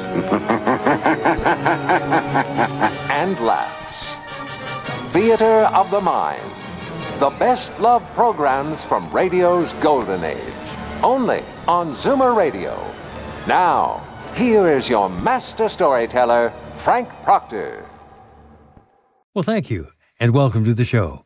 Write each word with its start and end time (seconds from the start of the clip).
and 3.10 3.38
laughs. 3.40 4.16
Theater 5.12 5.68
of 5.74 5.90
the 5.90 6.00
Mind. 6.00 6.42
The 7.18 7.30
best 7.30 7.78
love 7.80 8.02
programs 8.14 8.84
from 8.84 9.10
radio's 9.10 9.72
golden 9.74 10.24
age. 10.24 10.40
Only 11.02 11.42
on 11.66 11.92
Zoomer 11.92 12.36
Radio. 12.36 12.78
Now, 13.46 14.06
here 14.34 14.68
is 14.68 14.88
your 14.88 15.08
master 15.08 15.68
storyteller, 15.68 16.52
Frank 16.74 17.08
Proctor. 17.22 17.86
Well, 19.32 19.42
thank 19.42 19.70
you, 19.70 19.88
and 20.20 20.34
welcome 20.34 20.64
to 20.64 20.74
the 20.74 20.84
show. 20.84 21.24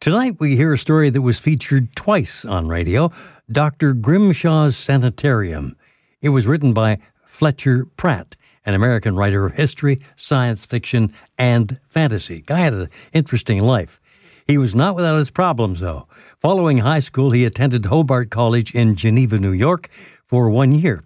Tonight 0.00 0.36
we 0.40 0.56
hear 0.56 0.72
a 0.72 0.78
story 0.78 1.10
that 1.10 1.22
was 1.22 1.38
featured 1.38 1.94
twice 1.94 2.44
on 2.44 2.68
radio 2.68 3.10
Dr. 3.52 3.94
Grimshaw's 3.94 4.76
Sanitarium. 4.76 5.76
It 6.22 6.30
was 6.30 6.46
written 6.46 6.72
by 6.72 6.98
Fletcher 7.40 7.86
Pratt, 7.96 8.36
an 8.66 8.74
American 8.74 9.16
writer 9.16 9.46
of 9.46 9.54
history, 9.54 9.96
science 10.14 10.66
fiction, 10.66 11.10
and 11.38 11.80
fantasy. 11.88 12.42
Guy 12.42 12.58
had 12.58 12.74
an 12.74 12.90
interesting 13.14 13.62
life. 13.62 13.98
He 14.46 14.58
was 14.58 14.74
not 14.74 14.94
without 14.94 15.16
his 15.16 15.30
problems, 15.30 15.80
though. 15.80 16.06
Following 16.38 16.76
high 16.76 16.98
school, 16.98 17.30
he 17.30 17.46
attended 17.46 17.86
Hobart 17.86 18.28
College 18.28 18.74
in 18.74 18.94
Geneva, 18.94 19.38
New 19.38 19.52
York, 19.52 19.88
for 20.26 20.50
one 20.50 20.72
year. 20.72 21.02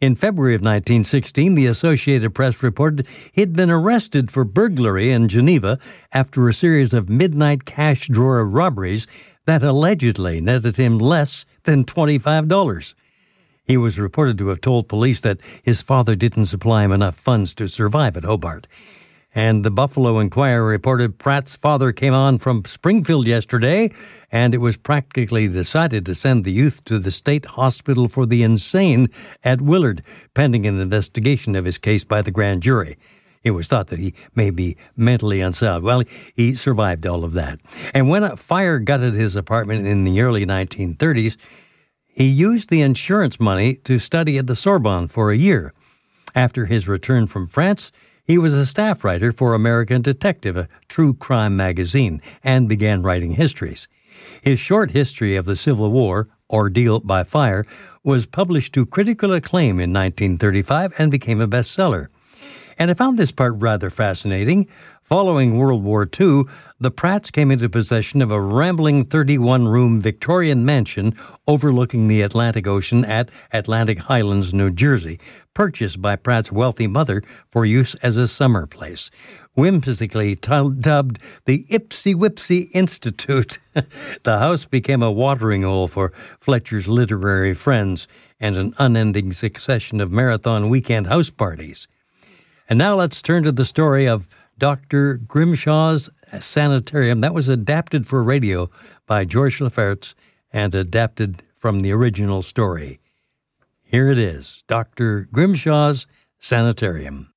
In 0.00 0.14
February 0.14 0.54
of 0.54 0.60
1916, 0.60 1.56
the 1.56 1.66
Associated 1.66 2.32
Press 2.32 2.62
reported 2.62 3.04
he'd 3.32 3.54
been 3.54 3.68
arrested 3.68 4.30
for 4.30 4.44
burglary 4.44 5.10
in 5.10 5.26
Geneva 5.26 5.80
after 6.12 6.48
a 6.48 6.54
series 6.54 6.94
of 6.94 7.10
midnight 7.10 7.64
cash 7.64 8.06
drawer 8.06 8.46
robberies 8.46 9.08
that 9.46 9.64
allegedly 9.64 10.40
netted 10.40 10.76
him 10.76 11.00
less 11.00 11.44
than 11.64 11.82
$25. 11.82 12.94
He 13.72 13.78
was 13.78 13.98
reported 13.98 14.36
to 14.36 14.48
have 14.48 14.60
told 14.60 14.86
police 14.86 15.20
that 15.20 15.40
his 15.62 15.80
father 15.80 16.14
didn't 16.14 16.44
supply 16.44 16.84
him 16.84 16.92
enough 16.92 17.14
funds 17.14 17.54
to 17.54 17.68
survive 17.68 18.18
at 18.18 18.24
Hobart. 18.24 18.66
And 19.34 19.64
the 19.64 19.70
Buffalo 19.70 20.18
Inquirer 20.18 20.66
reported 20.66 21.16
Pratt's 21.16 21.56
father 21.56 21.90
came 21.90 22.12
on 22.12 22.36
from 22.36 22.66
Springfield 22.66 23.26
yesterday, 23.26 23.90
and 24.30 24.52
it 24.52 24.58
was 24.58 24.76
practically 24.76 25.48
decided 25.48 26.04
to 26.04 26.14
send 26.14 26.44
the 26.44 26.52
youth 26.52 26.84
to 26.84 26.98
the 26.98 27.10
State 27.10 27.46
Hospital 27.46 28.08
for 28.08 28.26
the 28.26 28.42
Insane 28.42 29.08
at 29.42 29.62
Willard, 29.62 30.02
pending 30.34 30.66
an 30.66 30.78
investigation 30.78 31.56
of 31.56 31.64
his 31.64 31.78
case 31.78 32.04
by 32.04 32.20
the 32.20 32.30
grand 32.30 32.62
jury. 32.62 32.98
It 33.42 33.52
was 33.52 33.68
thought 33.68 33.86
that 33.86 34.00
he 34.00 34.12
may 34.34 34.50
be 34.50 34.76
mentally 34.96 35.40
unsound. 35.40 35.82
Well, 35.82 36.02
he 36.34 36.52
survived 36.52 37.06
all 37.06 37.24
of 37.24 37.32
that. 37.32 37.58
And 37.94 38.10
when 38.10 38.22
a 38.22 38.36
fire 38.36 38.78
gutted 38.78 39.14
his 39.14 39.34
apartment 39.34 39.86
in 39.86 40.04
the 40.04 40.20
early 40.20 40.44
1930s, 40.44 41.38
he 42.12 42.26
used 42.26 42.68
the 42.68 42.82
insurance 42.82 43.40
money 43.40 43.74
to 43.74 43.98
study 43.98 44.38
at 44.38 44.46
the 44.46 44.56
Sorbonne 44.56 45.08
for 45.08 45.30
a 45.30 45.36
year. 45.36 45.72
After 46.34 46.66
his 46.66 46.88
return 46.88 47.26
from 47.26 47.46
France, 47.46 47.90
he 48.24 48.38
was 48.38 48.54
a 48.54 48.66
staff 48.66 49.02
writer 49.02 49.32
for 49.32 49.54
American 49.54 50.02
Detective, 50.02 50.56
a 50.56 50.68
true 50.88 51.14
crime 51.14 51.56
magazine, 51.56 52.22
and 52.44 52.68
began 52.68 53.02
writing 53.02 53.32
histories. 53.32 53.88
His 54.42 54.58
short 54.58 54.92
history 54.92 55.36
of 55.36 55.46
the 55.46 55.56
Civil 55.56 55.90
War, 55.90 56.28
Ordeal 56.50 57.00
by 57.00 57.24
Fire, 57.24 57.66
was 58.04 58.26
published 58.26 58.74
to 58.74 58.86
critical 58.86 59.32
acclaim 59.32 59.80
in 59.80 59.92
1935 59.92 60.94
and 60.98 61.10
became 61.10 61.40
a 61.40 61.48
bestseller. 61.48 62.08
And 62.78 62.90
I 62.90 62.94
found 62.94 63.18
this 63.18 63.32
part 63.32 63.54
rather 63.56 63.90
fascinating. 63.90 64.68
Following 65.02 65.58
World 65.58 65.82
War 65.82 66.08
II, 66.18 66.44
the 66.82 66.90
Pratts 66.90 67.30
came 67.30 67.52
into 67.52 67.68
possession 67.68 68.20
of 68.20 68.32
a 68.32 68.40
rambling 68.40 69.04
31 69.04 69.68
room 69.68 70.00
Victorian 70.00 70.64
mansion 70.64 71.14
overlooking 71.46 72.08
the 72.08 72.22
Atlantic 72.22 72.66
Ocean 72.66 73.04
at 73.04 73.30
Atlantic 73.52 74.00
Highlands, 74.00 74.52
New 74.52 74.68
Jersey, 74.68 75.20
purchased 75.54 76.02
by 76.02 76.16
Pratt's 76.16 76.50
wealthy 76.50 76.88
mother 76.88 77.22
for 77.52 77.64
use 77.64 77.94
as 77.96 78.16
a 78.16 78.26
summer 78.26 78.66
place. 78.66 79.12
Whimsically 79.54 80.34
t- 80.34 80.70
dubbed 80.80 81.20
the 81.44 81.64
Ipsy 81.70 82.16
Whipsy 82.16 82.68
Institute, 82.74 83.60
the 84.24 84.38
house 84.40 84.64
became 84.64 85.04
a 85.04 85.12
watering 85.12 85.62
hole 85.62 85.86
for 85.86 86.12
Fletcher's 86.40 86.88
literary 86.88 87.54
friends 87.54 88.08
and 88.40 88.56
an 88.56 88.74
unending 88.80 89.32
succession 89.32 90.00
of 90.00 90.10
marathon 90.10 90.68
weekend 90.68 91.06
house 91.06 91.30
parties. 91.30 91.86
And 92.68 92.76
now 92.76 92.96
let's 92.96 93.22
turn 93.22 93.44
to 93.44 93.52
the 93.52 93.64
story 93.64 94.08
of 94.08 94.28
Dr. 94.58 95.18
Grimshaw's 95.18 96.08
Sanitarium. 96.40 97.20
That 97.20 97.34
was 97.34 97.48
adapted 97.48 98.06
for 98.06 98.22
radio 98.22 98.70
by 99.06 99.24
George 99.24 99.60
Lefferts 99.60 100.14
and 100.52 100.74
adapted 100.74 101.42
from 101.54 101.80
the 101.80 101.92
original 101.92 102.42
story. 102.42 103.00
Here 103.82 104.10
it 104.10 104.18
is 104.18 104.64
Dr. 104.66 105.28
Grimshaw's 105.32 106.06
Sanitarium. 106.38 107.32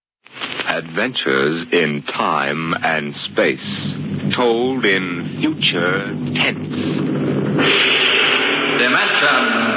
Adventures 0.67 1.67
in 1.71 2.03
time 2.03 2.73
and 2.83 3.13
space, 3.31 4.33
told 4.35 4.85
in 4.85 5.37
future 5.39 6.07
tense. 6.35 6.75
Dimension 8.79 9.74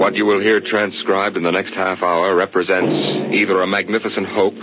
What 0.00 0.16
you 0.16 0.24
will 0.24 0.40
hear 0.40 0.64
transcribed 0.64 1.36
in 1.36 1.44
the 1.44 1.52
next 1.52 1.74
half 1.76 2.02
hour 2.02 2.34
represents 2.34 3.36
either 3.36 3.60
a 3.60 3.68
magnificent 3.68 4.32
hoax 4.32 4.56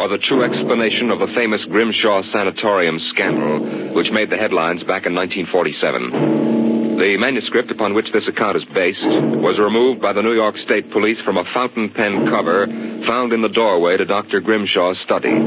or 0.00 0.08
the 0.08 0.16
true 0.24 0.40
explanation 0.40 1.12
of 1.12 1.20
the 1.20 1.28
famous 1.36 1.60
Grimshaw 1.68 2.24
Sanatorium 2.32 2.96
scandal, 3.12 3.92
which 3.92 4.08
made 4.08 4.32
the 4.32 4.40
headlines 4.40 4.80
back 4.88 5.04
in 5.04 5.12
1947. 5.12 6.96
The 6.96 7.20
manuscript 7.20 7.76
upon 7.76 7.92
which 7.92 8.08
this 8.16 8.24
account 8.24 8.56
is 8.56 8.64
based 8.72 9.04
was 9.44 9.60
removed 9.60 10.00
by 10.00 10.16
the 10.16 10.24
New 10.24 10.32
York 10.32 10.56
State 10.64 10.88
Police 10.96 11.20
from 11.28 11.36
a 11.36 11.44
fountain 11.52 11.92
pen 11.92 12.24
cover 12.32 12.64
found 13.04 13.36
in 13.36 13.44
the 13.44 13.52
doorway 13.52 13.98
to 14.00 14.08
Dr. 14.08 14.40
Grimshaw's 14.40 14.96
study. 15.04 15.44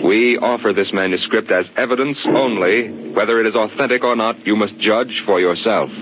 We 0.00 0.40
offer 0.40 0.72
this 0.72 0.88
manuscript 0.96 1.52
as 1.52 1.68
evidence 1.76 2.16
only. 2.24 3.12
Whether 3.12 3.36
it 3.36 3.52
is 3.52 3.54
authentic 3.54 4.00
or 4.00 4.16
not, 4.16 4.46
you 4.48 4.56
must 4.56 4.80
judge 4.80 5.12
for 5.28 5.44
yourself. 5.44 5.92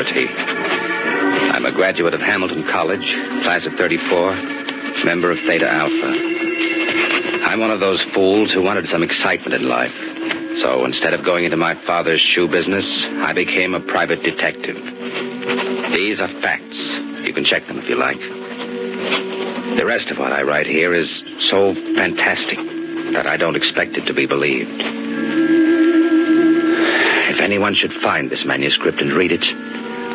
Doherty. 0.00 0.26
I'm 1.52 1.66
a 1.66 1.72
graduate 1.72 2.14
of 2.14 2.20
Hamilton 2.20 2.64
College, 2.72 3.04
class 3.44 3.66
of 3.66 3.76
34, 3.78 5.04
member 5.04 5.30
of 5.30 5.36
Theta 5.46 5.68
Alpha. 5.68 6.10
I'm 7.44 7.60
one 7.60 7.70
of 7.70 7.80
those 7.80 8.02
fools 8.14 8.50
who 8.52 8.62
wanted 8.62 8.86
some 8.90 9.02
excitement 9.02 9.52
in 9.52 9.68
life. 9.68 9.92
So 10.64 10.86
instead 10.86 11.12
of 11.12 11.22
going 11.22 11.44
into 11.44 11.58
my 11.58 11.74
father's 11.86 12.24
shoe 12.34 12.48
business, 12.48 12.86
I 13.24 13.34
became 13.34 13.74
a 13.74 13.80
private 13.80 14.22
detective. 14.22 14.76
These 15.92 16.20
are 16.20 16.32
facts. 16.40 16.80
You 17.28 17.34
can 17.34 17.44
check 17.44 17.66
them 17.66 17.78
if 17.78 17.84
you 17.84 17.98
like. 17.98 18.20
The 19.76 19.84
rest 19.84 20.08
of 20.10 20.16
what 20.16 20.32
I 20.32 20.40
write 20.42 20.66
here 20.66 20.94
is 20.94 21.08
so 21.50 21.74
fantastic 21.96 22.56
that 23.12 23.26
I 23.26 23.36
don't 23.36 23.56
expect 23.56 23.98
it 23.98 24.06
to 24.06 24.14
be 24.14 24.24
believed. 24.24 24.80
If 27.30 27.44
anyone 27.44 27.74
should 27.74 27.92
find 28.02 28.30
this 28.30 28.44
manuscript 28.46 29.00
and 29.02 29.12
read 29.12 29.32
it, 29.32 29.44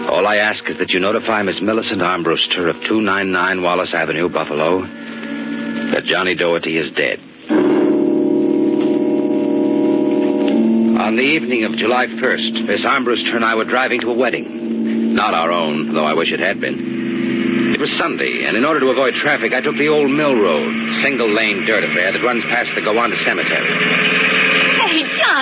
all 0.09 0.27
I 0.27 0.37
ask 0.37 0.63
is 0.69 0.77
that 0.77 0.91
you 0.91 0.99
notify 0.99 1.41
Miss 1.41 1.61
Millicent 1.61 2.01
Armbruster 2.01 2.69
of 2.69 2.83
299 2.83 3.61
Wallace 3.61 3.93
Avenue, 3.93 4.29
Buffalo, 4.29 4.81
that 5.91 6.05
Johnny 6.05 6.35
Doherty 6.35 6.77
is 6.77 6.91
dead. 6.93 7.19
On 11.01 11.15
the 11.15 11.23
evening 11.23 11.65
of 11.65 11.77
July 11.77 12.05
1st, 12.07 12.65
Miss 12.65 12.85
Armbruster 12.85 13.35
and 13.35 13.45
I 13.45 13.55
were 13.55 13.65
driving 13.65 14.01
to 14.01 14.07
a 14.07 14.13
wedding. 14.13 15.15
Not 15.15 15.33
our 15.33 15.51
own, 15.51 15.93
though 15.93 16.05
I 16.05 16.13
wish 16.13 16.31
it 16.31 16.39
had 16.39 16.59
been. 16.59 17.73
It 17.73 17.81
was 17.81 17.91
Sunday, 17.97 18.43
and 18.45 18.55
in 18.55 18.65
order 18.65 18.79
to 18.79 18.87
avoid 18.87 19.13
traffic, 19.21 19.53
I 19.53 19.61
took 19.61 19.75
the 19.77 19.89
old 19.89 20.09
mill 20.09 20.35
road, 20.35 20.71
single 21.03 21.31
lane 21.33 21.65
dirt 21.65 21.83
affair 21.83 22.11
that 22.13 22.23
runs 22.23 22.43
past 22.51 22.71
the 22.75 22.81
Gowanda 22.81 23.17
Cemetery. 23.25 24.44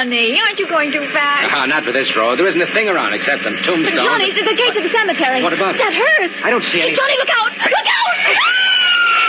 Johnny, 0.04 0.36
aren't 0.36 0.60
you 0.60 0.68
going 0.68 0.92
too 0.92 1.06
fast? 1.16 1.48
Ah, 1.56 1.66
not 1.66 1.86
for 1.88 1.94
this 1.96 2.12
road. 2.16 2.36
There 2.38 2.48
isn't 2.48 2.60
a 2.60 2.74
thing 2.76 2.90
around 2.92 3.14
except 3.16 3.40
some 3.42 3.56
tombstones. 3.64 4.04
Johnny, 4.04 4.36
the, 4.36 4.44
the 4.44 4.52
gate 4.60 4.76
to 4.76 4.84
the 4.84 4.92
cemetery. 4.92 5.40
What 5.42 5.54
about? 5.56 5.80
That 5.80 5.94
hearse. 5.96 6.36
I 6.44 6.50
don't 6.52 6.64
see 6.76 6.82
any- 6.84 6.92
Johnny, 6.92 7.16
look 7.24 7.32
out! 7.32 7.52
Look 7.56 7.88
out! 7.88 9.24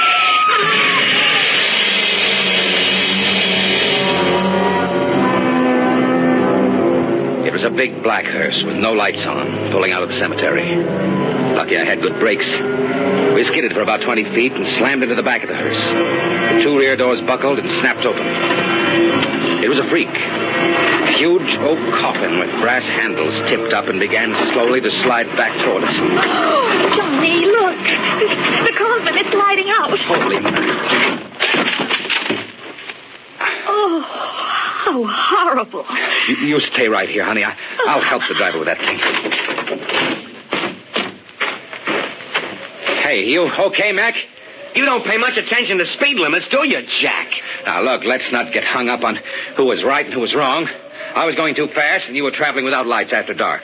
It 7.45 7.53
was 7.53 7.63
a 7.63 7.71
big 7.71 8.03
black 8.03 8.25
hearse 8.25 8.57
with 8.67 8.77
no 8.77 8.93
lights 8.93 9.21
on, 9.29 9.71
pulling 9.71 9.93
out 9.93 10.03
of 10.03 10.09
the 10.09 10.19
cemetery. 10.19 10.65
Lucky 11.55 11.77
I 11.79 11.85
had 11.85 12.01
good 12.03 12.19
brakes. 12.19 12.47
We 13.37 13.45
skidded 13.53 13.73
for 13.73 13.83
about 13.83 14.01
20 14.03 14.25
feet 14.35 14.53
and 14.53 14.65
slammed 14.81 15.03
into 15.03 15.15
the 15.15 15.23
back 15.23 15.43
of 15.45 15.49
the 15.51 15.55
hearse. 15.55 15.83
The 16.57 16.63
two 16.65 16.75
rear 16.77 16.97
doors 16.97 17.21
buckled 17.29 17.59
and 17.59 17.69
snapped 17.81 18.07
open. 18.07 18.25
It 19.63 19.69
was 19.69 19.79
a 19.79 19.87
freak. 19.91 20.11
A 21.15 21.17
huge 21.17 21.57
oak 21.61 21.79
coffin 22.03 22.39
with 22.41 22.51
brass 22.61 22.83
handles 22.83 23.33
tipped 23.49 23.73
up 23.73 23.87
and 23.87 24.01
began 24.01 24.35
slowly 24.53 24.81
to 24.81 24.91
slide 25.05 25.27
back 25.37 25.53
toward 25.65 25.85
us. 25.85 25.95
Oh, 25.95 26.91
Johnny, 26.97 27.47
look. 27.47 27.79
The, 28.19 28.27
the 28.67 28.75
coffin 28.77 29.15
is 29.15 29.27
sliding 29.31 29.71
out. 29.71 29.97
Holy 30.11 30.41
mackerel. 30.41 30.75
Oh, 33.69 34.03
how 34.03 35.05
horrible. 35.07 35.87
You, 36.29 36.37
you 36.49 36.61
stay 36.61 36.89
right 36.89 37.09
here, 37.09 37.25
honey. 37.25 37.45
I, 37.45 37.55
I'll 37.87 38.03
help 38.03 38.23
the 38.29 38.35
driver 38.35 38.59
with 38.59 38.67
that 38.67 38.79
thing. 38.79 38.99
Hey, 43.03 43.25
you 43.27 43.49
okay, 43.69 43.93
Mac? 43.93 44.15
You 44.75 44.85
don't 44.85 45.05
pay 45.07 45.19
much 45.19 45.37
attention 45.37 45.79
to 45.79 45.87
speed 45.93 46.19
limits, 46.19 46.47
do 46.51 46.67
you, 46.67 46.81
Jack? 47.01 47.29
Now, 47.67 47.83
look, 47.83 48.03
let's 48.05 48.33
not 48.33 48.53
get 48.53 48.65
hung 48.65 48.89
up 48.89 49.05
on 49.05 49.17
who 49.57 49.67
was 49.67 49.85
right 49.85 50.05
and 50.05 50.13
who 50.13 50.21
was 50.21 50.35
wrong. 50.35 50.69
I 51.15 51.25
was 51.27 51.37
going 51.37 51.55
too 51.55 51.69
fast, 51.75 52.07
and 52.09 52.17
you 52.17 52.25
were 52.25 52.35
traveling 52.35 52.65
without 52.65 52.87
lights 52.87 53.13
after 53.13 53.35
dark. 53.35 53.63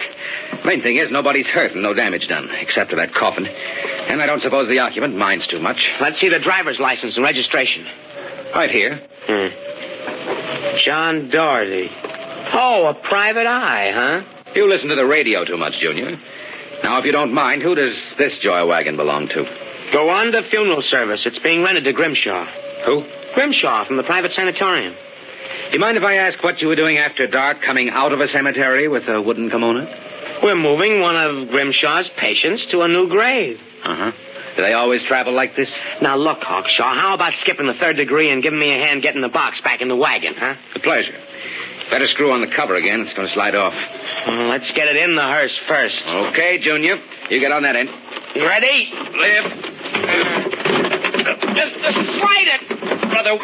Main 0.65 0.83
thing 0.83 0.99
is, 0.99 1.11
nobody's 1.11 1.47
hurt 1.47 1.73
and 1.73 1.83
no 1.83 1.95
damage 1.95 2.29
done, 2.29 2.49
except 2.61 2.91
to 2.91 2.97
that 2.97 3.13
coffin. 3.13 3.45
And 3.47 4.23
I 4.23 4.27
don't 4.27 4.41
suppose 4.41 4.69
the 4.69 4.79
occupant 4.79 5.17
minds 5.17 5.47
too 5.49 5.59
much. 5.59 5.79
Let's 6.01 6.21
see 6.21 6.29
the 6.29 6.39
driver's 6.39 6.79
license 6.79 7.17
and 7.17 7.25
registration. 7.25 7.87
Right 8.55 8.71
here. 8.71 9.03
Hmm. 9.27 10.79
John 10.85 11.31
Doherty. 11.31 11.89
Oh, 12.55 12.87
a 12.87 12.95
private 13.09 13.47
eye, 13.47 13.91
huh? 13.95 14.53
You 14.55 14.69
listen 14.69 14.89
to 14.91 14.97
the 14.97 15.07
radio 15.07 15.45
too 15.45 15.57
much, 15.57 15.75
Junior. 15.81 16.19
Now, 16.85 16.99
if 16.99 17.05
you 17.05 17.13
don't 17.13 17.35
mind, 17.35 17.63
who 17.63 17.75
does 17.75 17.95
this 18.19 18.39
joy 18.43 18.65
wagon 18.67 18.97
belong 18.97 19.29
to? 19.29 19.45
Gowanda 19.93 20.49
funeral 20.51 20.83
service. 20.83 21.21
It's 21.27 21.39
being 21.41 21.63
rented 21.63 21.85
to 21.85 21.93
Grimshaw. 21.93 22.47
Who? 22.87 23.05
Grimshaw 23.35 23.87
from 23.87 23.97
the 23.97 24.03
private 24.03 24.33
sanatorium. 24.33 24.95
Do 25.71 25.79
you 25.79 25.81
mind 25.81 25.97
if 25.97 26.03
I 26.03 26.17
ask 26.17 26.43
what 26.43 26.59
you 26.61 26.67
were 26.67 26.75
doing 26.75 26.99
after 26.99 27.29
dark, 27.29 27.63
coming 27.63 27.91
out 27.91 28.13
of 28.13 28.19
a 28.19 28.27
cemetery 28.27 28.89
with 28.89 29.05
a 29.07 29.23
wooden 29.23 29.49
kimono? 29.51 29.87
We're 30.43 30.57
moving 30.57 31.01
one 31.01 31.15
of 31.15 31.47
Grimshaw's 31.47 32.11
patients 32.19 32.67
to 32.73 32.81
a 32.81 32.89
new 32.89 33.09
grave. 33.09 33.57
Uh 33.85 33.95
huh. 33.95 34.11
Do 34.59 34.67
they 34.67 34.73
always 34.73 35.01
travel 35.07 35.33
like 35.33 35.55
this? 35.55 35.71
Now, 36.03 36.17
look, 36.17 36.41
Hawkshaw, 36.41 36.99
how 36.99 37.15
about 37.15 37.35
skipping 37.41 37.69
the 37.69 37.79
third 37.81 37.99
degree 37.99 38.27
and 38.33 38.43
giving 38.43 38.59
me 38.59 38.75
a 38.75 38.79
hand 38.85 39.01
getting 39.05 39.23
the 39.23 39.29
box 39.29 39.61
back 39.61 39.81
in 39.81 39.87
the 39.87 39.95
wagon, 39.95 40.35
huh? 40.37 40.57
A 40.75 40.81
pleasure. 40.81 41.15
Better 41.93 42.07
screw 42.07 42.33
on 42.33 42.41
the 42.41 42.51
cover 42.57 42.75
again. 42.75 43.03
It's 43.03 43.15
going 43.15 43.29
to 43.29 43.35
slide 43.35 43.55
off. 43.55 43.73
Well, 44.27 44.49
let's 44.49 44.69
get 44.75 44.89
it 44.89 44.97
in 44.97 45.15
the 45.15 45.23
hearse 45.23 45.57
first. 45.69 46.03
Okay, 46.35 46.59
Junior. 46.59 46.97
You 47.31 47.41
get 47.41 47.53
on 47.53 47.63
that 47.63 47.77
end. 47.77 47.91
Ready? 48.35 48.91
Live. 49.23 51.00
Just, 51.55 51.75
just 51.81 51.99
slide 52.19 52.49
it. 52.49 52.63
Brother, 53.11 53.37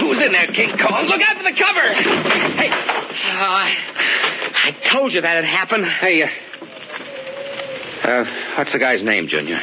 who's 0.00 0.20
in 0.24 0.32
there, 0.32 0.46
King 0.48 0.76
Kong? 0.78 1.06
Look 1.08 1.20
out 1.22 1.36
for 1.36 1.42
the 1.44 1.56
cover. 1.58 1.94
Hey, 2.60 2.70
Oh, 3.32 3.42
I, 3.42 3.74
I 4.64 4.70
told 4.92 5.12
you 5.12 5.20
that'd 5.20 5.44
happen. 5.44 5.84
hey, 6.00 6.22
uh, 6.22 6.26
uh, 8.10 8.24
what's 8.56 8.72
the 8.72 8.78
guy's 8.78 9.02
name, 9.02 9.28
Junior? 9.28 9.58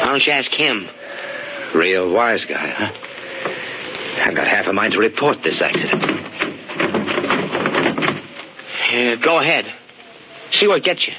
Why 0.00 0.04
don't 0.06 0.24
you 0.26 0.32
ask 0.32 0.50
him? 0.52 0.88
Real 1.74 2.10
wise 2.12 2.44
guy, 2.48 2.72
huh? 2.76 2.92
I've 4.26 4.34
got 4.34 4.48
half 4.48 4.66
a 4.66 4.72
mind 4.72 4.92
to 4.94 4.98
report 4.98 5.38
this 5.44 5.60
accident. 5.62 6.04
Uh, 8.92 9.16
go 9.24 9.38
ahead. 9.40 9.64
See 10.52 10.66
what 10.66 10.82
gets 10.82 11.06
you. 11.06 11.14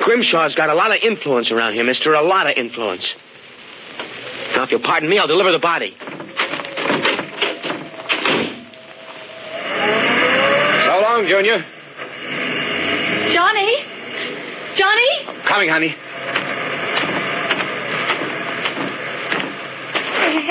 Grimshaw's 0.00 0.54
got 0.54 0.70
a 0.70 0.74
lot 0.74 0.90
of 0.90 1.02
influence 1.02 1.50
around 1.50 1.74
here, 1.74 1.84
mister. 1.84 2.12
A 2.12 2.22
lot 2.22 2.46
of 2.48 2.56
influence. 2.56 3.06
Now, 4.56 4.64
if 4.64 4.70
you'll 4.70 4.80
pardon 4.82 5.08
me, 5.08 5.18
I'll 5.18 5.26
deliver 5.28 5.52
the 5.52 5.58
body. 5.58 5.94
So 10.86 10.92
long, 11.00 11.26
Junior. 11.28 11.58
Johnny? 13.32 13.70
Johnny? 14.76 15.44
Coming, 15.46 15.68
honey. 15.68 15.94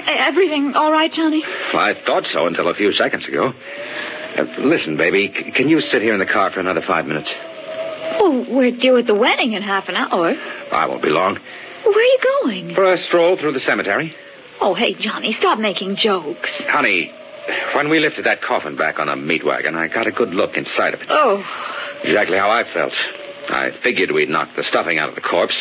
Everything 0.07 0.73
all 0.75 0.91
right, 0.91 1.11
Johnny? 1.11 1.43
Well, 1.73 1.81
I 1.83 1.93
thought 2.05 2.23
so 2.31 2.45
until 2.47 2.69
a 2.69 2.73
few 2.75 2.91
seconds 2.93 3.25
ago. 3.27 3.51
Uh, 4.37 4.43
listen, 4.59 4.97
baby, 4.97 5.31
c- 5.35 5.51
can 5.51 5.69
you 5.69 5.81
sit 5.81 6.01
here 6.01 6.13
in 6.13 6.19
the 6.19 6.25
car 6.25 6.51
for 6.51 6.59
another 6.59 6.81
five 6.87 7.05
minutes? 7.05 7.29
Oh, 8.31 8.45
we're 8.47 8.77
due 8.77 8.95
at 8.97 9.07
the 9.07 9.15
wedding 9.15 9.53
in 9.53 9.63
half 9.63 9.85
an 9.89 9.95
hour. 9.95 10.33
I 10.71 10.85
won't 10.85 11.01
be 11.01 11.09
long. 11.09 11.33
Where 11.83 11.97
are 11.97 12.01
you 12.01 12.19
going? 12.43 12.75
For 12.75 12.93
a 12.93 12.97
stroll 13.07 13.37
through 13.39 13.53
the 13.53 13.59
cemetery. 13.65 14.13
Oh, 14.61 14.75
hey, 14.75 14.93
Johnny, 14.99 15.35
stop 15.39 15.57
making 15.57 15.95
jokes. 15.95 16.51
Honey, 16.67 17.09
when 17.75 17.89
we 17.89 17.99
lifted 17.99 18.25
that 18.25 18.41
coffin 18.43 18.75
back 18.77 18.99
on 18.99 19.09
a 19.09 19.15
meat 19.15 19.43
wagon, 19.43 19.73
I 19.75 19.87
got 19.87 20.05
a 20.05 20.11
good 20.11 20.29
look 20.29 20.57
inside 20.57 20.93
of 20.93 21.01
it. 21.01 21.07
Oh, 21.09 21.41
Exactly 22.03 22.37
how 22.37 22.51
I 22.51 22.63
felt. 22.71 22.93
I 23.49 23.71
figured 23.83 24.11
we'd 24.11 24.29
knocked 24.29 24.55
the 24.55 24.63
stuffing 24.63 24.99
out 24.99 25.09
of 25.09 25.15
the 25.15 25.21
corpse. 25.21 25.55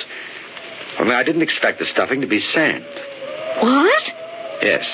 Only 1.00 1.14
I 1.14 1.22
didn't 1.22 1.42
expect 1.42 1.78
the 1.78 1.86
stuffing 1.86 2.20
to 2.20 2.26
be 2.26 2.38
sand. 2.54 2.84
what? 3.62 4.02
Yes. 4.62 4.84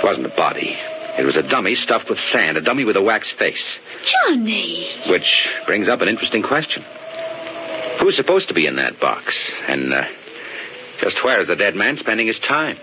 It 0.00 0.04
wasn't 0.04 0.26
a 0.26 0.34
body. 0.36 0.72
It 1.18 1.24
was 1.26 1.36
a 1.36 1.42
dummy 1.42 1.74
stuffed 1.74 2.08
with 2.08 2.18
sand, 2.32 2.56
a 2.56 2.60
dummy 2.62 2.84
with 2.84 2.96
a 2.96 3.02
wax 3.02 3.28
face. 3.38 3.62
Johnny. 4.06 4.88
Which 5.08 5.46
brings 5.66 5.88
up 5.88 6.00
an 6.00 6.08
interesting 6.08 6.42
question. 6.42 6.84
Who's 8.00 8.16
supposed 8.16 8.48
to 8.48 8.54
be 8.54 8.66
in 8.66 8.76
that 8.76 9.00
box? 9.00 9.34
And 9.68 9.92
uh, 9.92 10.02
just 11.02 11.18
where 11.24 11.40
is 11.40 11.48
the 11.48 11.56
dead 11.56 11.74
man 11.74 11.96
spending 11.98 12.26
his 12.26 12.38
time? 12.46 12.76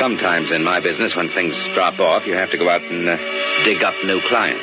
Sometimes 0.00 0.52
in 0.52 0.62
my 0.62 0.78
business, 0.80 1.16
when 1.16 1.28
things 1.34 1.54
drop 1.74 1.98
off, 1.98 2.22
you 2.26 2.34
have 2.34 2.50
to 2.50 2.58
go 2.58 2.68
out 2.70 2.82
and 2.82 3.08
uh, 3.08 3.16
dig 3.64 3.82
up 3.82 3.94
new 4.04 4.20
clients. 4.28 4.62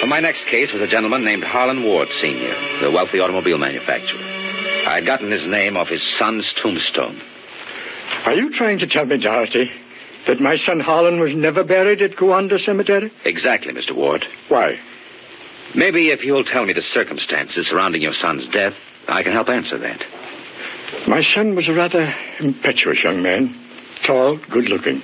Well, 0.00 0.08
my 0.08 0.20
next 0.20 0.46
case 0.50 0.72
was 0.72 0.80
a 0.80 0.86
gentleman 0.86 1.24
named 1.24 1.44
Harlan 1.44 1.84
Ward, 1.84 2.08
Sr., 2.20 2.82
the 2.82 2.90
wealthy 2.90 3.18
automobile 3.18 3.58
manufacturer. 3.58 4.31
I 4.86 4.96
had 4.96 5.06
gotten 5.06 5.30
his 5.30 5.46
name 5.46 5.76
off 5.76 5.88
his 5.88 6.02
son's 6.18 6.50
tombstone. 6.62 7.20
Are 8.26 8.34
you 8.34 8.50
trying 8.56 8.78
to 8.80 8.86
tell 8.86 9.06
me, 9.06 9.18
Doherty, 9.18 9.70
that 10.28 10.40
my 10.40 10.56
son 10.66 10.80
Harlan 10.80 11.20
was 11.20 11.32
never 11.34 11.64
buried 11.64 12.02
at 12.02 12.16
Gowanda 12.16 12.58
Cemetery? 12.64 13.12
Exactly, 13.24 13.72
Mr. 13.72 13.94
Ward. 13.94 14.24
Why? 14.48 14.74
Maybe 15.74 16.08
if 16.08 16.22
you'll 16.22 16.44
tell 16.44 16.66
me 16.66 16.72
the 16.72 16.82
circumstances 16.92 17.66
surrounding 17.68 18.02
your 18.02 18.12
son's 18.12 18.46
death, 18.52 18.74
I 19.08 19.22
can 19.22 19.32
help 19.32 19.48
answer 19.48 19.78
that. 19.78 20.02
My 21.08 21.22
son 21.22 21.56
was 21.56 21.68
a 21.68 21.72
rather 21.72 22.14
impetuous 22.40 22.98
young 23.02 23.22
man, 23.22 23.54
tall, 24.04 24.38
good 24.50 24.68
looking. 24.68 25.02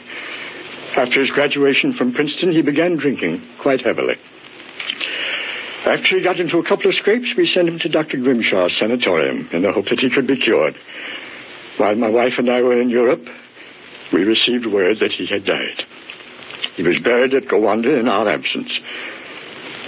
After 0.96 1.20
his 1.20 1.30
graduation 1.30 1.94
from 1.94 2.12
Princeton, 2.12 2.52
he 2.52 2.62
began 2.62 2.96
drinking 2.96 3.42
quite 3.62 3.80
heavily. 3.84 4.16
After 5.86 6.16
he 6.16 6.24
got 6.24 6.40
into 6.40 6.58
a 6.58 6.68
couple 6.68 6.90
of 6.90 6.96
scrapes, 6.96 7.28
we 7.36 7.46
sent 7.46 7.68
him 7.68 7.78
to 7.78 7.88
Dr. 7.88 8.18
Grimshaw's 8.18 8.76
sanatorium 8.78 9.48
in 9.52 9.62
the 9.62 9.72
hope 9.72 9.86
that 9.86 10.00
he 10.00 10.10
could 10.10 10.26
be 10.26 10.36
cured. 10.36 10.74
While 11.76 11.94
my 11.94 12.08
wife 12.08 12.34
and 12.38 12.50
I 12.50 12.60
were 12.62 12.80
in 12.80 12.90
Europe, 12.90 13.24
we 14.12 14.24
received 14.24 14.66
word 14.66 14.98
that 15.00 15.12
he 15.12 15.26
had 15.26 15.44
died. 15.44 15.84
He 16.76 16.82
was 16.82 16.98
buried 16.98 17.34
at 17.34 17.44
Gowanda 17.44 17.98
in 17.98 18.08
our 18.08 18.28
absence. 18.28 18.70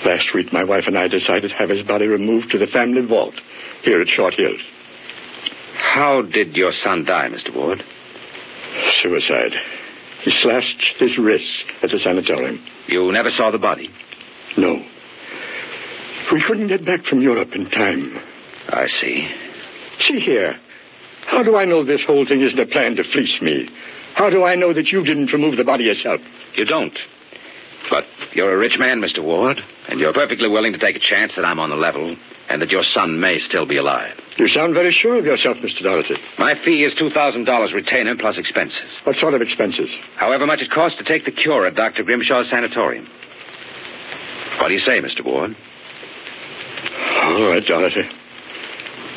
Last 0.04 0.28
week, 0.34 0.52
my 0.52 0.64
wife 0.64 0.84
and 0.86 0.96
I 0.96 1.08
decided 1.08 1.50
to 1.50 1.56
have 1.58 1.68
his 1.68 1.86
body 1.86 2.06
removed 2.06 2.50
to 2.50 2.58
the 2.58 2.66
family 2.68 3.04
vault 3.04 3.34
here 3.82 4.00
at 4.00 4.08
Short 4.08 4.34
Hills. 4.34 4.60
How 5.74 6.22
did 6.22 6.56
your 6.56 6.72
son 6.84 7.04
die, 7.04 7.28
Mr. 7.28 7.54
Ward? 7.54 7.82
Suicide. 9.02 9.52
He 10.22 10.30
slashed 10.30 10.82
his 10.98 11.18
wrists 11.18 11.64
at 11.82 11.90
the 11.90 11.98
sanatorium. 11.98 12.64
You 12.86 13.10
never 13.12 13.30
saw 13.30 13.50
the 13.50 13.58
body? 13.58 13.90
No. 14.56 14.82
We 16.32 16.42
couldn't 16.42 16.68
get 16.68 16.84
back 16.84 17.04
from 17.06 17.20
Europe 17.20 17.50
in 17.54 17.68
time. 17.70 18.16
I 18.68 18.86
see. 18.86 19.28
See 19.98 20.20
here. 20.20 20.54
How 21.26 21.42
do 21.42 21.56
I 21.56 21.64
know 21.64 21.84
this 21.84 22.02
whole 22.06 22.26
thing 22.26 22.40
isn't 22.40 22.58
a 22.58 22.66
plan 22.66 22.96
to 22.96 23.04
fleece 23.12 23.38
me? 23.42 23.68
How 24.14 24.30
do 24.30 24.44
I 24.44 24.54
know 24.54 24.72
that 24.72 24.88
you 24.88 25.04
didn't 25.04 25.32
remove 25.32 25.56
the 25.56 25.64
body 25.64 25.84
yourself? 25.84 26.20
You 26.56 26.64
don't. 26.64 26.96
But 27.90 28.04
you're 28.34 28.54
a 28.54 28.58
rich 28.58 28.78
man, 28.78 29.00
Mr. 29.00 29.22
Ward, 29.22 29.60
and 29.88 29.98
you're 29.98 30.12
perfectly 30.12 30.48
willing 30.48 30.72
to 30.72 30.78
take 30.78 30.96
a 30.96 31.00
chance 31.00 31.32
that 31.36 31.44
I'm 31.44 31.58
on 31.58 31.70
the 31.70 31.76
level 31.76 32.16
and 32.48 32.60
that 32.60 32.70
your 32.70 32.82
son 32.82 33.20
may 33.20 33.38
still 33.38 33.66
be 33.66 33.78
alive. 33.78 34.18
You 34.36 34.48
sound 34.48 34.74
very 34.74 34.92
sure 34.92 35.18
of 35.18 35.24
yourself, 35.24 35.56
Mr. 35.58 35.82
Doherty. 35.82 36.16
My 36.38 36.54
fee 36.64 36.82
is 36.82 36.94
$2,000 36.94 37.74
retainer 37.74 38.16
plus 38.18 38.38
expenses. 38.38 38.90
What 39.04 39.16
sort 39.16 39.34
of 39.34 39.42
expenses? 39.42 39.88
However 40.16 40.46
much 40.46 40.60
it 40.60 40.70
costs 40.70 40.98
to 40.98 41.04
take 41.04 41.24
the 41.24 41.32
cure 41.32 41.66
at 41.66 41.76
Dr. 41.76 42.04
Grimshaw's 42.04 42.50
sanatorium. 42.50 43.06
What 44.58 44.68
do 44.68 44.74
you 44.74 44.80
say, 44.80 45.00
Mr. 45.00 45.24
Ward? 45.24 45.56
All 47.30 47.48
right, 47.48 47.64
Doherty. 47.64 48.02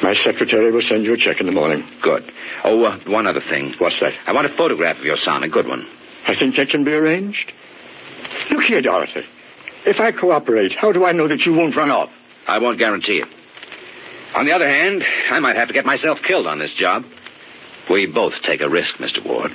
My 0.03 0.13
secretary 0.23 0.71
will 0.71 0.83
send 0.87 1.03
you 1.03 1.13
a 1.13 1.17
check 1.17 1.39
in 1.39 1.47
the 1.47 1.51
morning. 1.51 1.83
Good. 2.03 2.31
Oh, 2.63 2.83
uh, 2.83 2.99
one 3.07 3.25
other 3.25 3.41
thing. 3.51 3.73
What's 3.79 3.99
that? 4.01 4.11
I 4.27 4.33
want 4.33 4.45
a 4.45 4.55
photograph 4.55 4.97
of 4.99 5.03
your 5.03 5.17
son, 5.17 5.43
a 5.43 5.47
good 5.47 5.67
one. 5.67 5.87
I 6.27 6.37
think 6.37 6.55
that 6.57 6.69
can 6.69 6.83
be 6.83 6.91
arranged. 6.91 7.51
Look 8.51 8.63
here, 8.65 8.81
Doherty. 8.81 9.23
If 9.85 9.99
I 9.99 10.11
cooperate, 10.11 10.73
how 10.79 10.91
do 10.91 11.05
I 11.05 11.11
know 11.11 11.27
that 11.27 11.39
you 11.39 11.53
won't 11.53 11.75
run 11.75 11.89
off? 11.89 12.09
I 12.47 12.59
won't 12.59 12.77
guarantee 12.77 13.17
it. 13.17 13.27
On 14.35 14.45
the 14.45 14.53
other 14.53 14.69
hand, 14.69 15.03
I 15.31 15.39
might 15.39 15.55
have 15.55 15.69
to 15.69 15.73
get 15.73 15.85
myself 15.85 16.19
killed 16.27 16.45
on 16.45 16.59
this 16.59 16.73
job. 16.77 17.03
We 17.89 18.05
both 18.05 18.33
take 18.47 18.61
a 18.61 18.69
risk, 18.69 18.95
Mr. 18.95 19.25
Ward. 19.25 19.51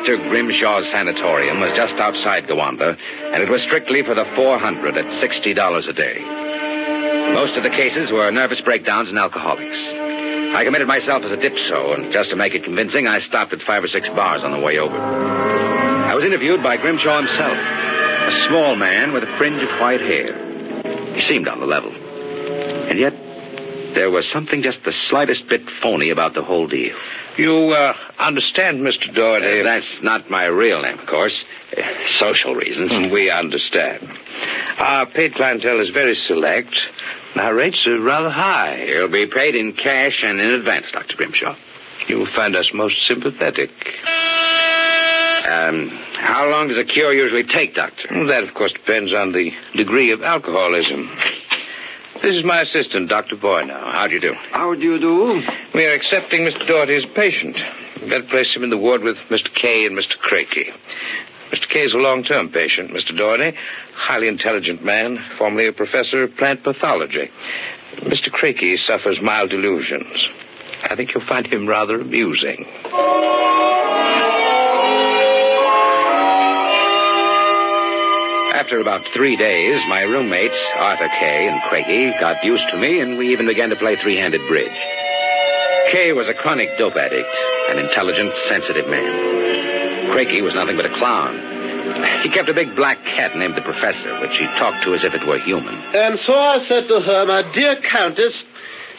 Dr. 0.00 0.16
Grimshaw's 0.32 0.88
sanatorium 0.96 1.60
was 1.60 1.76
just 1.76 1.92
outside 2.00 2.48
Gowanda, 2.48 2.96
and 2.96 3.44
it 3.44 3.52
was 3.52 3.60
strictly 3.68 4.00
for 4.00 4.16
the 4.16 4.24
400 4.32 4.96
at 4.96 5.04
$60 5.20 5.20
a 5.20 5.92
day. 5.92 6.16
Most 7.36 7.52
of 7.60 7.68
the 7.68 7.76
cases 7.76 8.08
were 8.08 8.32
nervous 8.32 8.64
breakdowns 8.64 9.10
and 9.10 9.18
alcoholics. 9.18 9.76
I 10.56 10.64
committed 10.64 10.88
myself 10.88 11.20
as 11.28 11.36
a 11.36 11.36
dipso, 11.36 11.92
and 11.92 12.14
just 12.16 12.32
to 12.32 12.36
make 12.40 12.56
it 12.56 12.64
convincing, 12.64 13.12
I 13.12 13.20
stopped 13.28 13.52
at 13.52 13.60
five 13.68 13.84
or 13.84 13.92
six 13.92 14.08
bars 14.16 14.40
on 14.40 14.56
the 14.56 14.64
way 14.64 14.80
over. 14.80 14.96
I 14.96 16.16
was 16.16 16.24
interviewed 16.24 16.64
by 16.64 16.80
Grimshaw 16.80 17.20
himself, 17.20 17.60
a 17.60 18.48
small 18.48 18.80
man 18.80 19.12
with 19.12 19.28
a 19.28 19.32
fringe 19.36 19.60
of 19.60 19.68
white 19.84 20.00
hair. 20.00 21.12
He 21.12 21.28
seemed 21.28 21.44
on 21.44 21.60
the 21.60 21.68
level. 21.68 21.92
And 21.92 22.96
yet, 22.96 23.12
there 23.94 24.10
was 24.10 24.28
something 24.32 24.62
just 24.62 24.78
the 24.84 24.92
slightest 25.08 25.48
bit 25.48 25.62
phony 25.82 26.10
about 26.10 26.34
the 26.34 26.42
whole 26.42 26.66
deal. 26.66 26.96
You 27.36 27.70
uh, 27.70 27.92
understand, 28.18 28.80
Mr. 28.80 29.14
Doherty? 29.14 29.60
Uh, 29.60 29.64
that's 29.64 30.02
not 30.02 30.28
my 30.30 30.46
real 30.46 30.82
name, 30.82 30.98
of 30.98 31.06
course. 31.06 31.34
Uh, 31.76 31.82
social 32.18 32.54
reasons. 32.54 33.12
We 33.12 33.30
understand. 33.30 34.08
Our 34.78 35.06
paid 35.06 35.34
clientele 35.34 35.80
is 35.80 35.90
very 35.90 36.16
select. 36.26 36.74
Our 37.36 37.54
rates 37.54 37.82
are 37.86 38.00
rather 38.00 38.30
high. 38.30 38.84
You'll 38.92 39.08
be 39.08 39.26
paid 39.26 39.54
in 39.54 39.72
cash 39.72 40.22
and 40.22 40.40
in 40.40 40.50
advance, 40.50 40.86
Dr. 40.92 41.16
Grimshaw. 41.16 41.56
You 42.08 42.18
will 42.18 42.34
find 42.34 42.56
us 42.56 42.70
most 42.74 42.96
sympathetic. 43.06 43.70
Um, 45.50 45.90
how 46.20 46.48
long 46.50 46.68
does 46.68 46.78
a 46.78 46.84
cure 46.84 47.12
usually 47.12 47.44
take, 47.44 47.74
Doctor? 47.74 48.08
Well, 48.10 48.26
that, 48.28 48.44
of 48.44 48.54
course, 48.54 48.72
depends 48.72 49.12
on 49.12 49.32
the 49.32 49.50
degree 49.74 50.12
of 50.12 50.22
alcoholism. 50.22 51.10
This 52.22 52.36
is 52.36 52.44
my 52.44 52.60
assistant, 52.60 53.08
Dr. 53.08 53.36
Boyner. 53.36 53.80
How 53.94 54.06
do 54.06 54.14
you 54.14 54.20
do? 54.20 54.34
How 54.52 54.74
do 54.74 54.80
you 54.80 54.98
do? 54.98 55.40
We 55.74 55.86
are 55.86 55.94
accepting 55.94 56.46
Mr. 56.46 56.66
Doherty's 56.68 57.06
patient. 57.16 57.56
Better 58.10 58.26
place 58.28 58.52
him 58.54 58.62
in 58.62 58.68
the 58.68 58.76
ward 58.76 59.02
with 59.02 59.16
Mr. 59.30 59.48
Kay 59.54 59.86
and 59.86 59.96
Mr. 59.96 60.18
Crakey. 60.20 60.68
Mr. 61.50 61.68
Kay 61.68 61.80
is 61.80 61.94
a 61.94 61.98
long-term 61.98 62.50
patient, 62.50 62.90
Mr. 62.90 63.16
Doherty. 63.16 63.56
Highly 63.94 64.28
intelligent 64.28 64.84
man, 64.84 65.16
formerly 65.38 65.68
a 65.68 65.72
professor 65.72 66.22
of 66.22 66.36
plant 66.36 66.62
pathology. 66.62 67.30
Mr. 68.02 68.28
Crakey 68.30 68.76
suffers 68.86 69.18
mild 69.22 69.48
delusions. 69.48 70.28
I 70.90 70.96
think 70.96 71.14
you'll 71.14 71.26
find 71.26 71.46
him 71.46 71.66
rather 71.66 72.00
amusing. 72.00 72.66
After 78.60 78.78
about 78.78 79.00
three 79.16 79.36
days, 79.36 79.80
my 79.88 80.02
roommates, 80.02 80.60
Arthur 80.76 81.08
Kay 81.22 81.48
and 81.48 81.62
Craigie, 81.62 82.12
got 82.20 82.44
used 82.44 82.68
to 82.68 82.76
me, 82.76 83.00
and 83.00 83.16
we 83.16 83.32
even 83.32 83.48
began 83.48 83.70
to 83.70 83.76
play 83.76 83.96
three-handed 83.96 84.42
bridge. 84.48 84.80
Kay 85.88 86.12
was 86.12 86.28
a 86.28 86.34
chronic 86.34 86.68
dope 86.76 86.92
addict, 86.92 87.32
an 87.72 87.78
intelligent, 87.78 88.30
sensitive 88.50 88.84
man. 88.84 90.12
Craigie 90.12 90.42
was 90.42 90.52
nothing 90.52 90.76
but 90.76 90.84
a 90.84 90.92
clown. 90.92 91.40
He 92.22 92.28
kept 92.28 92.50
a 92.50 92.54
big 92.54 92.76
black 92.76 93.00
cat 93.16 93.34
named 93.34 93.56
the 93.56 93.64
Professor, 93.64 94.20
which 94.20 94.36
he 94.36 94.44
talked 94.60 94.84
to 94.84 94.92
as 94.92 95.04
if 95.04 95.14
it 95.14 95.26
were 95.26 95.40
human. 95.40 95.80
And 95.96 96.20
so 96.20 96.34
I 96.36 96.60
said 96.68 96.84
to 96.88 97.00
her, 97.00 97.24
my 97.24 97.50
dear 97.56 97.80
Countess, 97.80 98.36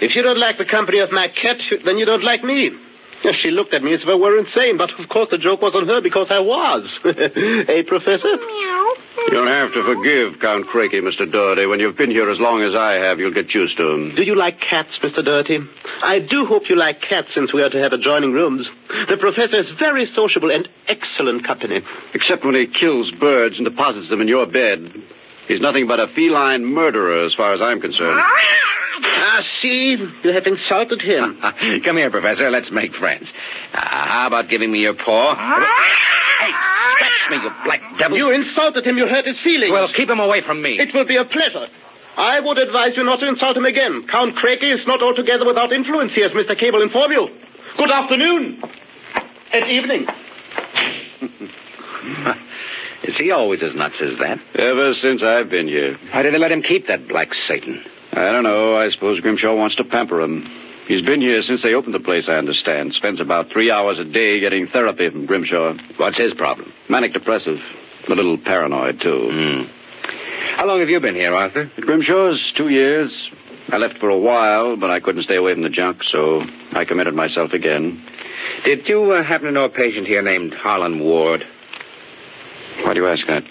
if 0.02 0.16
you 0.16 0.24
don't 0.24 0.40
like 0.40 0.58
the 0.58 0.66
company 0.66 1.06
of 1.06 1.12
my 1.12 1.28
cat, 1.28 1.62
then 1.86 2.00
you 2.00 2.08
don't 2.08 2.24
like 2.24 2.44
me. 2.44 2.72
She 3.22 3.52
looked 3.52 3.74
at 3.74 3.84
me 3.84 3.94
as 3.94 4.02
if 4.02 4.08
I 4.08 4.16
were 4.16 4.38
insane, 4.38 4.78
but 4.78 4.90
of 4.98 5.08
course 5.10 5.30
the 5.30 5.38
joke 5.38 5.62
was 5.62 5.76
on 5.76 5.88
her 5.88 6.02
because 6.02 6.28
I 6.30 6.40
was. 6.40 6.90
hey, 7.04 7.84
Professor? 7.84 8.34
Meow. 8.36 8.94
You'll 9.32 9.48
have 9.48 9.74
to 9.74 9.84
forgive 9.86 10.42
Count 10.42 10.66
Crakey, 10.68 11.00
Mr. 11.00 11.32
Doherty. 11.32 11.68
When 11.68 11.80
you've 11.80 11.98
been 11.98 12.10
here 12.10 12.30
as 12.30 12.40
long 12.40 12.64
as 12.64 12.74
I 12.74 12.94
have, 13.06 13.20
you'll 13.20 13.34
get 13.34 13.54
used 13.54 13.78
to 13.78 13.88
him. 13.88 14.16
Do 14.16 14.26
you 14.26 14.36
like 14.36 14.60
cats, 14.60 14.98
Mr. 15.04 15.24
Doherty? 15.24 15.60
I 16.02 16.20
do 16.20 16.46
hope 16.46 16.64
you 16.70 16.76
like 16.76 17.02
cats 17.02 17.34
since 17.34 17.54
we 17.54 17.62
are 17.62 17.70
to 17.70 17.78
have 17.78 17.94
adjoining 17.94 18.34
rooms. 18.34 18.68
The 19.10 19.18
professor 19.18 19.60
is 19.60 19.70
very 19.78 20.06
sociable 20.06 20.52
and 20.52 20.68
excellent 20.88 21.46
company. 21.46 21.82
Except 22.14 22.44
when 22.44 22.56
he 22.56 22.68
kills 22.68 23.12
birds 23.20 23.58
and 23.58 23.66
deposits 23.66 24.10
them 24.10 24.22
in 24.22 24.28
your 24.28 24.48
bed. 24.48 24.92
He's 25.48 25.60
nothing 25.62 25.88
but 25.88 26.00
a 26.00 26.08
feline 26.14 26.66
murderer 26.66 27.26
as 27.26 27.34
far 27.36 27.54
as 27.54 27.62
I'm 27.62 27.82
concerned. 27.82 28.20
Ah, 29.04 29.42
see? 29.62 29.98
You 30.24 30.34
have 30.34 30.46
insulted 30.46 31.02
him. 31.02 31.42
Come 31.86 31.98
here, 31.98 32.12
Professor. 32.12 32.50
Let's 32.50 32.72
make 32.72 32.94
friends. 32.96 33.28
Uh, 33.74 33.80
how 33.82 34.28
about 34.28 34.50
giving 34.50 34.72
me 34.72 34.80
your 34.80 34.94
paw? 34.94 35.36
hey, 35.36 36.52
scratch 36.96 37.32
me, 37.32 37.38
you 37.38 37.50
black 37.66 37.82
devil. 37.98 38.18
You 38.18 38.32
insulted 38.32 38.86
him. 38.86 38.98
You 38.98 39.08
hurt 39.08 39.26
his 39.26 39.40
feelings. 39.44 39.72
Well, 39.72 39.90
keep 39.96 40.10
him 40.10 40.20
away 40.20 40.42
from 40.46 40.62
me. 40.62 40.78
It 40.80 40.94
will 40.94 41.06
be 41.06 41.18
a 41.18 41.26
pleasure. 41.26 41.68
I 42.18 42.40
would 42.40 42.62
advise 42.62 42.92
you 42.98 43.04
not 43.04 43.20
to 43.22 43.28
insult 43.28 43.58
him 43.58 43.66
again. 43.66 44.06
Count 44.12 44.36
Crakey 44.36 44.74
is 44.74 44.86
not 44.86 45.02
altogether 45.02 45.46
without 45.46 45.72
influence 45.72 46.14
here, 46.14 46.26
as 46.26 46.34
Mr. 46.34 46.60
Cable 46.60 46.82
informed 46.82 47.14
you. 47.14 47.28
Good 47.78 47.92
afternoon. 47.92 48.62
And 49.54 49.66
evening. 49.68 50.06
Is 53.04 53.16
he 53.20 53.32
always 53.32 53.62
as 53.64 53.74
nuts 53.76 53.96
as 54.02 54.18
that? 54.20 54.38
Ever 54.56 54.94
since 55.02 55.24
I've 55.24 55.50
been 55.50 55.68
here. 55.68 55.98
Why 56.14 56.22
did 56.22 56.34
they 56.34 56.40
let 56.40 56.52
him 56.52 56.62
keep 56.62 56.88
that 56.88 57.08
black 57.08 57.30
Satan? 57.48 57.84
I 58.14 58.32
don't 58.32 58.44
know. 58.44 58.76
I 58.76 58.90
suppose 58.90 59.20
Grimshaw 59.22 59.56
wants 59.56 59.76
to 59.78 59.84
pamper 59.84 60.22
him. 60.22 60.44
He's 60.88 61.02
been 61.06 61.22
here 61.22 61.42
since 61.42 61.64
they 61.64 61.74
opened 61.74 61.94
the 61.94 62.00
place, 62.00 62.26
I 62.28 62.34
understand. 62.34 62.94
Spends 62.94 63.22
about 63.22 63.48
three 63.54 63.72
hours 63.72 63.98
a 63.98 64.04
day 64.04 64.40
getting 64.40 64.68
therapy 64.68 65.10
from 65.10 65.26
Grimshaw. 65.26 65.74
What's 65.98 66.22
his 66.22 66.34
problem? 66.34 66.74
Manic 66.90 67.14
depressive. 67.14 67.58
A 68.08 68.14
little 68.14 68.38
paranoid, 68.38 69.00
too. 69.02 69.30
Hmm. 69.32 70.58
How 70.58 70.68
long 70.68 70.80
have 70.80 70.90
you 70.90 71.00
been 71.00 71.16
here, 71.16 71.34
Arthur? 71.34 71.72
At 71.78 71.84
Grimshaw's 71.84 72.52
two 72.58 72.70
years. 72.70 73.12
I 73.70 73.78
left 73.78 74.00
for 74.00 74.10
a 74.10 74.18
while, 74.18 74.76
but 74.76 74.90
I 74.90 75.00
couldn't 75.00 75.24
stay 75.24 75.38
away 75.38 75.54
from 75.54 75.64
the 75.64 75.70
junk, 75.70 76.04
so 76.12 76.42
I 76.74 76.84
committed 76.84 77.14
myself 77.14 77.54
again. 77.54 78.04
Did 78.66 78.88
you 78.88 79.14
uh, 79.14 79.24
happen 79.24 79.48
to 79.48 79.52
know 79.54 79.66
a 79.66 79.70
patient 79.70 80.08
here 80.08 80.22
named 80.22 80.54
Harlan 80.54 81.00
Ward? 81.00 81.44
Why 82.84 82.94
do 82.94 83.02
you 83.02 83.08
ask 83.08 83.26
that? 83.28 83.44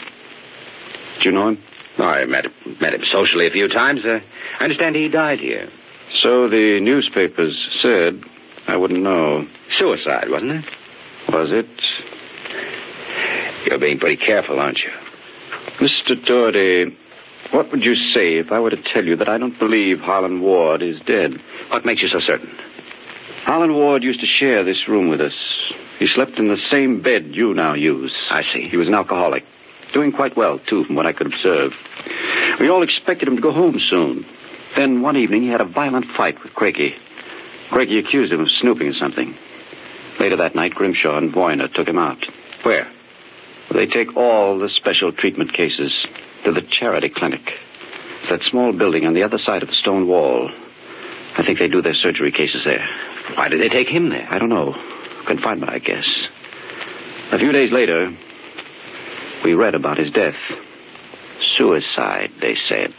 Do 1.20 1.28
you 1.28 1.34
know 1.34 1.48
him? 1.48 1.62
Oh, 1.98 2.04
I 2.04 2.24
met, 2.24 2.46
met 2.80 2.94
him 2.94 3.02
socially 3.10 3.46
a 3.46 3.50
few 3.50 3.68
times. 3.68 4.04
Uh, 4.04 4.20
I 4.58 4.64
understand 4.64 4.96
he 4.96 5.08
died 5.08 5.38
here. 5.38 5.68
So 6.16 6.48
the 6.48 6.80
newspapers 6.80 7.56
said. 7.82 8.22
I 8.68 8.76
wouldn't 8.76 9.02
know. 9.02 9.46
Suicide, 9.72 10.26
wasn't 10.28 10.52
it? 10.52 10.64
Was 11.28 11.48
it? 11.50 11.66
You're 13.66 13.78
being 13.78 13.98
pretty 13.98 14.16
careful, 14.16 14.60
aren't 14.60 14.78
you? 14.78 14.90
Mr. 15.80 16.24
Doherty, 16.24 16.96
what 17.52 17.70
would 17.70 17.82
you 17.82 17.94
say 17.94 18.38
if 18.38 18.52
I 18.52 18.60
were 18.60 18.70
to 18.70 18.82
tell 18.92 19.04
you 19.04 19.16
that 19.16 19.28
I 19.28 19.38
don't 19.38 19.58
believe 19.58 19.98
Harlan 19.98 20.40
Ward 20.40 20.82
is 20.82 21.00
dead? 21.06 21.32
What 21.70 21.84
makes 21.84 22.02
you 22.02 22.08
so 22.08 22.18
certain? 22.20 22.50
Harlan 23.44 23.74
Ward 23.74 24.02
used 24.02 24.20
to 24.20 24.26
share 24.26 24.64
this 24.64 24.88
room 24.88 25.08
with 25.08 25.20
us. 25.20 25.34
He 25.98 26.06
slept 26.06 26.38
in 26.38 26.48
the 26.48 26.56
same 26.70 27.02
bed 27.02 27.30
you 27.32 27.54
now 27.54 27.74
use. 27.74 28.14
I 28.30 28.42
see. 28.42 28.68
He 28.70 28.76
was 28.76 28.88
an 28.88 28.94
alcoholic. 28.94 29.44
Doing 29.92 30.12
quite 30.12 30.36
well, 30.36 30.60
too, 30.68 30.84
from 30.84 30.94
what 30.94 31.06
I 31.06 31.12
could 31.12 31.26
observe. 31.26 31.72
We 32.60 32.68
all 32.68 32.82
expected 32.82 33.28
him 33.28 33.36
to 33.36 33.42
go 33.42 33.52
home 33.52 33.78
soon. 33.90 34.24
Then 34.76 35.02
one 35.02 35.16
evening 35.16 35.42
he 35.42 35.48
had 35.48 35.60
a 35.60 35.68
violent 35.68 36.06
fight 36.16 36.42
with 36.42 36.52
Crakey. 36.52 36.92
Crakey 37.70 37.98
accused 37.98 38.32
him 38.32 38.40
of 38.40 38.48
snooping 38.60 38.88
or 38.88 38.94
something. 38.94 39.36
Later 40.20 40.36
that 40.36 40.54
night, 40.54 40.74
Grimshaw 40.74 41.16
and 41.18 41.32
Boyner 41.32 41.68
took 41.68 41.88
him 41.88 41.98
out. 41.98 42.24
Where? 42.62 42.90
They 43.74 43.86
take 43.86 44.16
all 44.16 44.58
the 44.58 44.68
special 44.68 45.12
treatment 45.12 45.52
cases 45.52 46.06
to 46.44 46.52
the 46.52 46.62
charity 46.62 47.08
clinic. 47.08 47.42
It's 48.22 48.30
that 48.30 48.42
small 48.42 48.72
building 48.72 49.06
on 49.06 49.14
the 49.14 49.24
other 49.24 49.38
side 49.38 49.62
of 49.62 49.68
the 49.68 49.76
stone 49.76 50.06
wall. 50.06 50.50
I 51.38 51.44
think 51.44 51.58
they 51.58 51.68
do 51.68 51.80
their 51.80 51.94
surgery 51.94 52.32
cases 52.32 52.64
there. 52.64 52.86
Why 53.36 53.48
did 53.48 53.60
they 53.60 53.68
take 53.68 53.88
him 53.88 54.08
there? 54.10 54.28
I 54.30 54.38
don't 54.38 54.48
know. 54.48 54.74
Confinement, 55.26 55.72
I 55.72 55.78
guess. 55.78 56.08
A 57.32 57.38
few 57.38 57.52
days 57.52 57.70
later, 57.72 58.10
we 59.44 59.54
read 59.54 59.74
about 59.74 59.98
his 59.98 60.10
death. 60.10 60.34
Suicide, 61.56 62.30
they 62.40 62.56
said. 62.68 62.92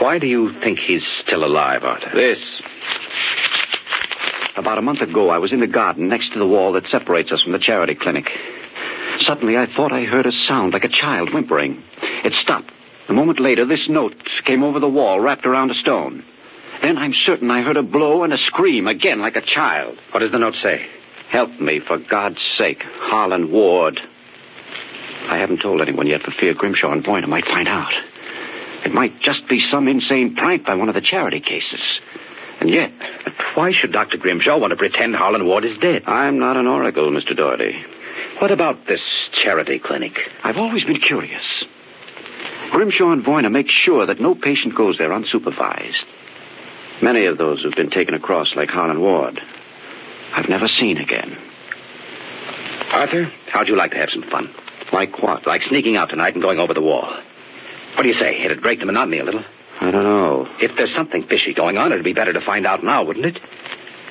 Why 0.00 0.18
do 0.18 0.26
you 0.26 0.52
think 0.64 0.78
he's 0.78 1.04
still 1.24 1.44
alive, 1.44 1.82
Arthur? 1.84 2.10
This. 2.14 2.40
About 4.56 4.78
a 4.78 4.82
month 4.82 5.00
ago, 5.00 5.30
I 5.30 5.38
was 5.38 5.52
in 5.52 5.60
the 5.60 5.66
garden 5.66 6.08
next 6.08 6.32
to 6.32 6.38
the 6.38 6.46
wall 6.46 6.72
that 6.72 6.86
separates 6.88 7.32
us 7.32 7.42
from 7.42 7.52
the 7.52 7.58
charity 7.58 7.94
clinic. 7.94 8.28
Suddenly, 9.20 9.56
I 9.56 9.66
thought 9.74 9.92
I 9.92 10.04
heard 10.04 10.26
a 10.26 10.32
sound 10.48 10.72
like 10.72 10.84
a 10.84 10.88
child 10.88 11.32
whimpering. 11.32 11.82
It 12.24 12.32
stopped. 12.32 12.72
A 13.08 13.12
moment 13.12 13.40
later, 13.40 13.66
this 13.66 13.86
note 13.88 14.14
came 14.44 14.62
over 14.62 14.80
the 14.80 14.88
wall, 14.88 15.20
wrapped 15.20 15.46
around 15.46 15.70
a 15.70 15.74
stone. 15.74 16.24
Then 16.82 16.96
I'm 16.96 17.12
certain 17.12 17.50
I 17.50 17.62
heard 17.62 17.76
a 17.76 17.82
blow 17.82 18.22
and 18.22 18.32
a 18.32 18.38
scream, 18.38 18.86
again 18.86 19.20
like 19.20 19.36
a 19.36 19.42
child. 19.42 19.98
What 20.12 20.20
does 20.20 20.32
the 20.32 20.38
note 20.38 20.54
say? 20.62 20.86
Help 21.30 21.60
me, 21.60 21.80
for 21.86 21.98
God's 21.98 22.40
sake. 22.58 22.82
Harlan 22.82 23.52
Ward. 23.52 24.00
I 25.28 25.38
haven't 25.38 25.60
told 25.60 25.80
anyone 25.80 26.06
yet 26.06 26.22
for 26.22 26.32
fear 26.40 26.54
Grimshaw 26.54 26.92
and 26.92 27.04
Boyner 27.04 27.26
might 27.26 27.46
find 27.46 27.68
out. 27.68 27.92
It 28.84 28.92
might 28.92 29.20
just 29.20 29.46
be 29.48 29.60
some 29.60 29.88
insane 29.88 30.34
prank 30.34 30.64
by 30.64 30.74
one 30.74 30.88
of 30.88 30.94
the 30.94 31.00
charity 31.00 31.40
cases. 31.40 31.80
And 32.60 32.70
yet. 32.70 32.90
But 33.24 33.34
why 33.54 33.72
should 33.72 33.92
Dr. 33.92 34.16
Grimshaw 34.18 34.58
want 34.58 34.70
to 34.70 34.76
pretend 34.76 35.14
Harlan 35.14 35.46
Ward 35.46 35.64
is 35.64 35.78
dead? 35.78 36.02
I'm 36.06 36.38
not 36.38 36.56
an 36.56 36.66
oracle, 36.66 37.10
Mr. 37.10 37.36
Doherty. 37.36 37.76
What 38.38 38.50
about 38.50 38.86
this 38.88 39.02
charity 39.32 39.78
clinic? 39.78 40.18
I've 40.42 40.56
always 40.56 40.84
been 40.84 41.00
curious. 41.00 41.44
Grimshaw 42.72 43.12
and 43.12 43.24
Boyner 43.24 43.50
make 43.50 43.68
sure 43.68 44.06
that 44.06 44.20
no 44.20 44.34
patient 44.34 44.74
goes 44.74 44.96
there 44.98 45.10
unsupervised. 45.10 46.04
Many 47.02 47.26
of 47.26 47.38
those 47.38 47.62
who've 47.62 47.72
been 47.74 47.90
taken 47.90 48.14
across, 48.14 48.54
like 48.56 48.68
Harlan 48.68 49.00
Ward, 49.00 49.40
I've 50.34 50.48
never 50.48 50.68
seen 50.68 50.98
again. 50.98 51.36
Arthur, 52.92 53.32
how'd 53.52 53.68
you 53.68 53.76
like 53.76 53.92
to 53.92 53.96
have 53.98 54.10
some 54.12 54.24
fun? 54.30 54.52
Like 54.92 55.22
what? 55.22 55.46
Like 55.46 55.62
sneaking 55.62 55.96
out 55.96 56.10
tonight 56.10 56.34
and 56.34 56.42
going 56.42 56.58
over 56.58 56.74
the 56.74 56.82
wall. 56.82 57.08
What 57.94 58.02
do 58.02 58.08
you 58.08 58.14
say? 58.14 58.42
It'd 58.44 58.62
break 58.62 58.80
the 58.80 58.86
monotony 58.86 59.18
a 59.20 59.24
little. 59.24 59.44
I 59.80 59.90
don't 59.90 60.04
know. 60.04 60.46
If 60.60 60.72
there's 60.76 60.94
something 60.94 61.24
fishy 61.28 61.54
going 61.54 61.78
on, 61.78 61.92
it'd 61.92 62.04
be 62.04 62.12
better 62.12 62.32
to 62.32 62.40
find 62.44 62.66
out 62.66 62.84
now, 62.84 63.04
wouldn't 63.04 63.24
it? 63.26 63.38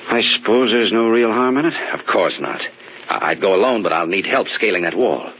I 0.08 0.22
suppose 0.36 0.70
there's 0.70 0.92
no 0.92 1.06
real 1.08 1.30
harm 1.30 1.58
in 1.58 1.66
it? 1.66 1.74
Of 1.94 2.06
course 2.06 2.34
not. 2.40 2.60
I- 3.08 3.30
I'd 3.30 3.40
go 3.40 3.54
alone, 3.54 3.82
but 3.82 3.92
I'll 3.94 4.06
need 4.06 4.26
help 4.26 4.48
scaling 4.48 4.82
that 4.82 4.96
wall. 4.96 5.30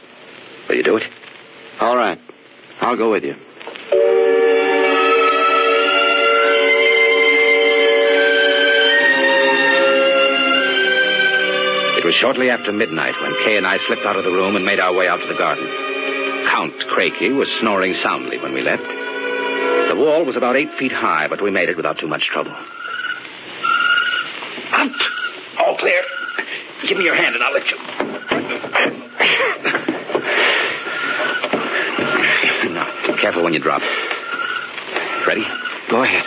Will 0.68 0.76
you 0.76 0.84
do 0.84 0.96
it? 0.98 1.04
All 1.80 1.96
right. 1.96 2.18
I'll 2.80 2.96
go 2.96 3.10
with 3.10 3.24
you. 3.24 3.34
Was 12.10 12.18
shortly 12.18 12.50
after 12.50 12.72
midnight 12.72 13.14
when 13.22 13.30
Kay 13.46 13.56
and 13.56 13.64
I 13.64 13.78
slipped 13.86 14.02
out 14.04 14.16
of 14.16 14.24
the 14.24 14.32
room 14.32 14.56
and 14.56 14.64
made 14.64 14.80
our 14.80 14.92
way 14.92 15.06
out 15.06 15.18
to 15.18 15.28
the 15.28 15.38
garden. 15.38 15.64
Count 16.46 16.74
Crakey 16.90 17.32
was 17.32 17.46
snoring 17.60 17.94
soundly 18.02 18.36
when 18.36 18.52
we 18.52 18.62
left. 18.62 18.82
The 18.82 19.94
wall 19.94 20.24
was 20.24 20.34
about 20.36 20.56
eight 20.56 20.70
feet 20.76 20.90
high, 20.90 21.28
but 21.28 21.40
we 21.40 21.52
made 21.52 21.68
it 21.68 21.76
without 21.76 22.00
too 22.00 22.08
much 22.08 22.24
trouble. 22.32 22.50
Out! 24.72 24.90
All 25.64 25.78
clear. 25.78 26.02
Give 26.88 26.98
me 26.98 27.04
your 27.04 27.14
hand 27.14 27.36
and 27.36 27.44
I'll 27.44 27.52
lift 27.52 27.70
you. 27.70 27.78
Now, 32.74 33.16
careful 33.20 33.44
when 33.44 33.52
you 33.52 33.60
drop. 33.60 33.82
Ready? 35.28 35.44
Go 35.88 36.02
ahead. 36.02 36.24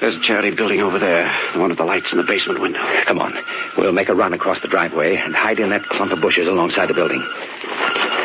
There's 0.00 0.14
a 0.14 0.20
charity 0.26 0.54
building 0.54 0.80
over 0.80 0.98
there. 0.98 1.26
One 1.56 1.70
of 1.70 1.76
the 1.76 1.84
lights 1.84 2.06
in 2.12 2.18
the 2.18 2.24
basement 2.24 2.60
window. 2.60 2.78
Come 3.06 3.18
on. 3.18 3.34
We'll 3.76 3.92
make 3.92 4.08
a 4.08 4.14
run 4.14 4.32
across 4.32 4.60
the 4.62 4.68
driveway 4.68 5.16
and 5.16 5.34
hide 5.34 5.58
in 5.58 5.70
that 5.70 5.86
clump 5.86 6.12
of 6.12 6.20
bushes 6.20 6.46
alongside 6.46 6.88
the 6.88 6.94
building. 6.94 7.18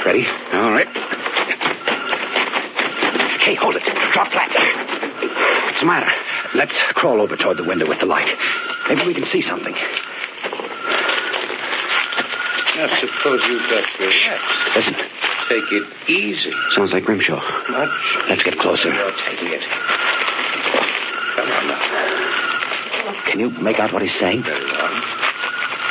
Ready? 0.06 0.26
All 0.54 0.72
right. 0.72 0.88
Hey, 3.42 3.56
hold 3.56 3.76
it. 3.76 3.84
Drop 4.14 4.32
flat. 4.32 4.50
What's 4.54 5.80
the 5.82 5.88
matter? 5.88 6.12
Let's 6.56 6.74
crawl 6.94 7.22
over 7.22 7.36
toward 7.36 7.58
the 7.58 7.66
window 7.66 7.90
with 7.90 8.00
the 8.00 8.06
light. 8.06 8.30
Maybe 8.90 9.08
we 9.08 9.14
can 9.14 9.26
see 9.32 9.42
something. 9.42 9.74
Now, 12.76 12.88
suppose 13.02 13.42
you 13.50 13.60
just 13.70 13.90
relax. 14.00 14.42
Listen. 14.76 14.96
Take 15.50 15.72
it 15.72 15.84
easy. 16.10 16.52
Sounds 16.78 16.92
like 16.94 17.04
Grimshaw. 17.04 17.36
Much. 17.70 17.90
Let's 18.30 18.44
get 18.44 18.58
closer. 18.60 18.94
You're 18.94 19.12
taking 19.28 19.54
it. 19.54 19.62
Come 21.36 21.50
on 21.52 21.68
now. 21.68 21.80
Can 23.34 23.40
you 23.42 23.50
make 23.50 23.80
out 23.82 23.92
what 23.92 24.02
he's 24.06 24.14
saying? 24.22 24.44
Very 24.46 24.62
well. 24.62 24.94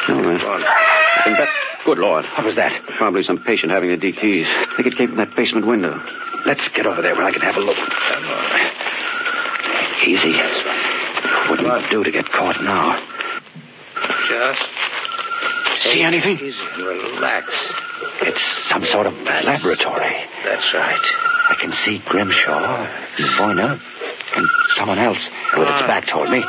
No, 0.08 0.14
man. 0.22 0.38
Go 0.38 0.46
on. 0.54 0.62
I 0.62 1.20
can 1.26 1.34
bet. 1.34 1.48
Good 1.84 1.98
Lord. 1.98 2.24
What 2.38 2.46
was 2.46 2.54
that? 2.56 2.70
Probably 2.98 3.24
some 3.24 3.38
patient 3.42 3.72
having 3.72 3.90
the 3.90 3.96
DTs. 3.98 4.46
I 4.46 4.76
think 4.76 4.86
it 4.86 4.96
came 4.96 5.08
from 5.08 5.18
that 5.18 5.34
basement 5.34 5.66
window. 5.66 5.98
Let's 6.46 6.62
get 6.74 6.86
over 6.86 7.02
there 7.02 7.14
where 7.16 7.26
I 7.26 7.32
can 7.32 7.42
have 7.42 7.56
a 7.56 7.60
look. 7.60 7.76
Easy. 10.06 10.34
Wouldn't 11.50 11.66
What? 11.68 11.90
do 11.90 12.04
to 12.04 12.10
get 12.12 12.30
caught 12.30 12.62
now. 12.62 13.02
Just 14.28 14.62
See 15.82 16.02
anything? 16.02 16.38
easy 16.38 16.58
relax. 16.78 17.46
It's 18.22 18.42
some 18.70 18.84
sort 18.86 19.06
of 19.06 19.14
laboratory. 19.14 20.14
That's 20.46 20.74
right. 20.74 21.06
I 21.50 21.54
can 21.60 21.72
see 21.84 21.98
Grimshaw, 22.06 22.86
Boyner, 23.38 23.80
and 24.36 24.46
someone 24.78 24.98
else 24.98 25.18
with 25.56 25.68
its 25.68 25.82
Ah. 25.82 25.86
back 25.88 26.06
toward 26.06 26.30
me. 26.30 26.44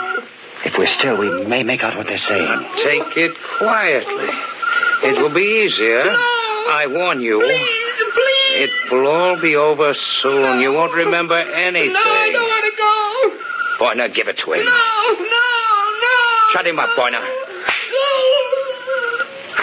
If 0.65 0.77
we're 0.77 0.93
still, 0.99 1.17
we 1.17 1.45
may 1.45 1.63
make 1.63 1.83
out 1.83 1.97
what 1.97 2.07
they're 2.07 2.17
saying. 2.17 2.59
Take 2.85 3.17
it 3.17 3.31
quietly. 3.59 4.29
It 5.03 5.21
will 5.21 5.33
be 5.33 5.67
easier. 5.67 6.05
No, 6.05 6.15
I 6.71 6.87
warn 6.87 7.19
you. 7.19 7.39
Please, 7.39 8.03
please. 8.15 8.69
It 8.69 8.91
will 8.91 9.07
all 9.07 9.41
be 9.41 9.55
over 9.55 9.93
soon. 10.23 10.61
You 10.61 10.71
won't 10.71 10.93
remember 10.93 11.35
anything. 11.35 11.91
No, 11.91 11.99
I 11.99 12.31
don't 12.31 12.47
want 12.47 12.65
to 12.65 12.75
go. 12.79 13.85
Boyner, 13.85 14.07
give 14.13 14.27
it 14.29 14.37
to 14.45 14.53
him. 14.53 14.63
No, 14.63 14.71
no, 15.19 15.45
no. 15.99 16.15
Shut 16.53 16.65
him 16.65 16.79
up, 16.79 16.89
Boyner. 16.95 17.23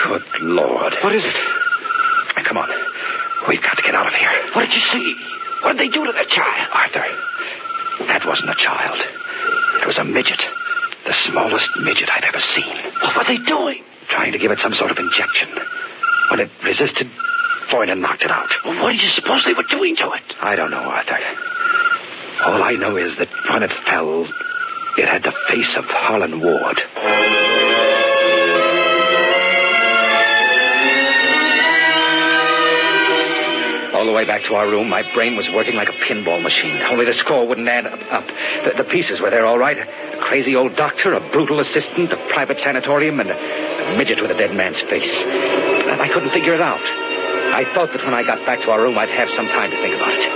Good 0.05 0.43
Lord. 0.43 0.95
What 1.03 1.15
is 1.15 1.25
it? 1.25 2.45
Come 2.45 2.59
on. 2.59 2.69
We've 3.49 3.63
got 3.63 3.77
to 3.77 3.83
get 3.83 3.95
out 3.95 4.07
of 4.09 4.13
here. 4.13 4.29
What 4.55 4.67
did 4.67 4.75
you 4.75 4.83
see? 4.93 5.15
What 5.63 5.77
did 5.77 5.81
they 5.81 5.89
do 5.89 6.05
to 6.05 6.13
that 6.13 6.29
child? 6.29 6.69
Arthur, 6.73 8.07
that 8.09 8.27
wasn't 8.27 8.51
a 8.51 8.55
child. 8.57 8.99
It 9.81 9.87
was 9.87 9.99
a 9.99 10.05
midget. 10.05 10.41
The 11.11 11.17
smallest 11.27 11.71
midget 11.83 12.09
I've 12.09 12.23
ever 12.23 12.39
seen. 12.55 12.71
What 13.03 13.17
were 13.17 13.25
they 13.27 13.43
doing? 13.43 13.83
Trying 14.11 14.31
to 14.31 14.39
give 14.39 14.53
it 14.53 14.61
some 14.61 14.75
sort 14.75 14.93
of 14.93 14.97
injection. 14.97 15.49
When 16.31 16.39
it 16.39 16.49
resisted, 16.63 17.11
Boyner 17.69 17.97
knocked 17.97 18.23
it 18.23 18.31
out. 18.31 18.49
Well, 18.65 18.81
what 18.81 18.91
do 18.91 18.97
you 18.97 19.09
suppose 19.09 19.43
they 19.45 19.53
were 19.53 19.67
doing 19.69 19.97
to 19.97 20.13
it? 20.13 20.23
I 20.39 20.55
don't 20.55 20.71
know, 20.71 20.79
Arthur. 20.79 21.19
All 22.47 22.63
I 22.63 22.75
know 22.79 22.97
is 22.97 23.19
that 23.19 23.27
when 23.51 23.65
it 23.65 23.73
fell, 23.87 24.23
it 24.99 25.11
had 25.11 25.25
the 25.25 25.35
face 25.49 25.75
of 25.77 25.85
Harlan 25.87 26.41
Ward. 26.41 26.81
The 34.11 34.17
way 34.19 34.27
back 34.27 34.43
to 34.51 34.59
our 34.59 34.67
room, 34.67 34.91
my 34.91 35.07
brain 35.15 35.39
was 35.39 35.47
working 35.55 35.79
like 35.79 35.87
a 35.87 35.95
pinball 36.03 36.43
machine. 36.43 36.83
Only 36.91 37.07
the 37.07 37.15
score 37.15 37.47
wouldn't 37.47 37.71
add 37.71 37.87
up. 37.87 38.27
The, 38.67 38.83
the 38.83 38.89
pieces 38.91 39.23
were 39.23 39.31
there 39.31 39.47
all 39.47 39.59
right. 39.59 39.79
A 39.79 40.19
crazy 40.27 40.59
old 40.59 40.75
doctor, 40.75 41.15
a 41.15 41.23
brutal 41.31 41.63
assistant, 41.63 42.11
a 42.11 42.19
private 42.27 42.59
sanatorium, 42.59 43.23
and 43.23 43.31
a, 43.31 43.39
a 43.39 43.95
midget 43.95 44.19
with 44.21 44.35
a 44.35 44.39
dead 44.39 44.51
man's 44.51 44.83
face. 44.91 45.07
And 45.07 46.03
I 46.03 46.11
couldn't 46.11 46.35
figure 46.35 46.59
it 46.59 46.61
out. 46.61 46.83
I 47.55 47.71
thought 47.71 47.95
that 47.95 48.03
when 48.03 48.15
I 48.15 48.27
got 48.27 48.43
back 48.47 48.59
to 48.67 48.71
our 48.75 48.83
room, 48.83 48.99
I'd 48.99 49.15
have 49.15 49.31
some 49.39 49.47
time 49.47 49.71
to 49.71 49.79
think 49.79 49.95
about 49.95 50.11
it. 50.11 50.27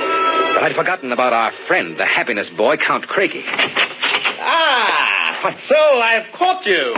But 0.55 0.63
I'd 0.71 0.77
forgotten 0.79 1.11
about 1.11 1.33
our 1.35 1.51
friend, 1.67 1.99
the 1.99 2.07
happiness 2.07 2.47
boy, 2.57 2.77
Count 2.79 3.11
Crakey. 3.11 3.43
Ah, 4.39 5.51
so 5.67 5.81
I've 5.99 6.31
caught 6.39 6.65
you. 6.65 6.95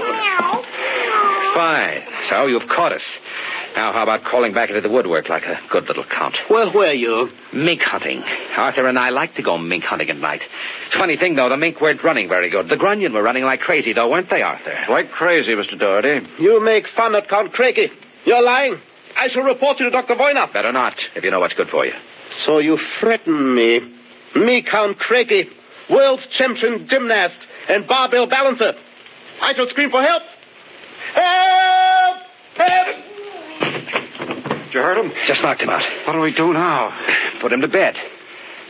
Fine. 1.56 2.04
So 2.30 2.46
you've 2.46 2.68
caught 2.68 2.92
us. 2.92 3.06
Now, 3.76 3.92
how 3.92 4.02
about 4.04 4.24
crawling 4.24 4.54
back 4.54 4.70
into 4.70 4.80
the 4.80 4.88
woodwork 4.88 5.28
like 5.28 5.42
a 5.44 5.60
good 5.70 5.84
little 5.86 6.04
count? 6.04 6.34
Well, 6.48 6.72
Where 6.72 6.88
were 6.88 6.92
you? 6.94 7.28
Mink 7.52 7.82
hunting. 7.82 8.22
Arthur 8.56 8.88
and 8.88 8.98
I 8.98 9.10
like 9.10 9.34
to 9.34 9.42
go 9.42 9.58
mink 9.58 9.84
hunting 9.84 10.08
at 10.08 10.16
night. 10.16 10.40
Funny 10.98 11.18
thing, 11.18 11.36
though, 11.36 11.50
the 11.50 11.58
mink 11.58 11.78
weren't 11.80 12.02
running 12.02 12.26
very 12.26 12.48
good. 12.48 12.70
The 12.70 12.78
grunion 12.78 13.12
were 13.12 13.22
running 13.22 13.44
like 13.44 13.60
crazy, 13.60 13.92
though, 13.92 14.08
weren't 14.08 14.30
they, 14.30 14.40
Arthur? 14.40 14.74
Quite 14.86 15.12
crazy, 15.12 15.50
Mr. 15.52 15.78
Doherty. 15.78 16.26
You 16.38 16.64
make 16.64 16.84
fun 16.96 17.14
of 17.14 17.24
Count 17.28 17.52
Crakey. 17.52 17.88
You're 18.24 18.42
lying. 18.42 18.80
I 19.14 19.28
shall 19.28 19.42
report 19.42 19.78
you 19.78 19.84
to 19.86 19.90
Dr. 19.90 20.14
Boyner. 20.16 20.46
Better 20.54 20.72
not, 20.72 20.94
if 21.14 21.22
you 21.22 21.30
know 21.30 21.40
what's 21.40 21.54
good 21.54 21.68
for 21.68 21.84
you. 21.84 21.92
So 22.46 22.58
you 22.60 22.78
threaten 23.00 23.54
me. 23.54 23.80
Me, 24.36 24.62
Count 24.70 24.98
Crakey, 24.98 25.44
world 25.90 26.20
champion 26.38 26.88
gymnast 26.88 27.38
and 27.68 27.86
barbell 27.86 28.26
balancer. 28.26 28.72
I 29.42 29.54
shall 29.54 29.68
scream 29.68 29.90
for 29.90 30.02
help. 30.02 30.22
Help! 31.14 32.16
Help! 32.56 33.15
Did 33.60 34.74
you 34.74 34.80
hurt 34.80 34.98
him? 34.98 35.12
Just 35.26 35.42
knocked 35.42 35.62
him 35.62 35.70
out. 35.70 35.82
What 36.06 36.12
do 36.12 36.20
we 36.20 36.32
do 36.32 36.52
now? 36.52 36.96
Put 37.40 37.52
him 37.52 37.60
to 37.62 37.68
bed. 37.68 37.94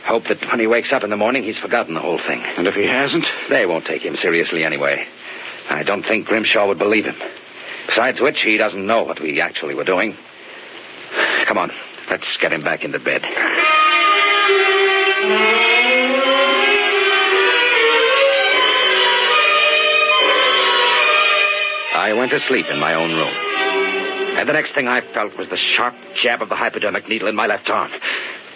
Hope 0.05 0.23
that 0.29 0.39
when 0.49 0.59
he 0.59 0.67
wakes 0.67 0.93
up 0.93 1.03
in 1.03 1.09
the 1.09 1.17
morning, 1.17 1.43
he's 1.43 1.59
forgotten 1.59 1.93
the 1.93 1.99
whole 1.99 2.19
thing. 2.19 2.41
And 2.41 2.67
if 2.67 2.75
he 2.75 2.87
hasn't? 2.87 3.25
They 3.49 3.65
won't 3.65 3.85
take 3.85 4.03
him 4.03 4.15
seriously 4.15 4.63
anyway. 4.65 5.05
I 5.69 5.83
don't 5.83 6.03
think 6.03 6.27
Grimshaw 6.27 6.67
would 6.67 6.79
believe 6.79 7.05
him. 7.05 7.17
Besides 7.87 8.21
which, 8.21 8.37
he 8.45 8.57
doesn't 8.57 8.85
know 8.85 9.03
what 9.03 9.21
we 9.21 9.41
actually 9.41 9.75
were 9.75 9.83
doing. 9.83 10.15
Come 11.45 11.57
on. 11.57 11.71
Let's 12.09 12.37
get 12.41 12.53
him 12.53 12.63
back 12.63 12.83
into 12.85 12.99
bed. 12.99 13.21
I 21.99 22.13
went 22.13 22.31
to 22.31 22.39
sleep 22.47 22.67
in 22.71 22.79
my 22.79 22.93
own 22.93 23.11
room. 23.11 23.46
And 24.37 24.47
the 24.47 24.53
next 24.53 24.75
thing 24.75 24.87
I 24.87 25.01
felt 25.15 25.35
was 25.37 25.49
the 25.49 25.57
sharp 25.75 25.95
jab 26.21 26.41
of 26.41 26.49
the 26.49 26.55
hypodermic 26.55 27.09
needle 27.09 27.27
in 27.27 27.35
my 27.35 27.47
left 27.47 27.69
arm. 27.69 27.91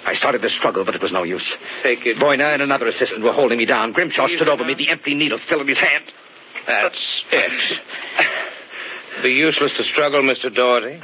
I 0.05 0.13
started 0.13 0.41
to 0.41 0.49
struggle, 0.49 0.85
but 0.85 0.95
it 0.95 1.01
was 1.01 1.11
no 1.11 1.23
use. 1.23 1.45
Take 1.83 2.05
it. 2.05 2.19
Boyner 2.19 2.53
and 2.53 2.61
another 2.61 2.87
assistant 2.87 3.23
were 3.23 3.33
holding 3.33 3.57
me 3.57 3.65
down. 3.65 3.91
Grimshaw 3.91 4.27
stood 4.27 4.49
over 4.49 4.63
me, 4.63 4.75
the 4.75 4.89
empty 4.91 5.13
needle 5.13 5.39
still 5.45 5.61
in 5.61 5.67
his 5.67 5.79
hand. 5.79 6.05
That's 6.67 7.23
it. 7.31 7.79
Be 9.23 9.31
useless 9.31 9.71
to 9.77 9.83
struggle, 9.91 10.21
Mr. 10.21 10.53
Doherty. 10.53 11.01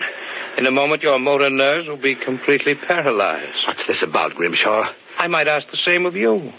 In 0.58 0.66
a 0.66 0.72
moment, 0.72 1.04
your 1.04 1.20
motor 1.20 1.50
nerves 1.50 1.88
will 1.88 2.02
be 2.02 2.16
completely 2.16 2.74
paralyzed. 2.76 3.58
What's 3.68 3.86
this 3.88 4.04
about, 4.04 4.34
Grimshaw? 4.36 4.92
I 5.18 5.28
might 5.28 5.48
ask 5.48 5.70
the 5.70 5.78
same 5.78 6.06
of 6.06 6.16
you. 6.16 6.52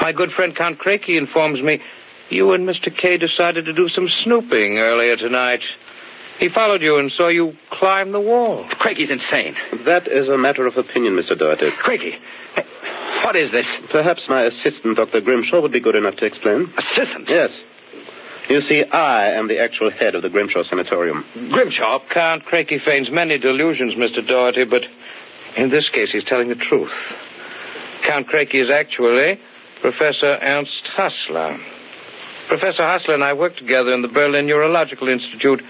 My 0.00 0.12
good 0.12 0.30
friend 0.32 0.54
Count 0.56 0.78
Crakey 0.78 1.16
informs 1.16 1.62
me 1.62 1.80
you 2.30 2.50
and 2.52 2.68
Mr. 2.68 2.96
Kay 2.96 3.18
decided 3.18 3.66
to 3.66 3.72
do 3.72 3.88
some 3.88 4.08
snooping 4.24 4.78
earlier 4.78 5.16
tonight. 5.16 5.60
He 6.38 6.48
followed 6.50 6.82
you 6.82 6.98
and 6.98 7.10
saw 7.10 7.28
you 7.28 7.54
climb 7.72 8.12
the 8.12 8.20
wall. 8.20 8.68
Crakey's 8.80 9.10
insane. 9.10 9.56
That 9.86 10.06
is 10.06 10.28
a 10.28 10.36
matter 10.36 10.66
of 10.66 10.76
opinion, 10.76 11.16
Mr. 11.16 11.38
Doherty. 11.38 11.70
Crakey, 11.82 12.12
what 13.24 13.36
is 13.36 13.50
this? 13.50 13.66
Perhaps 13.90 14.26
my 14.28 14.42
assistant, 14.42 14.96
Dr. 14.96 15.20
Grimshaw, 15.20 15.62
would 15.62 15.72
be 15.72 15.80
good 15.80 15.96
enough 15.96 16.16
to 16.16 16.26
explain. 16.26 16.72
Assistant? 16.76 17.28
Yes. 17.28 17.50
You 18.48 18.60
see, 18.60 18.84
I 18.84 19.32
am 19.32 19.48
the 19.48 19.58
actual 19.58 19.90
head 19.90 20.14
of 20.14 20.22
the 20.22 20.28
Grimshaw 20.28 20.62
Sanatorium. 20.62 21.24
Grimshaw? 21.50 22.00
Count 22.12 22.44
Crakey 22.44 22.84
feigns 22.84 23.08
many 23.10 23.38
delusions, 23.38 23.94
Mr. 23.94 24.26
Doherty, 24.26 24.64
but 24.64 24.82
in 25.56 25.70
this 25.70 25.88
case 25.88 26.12
he's 26.12 26.24
telling 26.24 26.48
the 26.48 26.54
truth. 26.54 26.92
Count 28.04 28.28
Crakey 28.28 28.60
is 28.60 28.70
actually 28.70 29.40
Professor 29.80 30.38
Ernst 30.40 30.88
Hassler. 30.96 31.58
Professor 32.48 32.84
Hassler 32.84 33.14
and 33.14 33.24
I 33.24 33.32
worked 33.32 33.58
together 33.58 33.92
in 33.92 34.02
the 34.02 34.08
Berlin 34.08 34.46
Neurological 34.46 35.08
Institute 35.08 35.60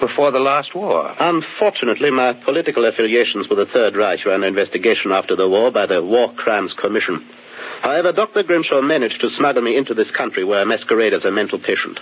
before 0.00 0.30
the 0.30 0.38
last 0.38 0.74
war. 0.74 1.14
Unfortunately, 1.18 2.10
my 2.10 2.32
political 2.44 2.86
affiliations 2.86 3.48
with 3.48 3.58
the 3.58 3.72
Third 3.72 3.96
Reich 3.96 4.24
were 4.24 4.34
under 4.34 4.46
investigation 4.46 5.12
after 5.12 5.36
the 5.36 5.48
war 5.48 5.70
by 5.70 5.86
the 5.86 6.02
War 6.02 6.32
Crimes 6.34 6.74
Commission. 6.80 7.28
However, 7.82 8.12
Dr. 8.12 8.42
Grimshaw 8.42 8.82
managed 8.82 9.20
to 9.20 9.30
smuggle 9.30 9.62
me 9.62 9.76
into 9.76 9.94
this 9.94 10.10
country 10.10 10.44
where 10.44 10.60
I 10.60 10.64
masquerade 10.64 11.14
as 11.14 11.24
a 11.24 11.30
mental 11.30 11.58
patient. 11.58 11.98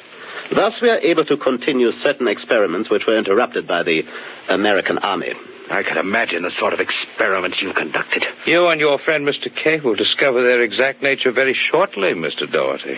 Thus, 0.55 0.79
we 0.81 0.91
are 0.91 1.01
able 1.01 1.25
to 1.27 1.37
continue 1.37 1.91
certain 1.91 2.29
experiments 2.29 2.91
which 2.91 3.03
were 3.07 3.19
interrupted 3.19 3.67
by 3.67 3.83
the 3.83 4.03
American 4.49 4.99
Army. 4.99 5.33
I 5.71 5.83
can 5.83 5.99
imagine 5.99 6.43
the 6.43 6.55
sort 6.59 6.73
of 6.73 6.81
experiments 6.81 7.61
you 7.61 7.73
conducted. 7.73 8.25
You 8.47 8.69
and 8.69 8.81
your 8.81 8.99
friend 9.01 9.27
Mr. 9.27 9.51
Kay, 9.53 9.81
will 9.81 9.97
discover 9.97 10.43
their 10.43 10.63
exact 10.63 11.03
nature 11.03 11.33
very 11.33 11.55
shortly, 11.55 12.13
Mr. 12.13 12.51
Doherty. 12.51 12.97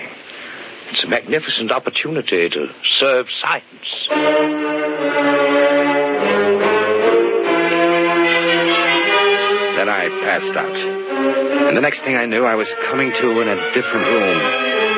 It's 0.91 1.05
a 1.05 1.09
magnificent 1.09 1.71
opportunity 1.71 2.49
to 2.49 2.67
serve 2.99 3.27
science. 3.41 4.09
Then 9.77 9.89
I 9.89 10.09
passed 10.25 10.57
out. 10.57 11.69
And 11.69 11.77
the 11.77 11.81
next 11.81 12.01
thing 12.01 12.17
I 12.17 12.25
knew, 12.25 12.45
I 12.45 12.55
was 12.55 12.69
coming 12.91 13.11
to 13.11 13.41
in 13.41 13.49
a 13.49 13.73
different 13.75 14.07
room. 14.15 14.41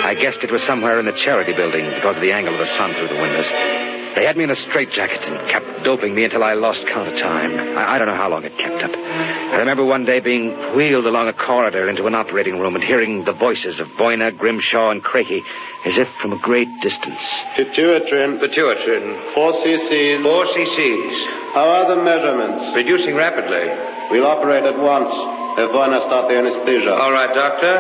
I 0.05 0.15
guessed 0.15 0.39
it 0.43 0.53
was 0.53 0.63
somewhere 0.63 0.99
in 1.01 1.07
the 1.07 1.13
charity 1.25 1.53
building 1.53 1.85
because 1.85 2.17
of 2.17 2.23
the 2.23 2.33
angle 2.33 2.55
of 2.55 2.61
the 2.61 2.79
sun 2.79 2.95
through 2.95 3.09
the 3.09 3.21
windows. 3.21 3.80
They 4.17 4.27
had 4.27 4.37
me 4.37 4.45
in 4.45 4.51
a 4.51 4.57
straitjacket 4.69 5.23
and 5.23 5.51
kept 5.51 5.85
doping 5.85 6.15
me 6.15 6.25
until 6.25 6.43
I 6.43 6.55
lost 6.55 6.83
count 6.87 7.09
of 7.09 7.17
time. 7.23 7.79
I, 7.79 7.95
I 7.95 7.99
don't 7.99 8.09
know 8.09 8.19
how 8.19 8.29
long 8.29 8.45
it 8.45 8.53
kept 8.59 8.83
up. 8.83 8.91
I 8.91 9.57
remember 9.59 9.85
one 9.85 10.05
day 10.05 10.21
being 10.21 10.51
wheeled 10.75 11.07
along 11.07 11.29
a 11.29 11.33
corridor 11.33 11.89
into 11.89 12.07
an 12.07 12.15
operating 12.15 12.59
room 12.59 12.75
and 12.75 12.85
hearing 12.85 13.25
the 13.25 13.33
voices 13.33 13.81
of 13.81 13.87
Boyner, 13.99 14.31
Grimshaw, 14.33 14.91
and 14.91 15.03
Crakey 15.03 15.41
as 15.87 15.97
if 15.97 16.09
from 16.21 16.33
a 16.33 16.41
great 16.43 16.69
distance. 16.83 17.23
Pituitrin. 17.57 18.43
Pituitrin. 18.43 19.35
Four 19.35 19.53
cc's. 19.63 20.23
Four 20.23 20.45
cc's. 20.45 21.17
How 21.55 21.67
are 21.71 21.87
the 21.95 22.03
measurements? 22.03 22.77
Reducing 22.77 23.17
rapidly. 23.17 23.67
We'll 24.11 24.27
operate 24.27 24.65
at 24.65 24.77
once. 24.77 25.11
Have 25.59 25.73
Boyner 25.73 26.01
start 26.07 26.29
the 26.29 26.37
anesthesia. 26.37 26.93
All 26.95 27.13
right, 27.13 27.33
Doctor. 27.35 27.75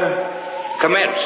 Commence. 0.80 1.20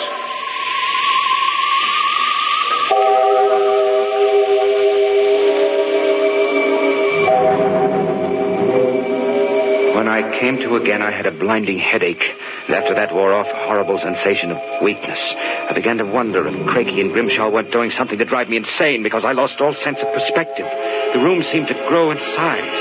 When 10.04 10.12
I 10.12 10.36
came 10.38 10.60
to 10.60 10.76
again, 10.76 11.00
I 11.00 11.16
had 11.16 11.24
a 11.24 11.32
blinding 11.32 11.80
headache. 11.80 12.20
And 12.68 12.76
after 12.76 12.92
that 12.92 13.16
wore 13.16 13.32
off 13.32 13.48
a 13.48 13.64
horrible 13.72 13.96
sensation 13.96 14.52
of 14.52 14.60
weakness. 14.84 15.16
I 15.16 15.72
began 15.72 15.96
to 15.96 16.04
wonder 16.04 16.46
if 16.46 16.52
Crakey 16.68 17.00
and 17.00 17.08
Grimshaw 17.08 17.48
weren't 17.48 17.72
doing 17.72 17.90
something 17.96 18.18
to 18.18 18.28
drive 18.28 18.52
me 18.52 18.60
insane 18.60 19.02
because 19.02 19.24
I 19.24 19.32
lost 19.32 19.56
all 19.64 19.72
sense 19.72 19.96
of 20.04 20.12
perspective. 20.12 20.68
The 21.16 21.24
room 21.24 21.40
seemed 21.48 21.68
to 21.72 21.88
grow 21.88 22.10
in 22.12 22.20
size. 22.36 22.80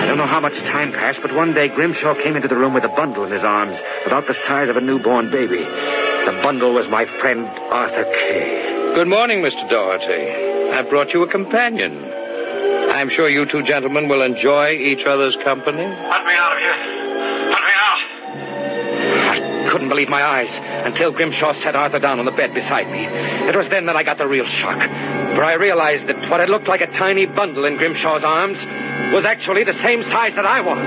I 0.00 0.08
don't 0.08 0.16
know 0.16 0.24
how 0.24 0.40
much 0.40 0.56
time 0.72 0.96
passed, 0.96 1.20
but 1.20 1.36
one 1.36 1.52
day 1.52 1.68
Grimshaw 1.68 2.16
came 2.24 2.36
into 2.40 2.48
the 2.48 2.56
room 2.56 2.72
with 2.72 2.88
a 2.88 2.96
bundle 2.96 3.28
in 3.28 3.36
his 3.36 3.44
arms, 3.44 3.76
about 4.06 4.24
the 4.24 4.40
size 4.48 4.70
of 4.72 4.76
a 4.76 4.80
newborn 4.80 5.28
baby. 5.30 5.60
The 5.60 6.40
bundle 6.40 6.72
was 6.72 6.88
my 6.88 7.04
friend 7.20 7.44
Arthur 7.68 8.08
Kay. 8.16 8.96
Good 8.96 9.12
morning, 9.12 9.44
Mr. 9.44 9.68
Doherty. 9.68 10.72
I've 10.72 10.88
brought 10.88 11.12
you 11.12 11.20
a 11.22 11.28
companion. 11.28 12.21
I'm 12.92 13.08
sure 13.16 13.30
you 13.30 13.46
two 13.50 13.62
gentlemen 13.64 14.06
will 14.06 14.20
enjoy 14.20 14.76
each 14.76 15.00
other's 15.08 15.34
company. 15.44 15.80
Let 15.80 16.22
me 16.28 16.34
out 16.36 16.52
of 16.52 16.58
here. 16.60 16.76
Let 17.48 17.62
me 17.64 17.72
out. 17.72 18.00
I 19.32 19.68
couldn't 19.72 19.88
believe 19.88 20.08
my 20.08 20.22
eyes 20.22 20.52
until 20.86 21.10
Grimshaw 21.10 21.54
set 21.64 21.74
Arthur 21.74 21.98
down 21.98 22.20
on 22.20 22.26
the 22.26 22.36
bed 22.36 22.52
beside 22.52 22.92
me. 22.92 23.08
It 23.48 23.56
was 23.56 23.66
then 23.72 23.86
that 23.86 23.96
I 23.96 24.02
got 24.02 24.18
the 24.18 24.28
real 24.28 24.44
shock. 24.44 24.76
For 24.78 25.42
I 25.42 25.54
realized 25.54 26.06
that 26.06 26.28
what 26.28 26.40
had 26.40 26.50
looked 26.50 26.68
like 26.68 26.82
a 26.82 26.92
tiny 26.98 27.24
bundle 27.24 27.64
in 27.64 27.78
Grimshaw's 27.78 28.24
arms 28.24 28.58
was 29.16 29.24
actually 29.24 29.64
the 29.64 29.80
same 29.80 30.02
size 30.12 30.36
that 30.36 30.44
I 30.44 30.60
was. 30.60 30.84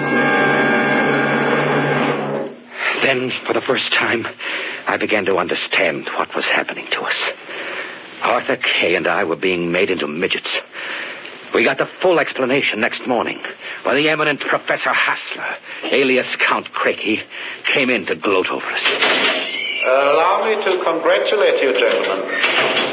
Then, 3.01 3.31
for 3.47 3.53
the 3.53 3.65
first 3.65 3.91
time, 3.93 4.25
I 4.85 4.97
began 4.97 5.25
to 5.25 5.37
understand 5.37 6.07
what 6.17 6.29
was 6.35 6.45
happening 6.45 6.85
to 6.91 7.01
us. 7.01 7.17
Arthur 8.21 8.57
Kay 8.57 8.93
and 8.95 9.07
I 9.07 9.23
were 9.23 9.35
being 9.35 9.71
made 9.71 9.89
into 9.89 10.07
midgets. 10.07 10.49
We 11.55 11.63
got 11.63 11.79
the 11.79 11.87
full 12.03 12.19
explanation 12.19 12.83
next 12.83 13.07
morning 13.07 13.39
when 13.87 13.95
the 13.95 14.11
eminent 14.11 14.43
Professor 14.43 14.91
Hassler, 14.91 15.55
alias 15.87 16.27
Count 16.43 16.67
Crakey, 16.75 17.23
came 17.71 17.87
in 17.87 18.03
to 18.11 18.15
gloat 18.19 18.51
over 18.51 18.59
us. 18.59 18.83
allow 18.83 20.43
me 20.43 20.59
to 20.59 20.71
congratulate 20.83 21.63
you, 21.63 21.71
gentlemen. 21.79 22.27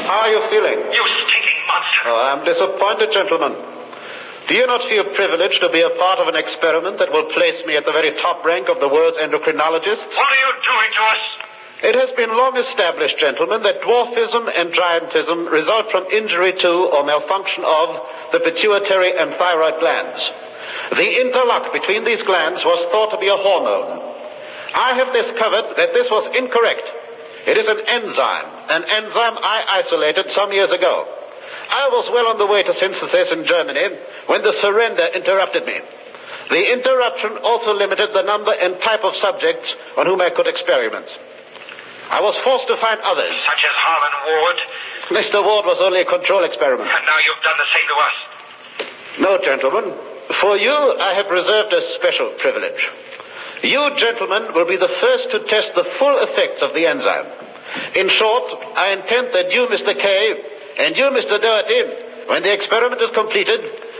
How 0.07 0.23
are 0.23 0.31
you 0.31 0.47
feeling? 0.47 0.79
You 0.79 1.03
stinking 1.27 1.59
monster. 1.67 2.07
Oh, 2.07 2.23
I'm 2.23 2.47
disappointed, 2.47 3.11
gentlemen. 3.11 3.51
Do 4.47 4.55
you 4.55 4.63
not 4.63 4.87
feel 4.87 5.11
privileged 5.11 5.59
to 5.59 5.67
be 5.67 5.83
a 5.83 5.91
part 5.99 6.23
of 6.23 6.31
an 6.31 6.39
experiment 6.39 7.03
that 7.03 7.11
will 7.11 7.35
place 7.35 7.59
me 7.67 7.75
at 7.75 7.83
the 7.83 7.91
very 7.91 8.15
top 8.23 8.47
rank 8.47 8.71
of 8.71 8.79
the 8.79 8.87
world's 8.87 9.19
endocrinologists? 9.19 10.07
What 10.07 10.31
are 10.31 10.39
you 10.39 10.51
doing 10.63 10.91
to 10.95 11.03
us? 11.11 11.52
It 11.83 11.99
has 11.99 12.15
been 12.15 12.31
long 12.31 12.55
established, 12.55 13.19
gentlemen, 13.19 13.59
that 13.67 13.83
dwarfism 13.83 14.47
and 14.47 14.71
giantism 14.71 15.51
result 15.51 15.91
from 15.91 16.07
injury 16.15 16.55
to 16.55 16.71
or 16.95 17.03
malfunction 17.03 17.67
of 17.67 17.87
the 18.31 18.39
pituitary 18.39 19.11
and 19.19 19.35
thyroid 19.35 19.83
glands. 19.83 20.19
The 20.95 21.09
interlock 21.27 21.75
between 21.75 22.07
these 22.07 22.23
glands 22.23 22.63
was 22.63 22.87
thought 22.87 23.11
to 23.11 23.19
be 23.19 23.27
a 23.27 23.35
hormone. 23.35 23.99
I 24.79 24.95
have 24.95 25.11
discovered 25.11 25.75
that 25.75 25.91
this 25.91 26.07
was 26.07 26.31
incorrect. 26.31 26.87
It 27.51 27.59
is 27.59 27.67
an 27.67 27.83
enzyme, 27.83 28.49
an 28.71 28.83
enzyme 28.87 29.37
I 29.43 29.83
isolated 29.83 30.31
some 30.31 30.55
years 30.55 30.71
ago. 30.71 31.03
I 31.67 31.91
was 31.91 32.07
well 32.15 32.31
on 32.31 32.39
the 32.39 32.47
way 32.47 32.63
to 32.63 32.79
synthesis 32.79 33.27
in 33.35 33.43
Germany 33.43 33.99
when 34.31 34.39
the 34.39 34.55
surrender 34.63 35.11
interrupted 35.19 35.67
me. 35.67 35.83
The 36.47 36.63
interruption 36.79 37.43
also 37.43 37.75
limited 37.75 38.15
the 38.15 38.23
number 38.23 38.55
and 38.55 38.79
type 38.79 39.03
of 39.03 39.19
subjects 39.19 39.67
on 39.99 40.07
whom 40.07 40.23
I 40.23 40.31
could 40.31 40.47
experiment. 40.47 41.11
I 42.09 42.19
was 42.19 42.35
forced 42.43 42.67
to 42.67 42.77
find 42.81 42.99
others. 43.03 43.35
Such 43.45 43.63
as 43.63 43.75
Harlan 43.79 44.15
Ward. 44.27 44.57
Mr. 45.19 45.39
Ward 45.43 45.65
was 45.67 45.79
only 45.79 46.01
a 46.01 46.07
control 46.07 46.43
experiment. 46.43 46.87
And 46.87 47.05
now 47.05 47.19
you've 47.21 47.43
done 47.43 47.59
the 47.59 47.69
same 47.71 47.87
to 47.87 47.97
us. 47.99 48.15
No, 49.19 49.31
gentlemen. 49.43 49.85
For 50.41 50.57
you, 50.57 50.73
I 50.73 51.13
have 51.15 51.27
reserved 51.29 51.71
a 51.73 51.81
special 51.99 52.35
privilege. 52.39 52.81
You, 53.63 53.79
gentlemen, 53.95 54.51
will 54.55 54.67
be 54.67 54.75
the 54.75 54.91
first 54.99 55.31
to 55.31 55.47
test 55.47 55.71
the 55.75 55.87
full 55.99 56.15
effects 56.27 56.59
of 56.63 56.75
the 56.75 56.83
enzyme. 56.83 57.29
In 57.95 58.09
short, 58.11 58.47
I 58.75 58.91
intend 58.99 59.31
that 59.31 59.51
you, 59.55 59.67
Mr. 59.71 59.95
Kay, 59.95 60.25
and 60.83 60.97
you, 60.97 61.07
Mr. 61.15 61.39
Doherty, 61.39 62.27
when 62.27 62.43
the 62.43 62.53
experiment 62.53 63.01
is 63.01 63.11
completed, 63.15 63.59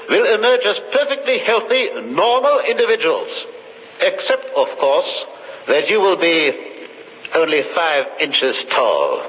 will 0.10 0.28
emerge 0.36 0.66
as 0.68 0.80
perfectly 0.92 1.40
healthy, 1.46 2.12
normal 2.12 2.60
individuals. 2.68 3.32
Except, 4.02 4.52
of 4.56 4.68
course, 4.80 5.12
that 5.68 5.88
you 5.88 6.00
will 6.00 6.20
be 6.20 6.73
only 7.36 7.62
five 7.76 8.06
inches 8.20 8.56
tall. 8.76 9.24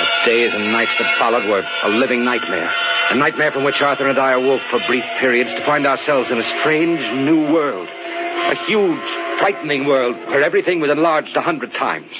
The 0.00 0.30
days 0.30 0.50
and 0.54 0.72
nights 0.72 0.92
that 0.98 1.18
followed 1.18 1.46
were 1.48 1.62
a 1.84 1.88
living 1.88 2.24
nightmare. 2.24 2.70
A 3.10 3.14
nightmare 3.14 3.52
from 3.52 3.64
which 3.64 3.80
Arthur 3.80 4.08
and 4.08 4.18
I 4.18 4.32
awoke 4.32 4.62
for 4.70 4.80
brief 4.86 5.04
periods 5.20 5.50
to 5.50 5.66
find 5.66 5.86
ourselves 5.86 6.30
in 6.30 6.38
a 6.38 6.60
strange 6.60 7.00
new 7.24 7.52
world. 7.52 7.88
A 7.88 8.56
huge, 8.66 9.38
frightening 9.40 9.86
world 9.86 10.16
where 10.28 10.42
everything 10.42 10.80
was 10.80 10.90
enlarged 10.90 11.36
a 11.36 11.42
hundred 11.42 11.72
times. 11.72 12.12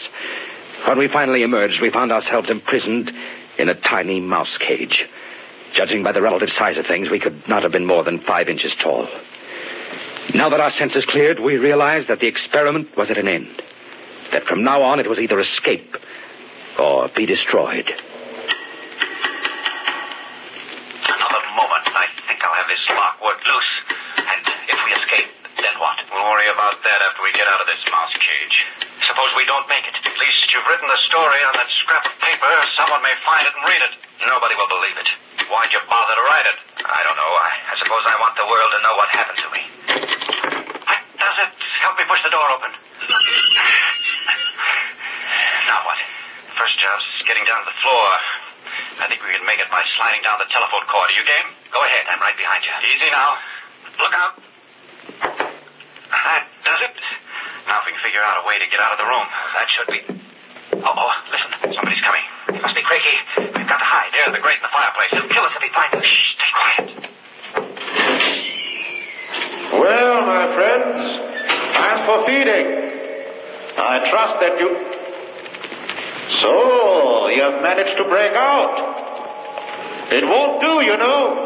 When 0.86 0.98
we 0.98 1.08
finally 1.08 1.42
emerged, 1.42 1.80
we 1.80 1.90
found 1.90 2.12
ourselves 2.12 2.50
imprisoned 2.50 3.10
in 3.58 3.68
a 3.68 3.80
tiny 3.80 4.20
mouse 4.20 4.56
cage. 4.60 5.04
Judging 5.74 6.04
by 6.04 6.12
the 6.12 6.22
relative 6.22 6.50
size 6.56 6.76
of 6.78 6.86
things, 6.86 7.08
we 7.10 7.18
could 7.18 7.48
not 7.48 7.62
have 7.62 7.72
been 7.72 7.86
more 7.86 8.04
than 8.04 8.20
five 8.20 8.48
inches 8.48 8.74
tall. 8.80 9.08
Now 10.32 10.48
that 10.48 10.60
our 10.60 10.72
senses 10.72 11.04
cleared, 11.04 11.38
we 11.38 11.60
realized 11.60 12.08
that 12.08 12.20
the 12.20 12.26
experiment 12.26 12.96
was 12.96 13.10
at 13.10 13.18
an 13.18 13.28
end. 13.28 13.60
That 14.32 14.48
from 14.48 14.64
now 14.64 14.80
on 14.82 14.98
it 14.98 15.08
was 15.08 15.20
either 15.20 15.38
escape 15.38 15.92
or 16.80 17.12
be 17.12 17.28
destroyed. 17.28 17.84
Another 21.04 21.42
moment, 21.52 21.84
and 21.84 21.96
I 22.00 22.08
think 22.24 22.40
I'll 22.40 22.56
have 22.56 22.70
this 22.72 22.82
lock 22.88 23.20
worked 23.20 23.44
loose. 23.44 23.72
And 24.16 24.40
if 24.72 24.78
we 24.80 24.90
escape, 24.96 25.28
then 25.60 25.76
what? 25.76 26.00
We'll 26.08 26.24
worry 26.26 26.48
about 26.48 26.80
that 26.82 27.00
after 27.04 27.20
we 27.20 27.30
get 27.36 27.44
out 27.46 27.60
of 27.60 27.68
this 27.68 27.84
mouse 27.92 28.16
cage. 28.16 28.56
Suppose 29.04 29.30
we 29.36 29.44
don't 29.44 29.68
make 29.68 29.84
it. 29.84 29.94
At 30.08 30.16
least 30.16 30.48
you've 30.50 30.66
written 30.66 30.88
the 30.88 31.00
story 31.06 31.40
on 31.44 31.52
that 31.60 31.68
scrap 31.84 32.08
of 32.08 32.16
paper. 32.24 32.50
Someone 32.80 33.04
may 33.04 33.14
find 33.22 33.44
it 33.44 33.52
and 33.52 33.64
read 33.68 33.82
it. 33.84 33.92
Nobody 34.24 34.56
will 34.56 34.72
believe 34.72 34.96
it. 34.98 35.08
Why'd 35.52 35.70
you 35.70 35.84
bother 35.86 36.16
to 36.16 36.24
write 36.24 36.48
it? 36.48 36.58
I 36.80 37.00
don't 37.04 37.18
know. 37.20 37.32
I, 37.38 37.50
I 37.70 37.74
suppose 37.78 38.02
I 38.08 38.16
want 38.18 38.34
the 38.40 38.48
world 38.48 38.70
to 38.72 38.80
know 38.80 38.96
what 38.96 39.12
happened 39.12 39.38
to 39.44 39.50
me. 39.52 39.73
Does 39.94 41.36
it 41.38 41.52
help 41.82 41.94
me 41.98 42.04
push 42.10 42.22
the 42.22 42.30
door 42.30 42.46
open? 42.50 42.70
now 45.70 45.80
what? 45.86 45.98
First 46.58 46.78
job's 46.82 47.06
getting 47.26 47.44
down 47.46 47.62
to 47.62 47.68
the 47.70 47.78
floor. 47.82 48.08
I 49.02 49.06
think 49.10 49.22
we 49.22 49.30
can 49.34 49.46
make 49.46 49.58
it 49.62 49.70
by 49.70 49.82
sliding 49.98 50.22
down 50.22 50.38
the 50.38 50.50
telephone 50.50 50.86
cord. 50.90 51.10
Are 51.10 51.16
you 51.18 51.24
game? 51.26 51.48
Go 51.70 51.82
ahead. 51.82 52.06
I'm 52.10 52.20
right 52.22 52.36
behind 52.38 52.62
you. 52.62 52.74
Easy 52.90 53.10
now. 53.10 53.38
Look 53.98 54.14
out. 54.14 54.34
That 56.14 56.42
does 56.64 56.80
it. 56.90 56.94
Now 57.70 57.82
if 57.82 57.86
we 57.86 57.92
can 57.94 58.02
figure 58.02 58.22
out 58.22 58.42
a 58.42 58.44
way 58.46 58.58
to 58.58 58.66
get 58.70 58.80
out 58.82 58.92
of 58.94 58.98
the 58.98 59.06
room. 59.06 59.26
That 59.58 59.66
should 59.70 59.88
be. 59.90 60.00
Oh, 60.82 60.90
oh, 60.90 61.12
listen. 61.30 61.50
Somebody's 61.74 62.02
coming. 62.02 62.24
It 62.50 62.62
must 62.62 62.74
be 62.74 62.82
Crakey. 62.82 63.16
We've 63.54 63.68
got 63.70 63.78
to 63.78 63.88
hide. 63.88 64.10
There, 64.14 64.30
the 64.34 64.42
grate 64.42 64.58
in 64.58 64.66
the 64.66 64.74
fireplace. 64.74 65.10
He'll 65.14 65.30
kill 65.30 65.46
us 65.46 65.54
if 65.54 65.62
he 65.62 65.70
finds 65.74 65.94
us. 65.98 66.06
Shh, 66.06 66.26
stay 66.34 66.50
quiet. 66.58 66.86
Well, 69.74 70.16
my 70.22 70.44
friends, 70.54 70.98
time 71.74 71.93
for 72.06 72.26
feeding. 72.26 72.66
I 73.76 74.10
trust 74.10 74.34
that 74.40 74.54
you. 74.60 74.70
So, 76.40 77.28
you 77.34 77.42
have 77.42 77.62
managed 77.62 77.98
to 77.98 78.04
break 78.04 78.32
out. 78.32 78.74
It 80.12 80.24
won't 80.24 80.60
do, 80.60 80.84
you 80.84 80.96
know. 80.96 81.44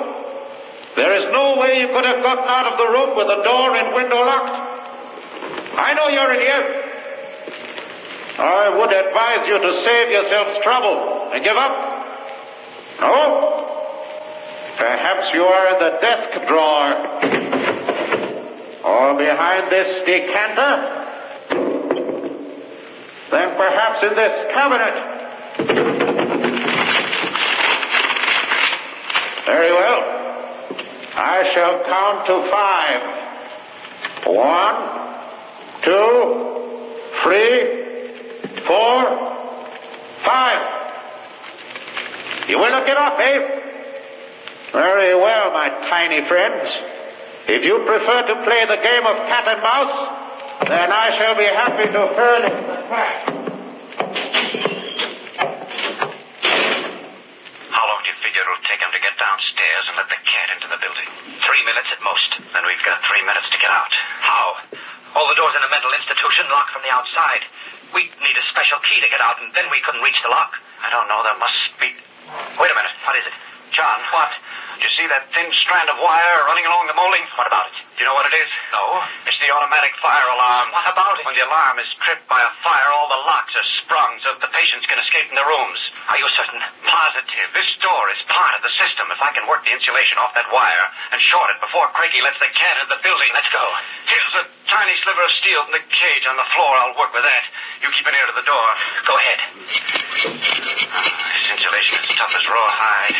There 0.97 1.14
is 1.14 1.31
no 1.33 1.57
way 1.57 1.79
you 1.79 1.88
could 1.88 2.05
have 2.05 2.23
gotten 2.23 2.49
out 2.49 2.73
of 2.73 2.79
the 2.79 2.88
room 2.90 3.16
with 3.16 3.29
the 3.29 3.40
door 3.42 3.77
and 3.77 3.94
window 3.94 4.18
locked. 4.18 4.59
I 5.79 5.94
know 5.94 6.09
you're 6.09 6.35
in 6.35 6.42
here. 6.42 6.64
I 8.38 8.71
would 8.71 8.92
advise 8.92 9.47
you 9.47 9.59
to 9.59 9.71
save 9.85 10.11
yourselves 10.11 10.59
trouble 10.62 11.31
and 11.35 11.44
give 11.44 11.57
up. 11.57 11.75
No? 13.01 13.68
Perhaps 14.79 15.35
you 15.35 15.42
are 15.42 15.66
in 15.75 15.79
the 15.83 15.92
desk 15.99 16.31
drawer. 16.47 17.17
Or 18.88 19.18
behind 19.18 19.70
this 19.70 20.03
decanter. 20.07 20.74
Then 23.31 23.57
perhaps 23.59 24.03
in 24.03 24.14
this 24.16 24.33
cabinet. 24.57 24.94
Very 29.44 29.72
well. 29.72 30.01
I 31.16 31.51
shall 31.55 31.85
count 31.85 32.27
to 32.29 32.51
five. 32.51 33.01
One, 34.35 34.77
two, 35.85 36.12
three, 37.24 37.55
four, 38.66 39.05
five. 40.24 40.61
You 42.48 42.57
will 42.57 42.70
not 42.70 42.87
give 42.87 42.96
up, 42.96 43.18
eh? 43.20 43.38
Very 44.72 45.14
well, 45.14 45.53
my 45.53 45.68
tiny 45.90 46.27
friends. 46.27 46.97
If 47.48 47.64
you 47.64 47.80
prefer 47.80 48.28
to 48.28 48.34
play 48.44 48.61
the 48.68 48.76
game 48.76 49.08
of 49.08 49.16
cat 49.24 49.48
and 49.48 49.64
mouse, 49.64 49.96
then 50.68 50.92
I 50.92 51.16
shall 51.16 51.32
be 51.32 51.48
happy 51.48 51.88
to 51.88 52.00
furnish 52.12 52.61
the 52.61 52.78
cat. 52.92 53.24
How 57.72 57.84
long 57.88 58.00
do 58.04 58.08
you 58.12 58.18
figure 58.20 58.44
it'll 58.44 58.68
take 58.68 58.84
him 58.84 58.92
to 58.92 59.00
get 59.00 59.16
downstairs 59.16 59.84
and 59.88 59.96
let 59.96 60.12
the 60.12 60.20
cat 60.28 60.61
into 60.61 60.68
the 60.68 60.76
building? 60.76 61.08
Three 61.40 61.64
minutes 61.64 61.88
at 61.88 62.04
most. 62.04 62.30
Then 62.52 62.68
we've 62.68 62.84
got 62.84 63.00
three 63.08 63.24
minutes 63.24 63.48
to 63.48 63.56
get 63.56 63.72
out. 63.72 63.92
How? 64.20 64.46
All 65.16 65.24
the 65.32 65.38
doors 65.40 65.56
in 65.56 65.64
a 65.64 65.72
mental 65.72 65.96
institution 65.96 66.52
locked 66.52 66.76
from 66.76 66.84
the 66.84 66.92
outside. 66.92 67.48
We 67.96 68.12
need 68.28 68.37
a 68.37 68.44
special 68.52 68.76
key 68.84 69.00
to 69.00 69.08
get 69.08 69.24
out, 69.24 69.40
and 69.40 69.56
then 69.56 69.72
we 69.72 69.80
couldn't 69.88 70.04
reach 70.04 70.20
the 70.20 70.28
lock. 70.28 70.52
I 70.84 70.92
don't 70.92 71.08
know. 71.08 71.24
There 71.24 71.40
must 71.40 71.64
be. 71.80 71.96
Wait 72.61 72.68
a 72.68 72.76
minute. 72.76 72.92
What 73.08 73.16
is 73.16 73.24
it? 73.24 73.32
John, 73.72 74.04
what? 74.12 74.37
Do 74.78 74.86
you 74.86 74.94
see 74.94 75.10
that 75.10 75.26
thin 75.34 75.50
strand 75.66 75.90
of 75.90 75.98
wire 75.98 76.46
running 76.46 76.62
along 76.70 76.86
the 76.86 76.94
molding? 76.94 77.26
What 77.34 77.50
about 77.50 77.66
it? 77.66 77.74
Do 77.98 77.98
you 77.98 78.06
know 78.06 78.14
what 78.14 78.30
it 78.30 78.36
is? 78.38 78.46
No. 78.70 79.02
It's 79.26 79.42
the 79.42 79.50
automatic 79.50 79.90
fire 79.98 80.22
alarm. 80.30 80.70
What 80.70 80.86
about 80.86 81.18
it? 81.18 81.26
When 81.26 81.34
the 81.34 81.42
alarm 81.42 81.82
is 81.82 81.90
tripped 82.06 82.30
by 82.30 82.38
a 82.38 82.50
fire, 82.62 82.86
all 82.94 83.10
the 83.10 83.18
locks 83.26 83.50
are 83.58 83.66
sprung 83.82 84.22
so 84.22 84.38
that 84.38 84.42
the 84.46 84.54
patients 84.54 84.86
can 84.86 85.02
escape 85.02 85.26
from 85.26 85.34
the 85.34 85.42
rooms. 85.50 85.80
Are 86.14 86.18
you 86.22 86.30
certain? 86.38 86.62
Positive. 86.86 87.50
This 87.58 87.66
door 87.82 88.06
is 88.14 88.22
part 88.30 88.54
of 88.54 88.62
the 88.62 88.70
system. 88.78 89.10
If 89.10 89.18
I 89.18 89.34
can 89.34 89.50
work 89.50 89.66
the 89.66 89.74
insulation 89.74 90.14
off 90.22 90.30
that 90.38 90.46
wire 90.54 90.86
and 91.10 91.18
short 91.26 91.50
it 91.50 91.58
before 91.58 91.90
Craigie 91.98 92.22
lets 92.22 92.38
the 92.38 92.46
cat 92.54 92.78
into 92.78 92.94
the 92.94 93.02
building, 93.02 93.34
let's 93.34 93.50
go. 93.50 93.64
Here's 94.06 94.34
a 94.40 94.44
tiny 94.70 94.94
sliver 95.02 95.26
of 95.26 95.32
steel 95.42 95.66
from 95.66 95.74
the 95.74 95.82
cage 95.90 96.24
on 96.30 96.38
the 96.38 96.46
floor. 96.54 96.70
I'll 96.86 96.94
work 96.94 97.10
with 97.10 97.26
that. 97.26 97.44
You 97.82 97.90
keep 97.98 98.06
an 98.06 98.14
ear 98.14 98.30
to 98.30 98.36
the 98.38 98.46
door. 98.46 98.68
Go 99.10 99.18
ahead. 99.18 99.38
This 100.22 101.46
insulation 101.50 101.98
is 101.98 102.14
tough 102.14 102.30
as 102.30 102.46
rawhide. 102.46 103.18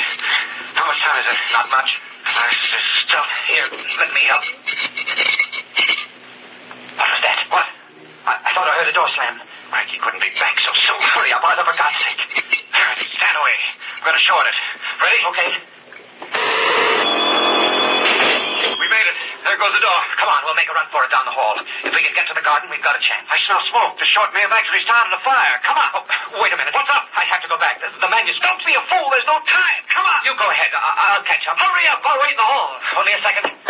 Much 0.89 1.05
time 1.05 1.21
is 1.21 1.29
it? 1.29 1.39
Not 1.53 1.69
much. 1.69 1.91
There's 2.25 2.89
stuff 3.05 3.29
here. 3.53 3.69
Let 3.77 4.09
me 4.09 4.23
help. 4.25 4.45
What 6.97 7.09
was 7.13 7.21
that? 7.29 7.39
What? 7.53 7.67
I, 8.25 8.33
I 8.41 8.51
thought 8.57 8.65
I 8.65 8.73
heard 8.81 8.89
a 8.89 8.97
door 8.97 9.05
slam. 9.13 9.37
Crakey 9.69 10.01
couldn't 10.01 10.25
be 10.25 10.33
back 10.41 10.57
so 10.65 10.73
soon. 10.89 10.97
Hurry 11.13 11.29
up, 11.37 11.45
Arthur, 11.45 11.69
for 11.69 11.77
God's 11.77 12.01
sake. 12.01 12.25
Stand 12.73 13.37
away. 13.37 13.57
I'm 14.01 14.05
going 14.09 14.17
to 14.17 14.25
short 14.25 14.49
it. 14.49 14.57
Ready? 15.05 15.21
Okay. 15.29 15.78
There 19.49 19.57
goes 19.57 19.73
the 19.73 19.81
door. 19.81 20.01
Come 20.21 20.29
on, 20.29 20.45
we'll 20.45 20.61
make 20.61 20.69
a 20.69 20.77
run 20.77 20.85
for 20.93 21.01
it 21.09 21.11
down 21.11 21.25
the 21.25 21.33
hall. 21.33 21.57
If 21.57 21.89
we 21.97 22.05
can 22.05 22.13
get 22.13 22.29
to 22.29 22.37
the 22.37 22.45
garden, 22.45 22.69
we've 22.69 22.85
got 22.85 22.93
a 22.93 23.01
chance. 23.01 23.25
I 23.33 23.41
smell 23.49 23.65
smoke. 23.73 23.97
The 23.97 24.05
short 24.13 24.29
may 24.37 24.45
have 24.45 24.53
actually 24.53 24.85
started 24.85 25.09
a 25.09 25.21
fire. 25.25 25.57
Come 25.65 25.81
on. 25.81 25.89
Oh, 25.97 26.05
wait 26.45 26.53
a 26.53 26.59
minute. 26.61 26.77
What's 26.77 26.93
up? 26.93 27.09
I 27.17 27.25
have 27.33 27.41
to 27.41 27.49
go 27.49 27.57
back. 27.57 27.81
The, 27.81 27.89
the 27.97 28.13
manuscript. 28.13 28.45
Don't 28.45 28.61
be 28.61 28.77
a 28.77 28.85
fool. 28.93 29.09
There's 29.09 29.25
no 29.25 29.41
time. 29.49 29.81
Come 29.89 30.05
on. 30.05 30.21
You 30.29 30.37
go 30.37 30.53
ahead. 30.53 30.69
I- 30.77 31.17
I'll 31.17 31.25
catch 31.25 31.49
up. 31.49 31.57
Hurry 31.57 31.89
up. 31.89 32.05
I'll 32.05 32.21
wait 32.21 32.37
in 32.37 32.41
the 32.45 32.45
hall. 32.45 32.71
Only 33.01 33.13
a 33.17 33.21
second. 33.25 33.68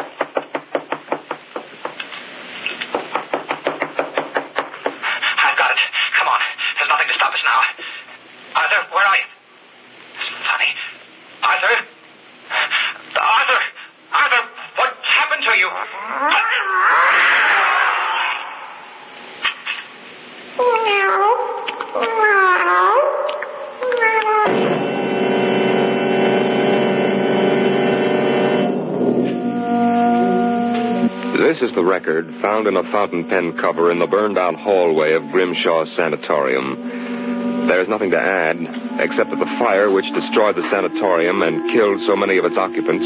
Record 31.98 32.30
found 32.44 32.68
in 32.68 32.76
a 32.76 32.86
fountain 32.94 33.26
pen 33.26 33.58
cover 33.58 33.90
in 33.90 33.98
the 33.98 34.06
burned 34.06 34.38
out 34.38 34.54
hallway 34.54 35.14
of 35.18 35.34
Grimshaw's 35.34 35.90
sanatorium. 35.98 37.66
There 37.66 37.82
is 37.82 37.88
nothing 37.88 38.14
to 38.14 38.22
add, 38.22 38.54
except 39.02 39.34
that 39.34 39.42
the 39.42 39.56
fire 39.58 39.90
which 39.90 40.06
destroyed 40.14 40.54
the 40.54 40.70
sanatorium 40.70 41.42
and 41.42 41.74
killed 41.74 41.98
so 42.06 42.14
many 42.14 42.38
of 42.38 42.44
its 42.46 42.54
occupants, 42.54 43.02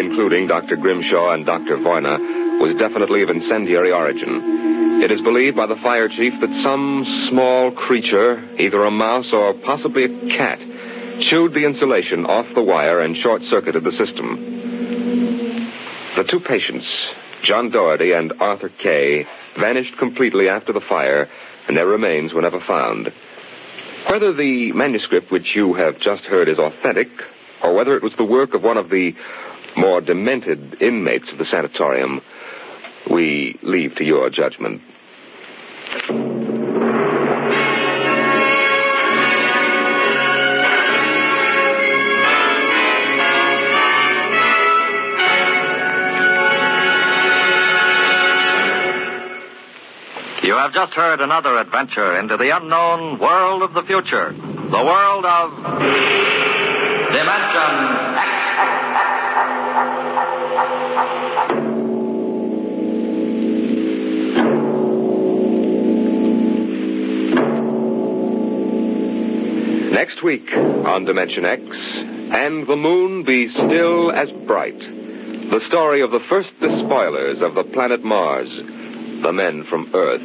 including 0.00 0.48
Dr. 0.48 0.80
Grimshaw 0.80 1.36
and 1.36 1.44
Dr. 1.44 1.76
Boyner, 1.76 2.16
was 2.56 2.72
definitely 2.80 3.20
of 3.20 3.28
incendiary 3.28 3.92
origin. 3.92 5.04
It 5.04 5.12
is 5.12 5.20
believed 5.20 5.60
by 5.60 5.68
the 5.68 5.76
fire 5.84 6.08
chief 6.08 6.32
that 6.40 6.62
some 6.64 7.04
small 7.28 7.68
creature, 7.76 8.40
either 8.56 8.80
a 8.80 8.90
mouse 8.90 9.28
or 9.30 9.52
possibly 9.60 10.08
a 10.08 10.12
cat, 10.32 10.56
chewed 11.28 11.52
the 11.52 11.68
insulation 11.68 12.24
off 12.24 12.48
the 12.56 12.64
wire 12.64 13.04
and 13.04 13.14
short 13.20 13.42
circuited 13.52 13.84
the 13.84 13.92
system. 13.92 14.56
The 16.16 16.24
two 16.24 16.40
patients, 16.40 16.88
John 17.46 17.70
Doherty 17.70 18.10
and 18.10 18.32
Arthur 18.40 18.70
Kay, 18.82 19.24
vanished 19.60 19.96
completely 19.98 20.48
after 20.48 20.72
the 20.72 20.80
fire, 20.88 21.28
and 21.68 21.76
their 21.76 21.86
remains 21.86 22.32
were 22.34 22.42
never 22.42 22.60
found. 22.66 23.08
Whether 24.10 24.32
the 24.34 24.72
manuscript 24.72 25.30
which 25.30 25.54
you 25.54 25.74
have 25.74 26.00
just 26.00 26.24
heard 26.24 26.48
is 26.48 26.58
authentic 26.58 27.06
or 27.62 27.72
whether 27.72 27.96
it 27.96 28.02
was 28.02 28.14
the 28.18 28.24
work 28.24 28.52
of 28.54 28.62
one 28.62 28.76
of 28.76 28.90
the 28.90 29.12
more 29.76 30.00
demented 30.00 30.82
inmates 30.82 31.30
of 31.30 31.38
the 31.38 31.44
sanatorium, 31.44 32.20
we 33.10 33.56
leave 33.62 33.94
to 33.96 34.04
your 34.04 34.28
judgment. 34.28 34.80
Have 50.66 50.74
just 50.74 50.94
heard 50.94 51.20
another 51.20 51.58
adventure 51.58 52.18
into 52.18 52.36
the 52.36 52.50
unknown 52.52 53.20
world 53.20 53.62
of 53.62 53.72
the 53.72 53.82
future. 53.86 54.32
The 54.32 54.82
world 54.82 55.24
of 55.24 55.52
Dimension 57.12 58.16
X. 58.18 58.26
Next 69.92 70.24
week 70.24 70.50
on 70.88 71.04
Dimension 71.04 71.44
X, 71.44 71.62
and 71.62 72.66
the 72.66 72.74
moon 72.74 73.22
be 73.24 73.46
still 73.52 74.10
as 74.10 74.32
bright. 74.48 74.78
The 74.80 75.60
story 75.68 76.02
of 76.02 76.10
the 76.10 76.24
first 76.28 76.50
despoilers 76.60 77.40
of 77.40 77.54
the 77.54 77.62
planet 77.72 78.02
Mars, 78.02 78.50
the 79.26 79.32
men 79.32 79.64
from 79.68 79.90
Earth. 79.92 80.22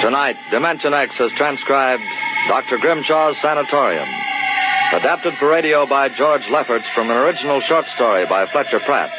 Tonight, 0.00 0.36
Dimension 0.52 0.94
X 0.94 1.16
has 1.18 1.32
transcribed 1.36 2.04
Dr. 2.48 2.78
Grimshaw's 2.78 3.36
Sanatorium. 3.42 4.06
Adapted 4.92 5.34
for 5.40 5.50
radio 5.50 5.88
by 5.88 6.10
George 6.16 6.42
Lefferts 6.52 6.86
from 6.94 7.10
an 7.10 7.16
original 7.16 7.60
short 7.66 7.86
story 7.96 8.26
by 8.26 8.46
Fletcher 8.52 8.78
Pratt. 8.86 9.10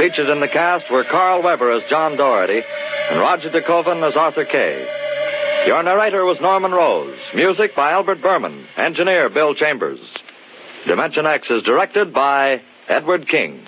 Featured 0.00 0.30
in 0.30 0.40
the 0.40 0.48
cast 0.48 0.86
were 0.90 1.04
Carl 1.04 1.42
Weber 1.42 1.72
as 1.72 1.82
John 1.90 2.16
Doherty 2.16 2.62
and 3.10 3.20
Roger 3.20 3.50
DeKoven 3.50 4.08
as 4.08 4.16
Arthur 4.16 4.46
Kay. 4.46 4.97
Your 5.66 5.82
narrator 5.82 6.24
was 6.24 6.38
Norman 6.40 6.72
Rose. 6.72 7.18
Music 7.34 7.74
by 7.76 7.92
Albert 7.92 8.22
Berman. 8.22 8.66
Engineer 8.78 9.28
Bill 9.28 9.54
Chambers. 9.54 10.00
Dimension 10.86 11.26
X 11.26 11.50
is 11.50 11.62
directed 11.62 12.12
by 12.14 12.62
Edward 12.88 13.28
King. 13.28 13.66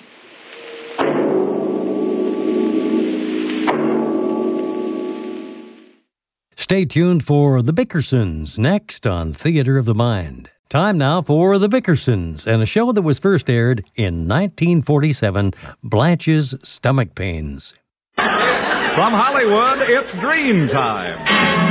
Stay 6.55 6.85
tuned 6.85 7.23
for 7.25 7.61
The 7.61 7.73
Bickersons 7.73 8.57
next 8.57 9.05
on 9.05 9.33
Theater 9.33 9.77
of 9.77 9.85
the 9.85 9.93
Mind. 9.93 10.49
Time 10.69 10.97
now 10.97 11.21
for 11.21 11.57
The 11.57 11.67
Bickersons 11.67 12.47
and 12.47 12.63
a 12.63 12.65
show 12.65 12.91
that 12.93 13.01
was 13.01 13.19
first 13.19 13.49
aired 13.49 13.83
in 13.95 14.27
1947 14.27 15.53
Blanche's 15.83 16.55
Stomach 16.63 17.13
Pains. 17.13 17.73
From 18.15 19.13
Hollywood, 19.13 19.89
it's 19.89 20.09
Drene 20.23 20.71
Time. 20.71 21.70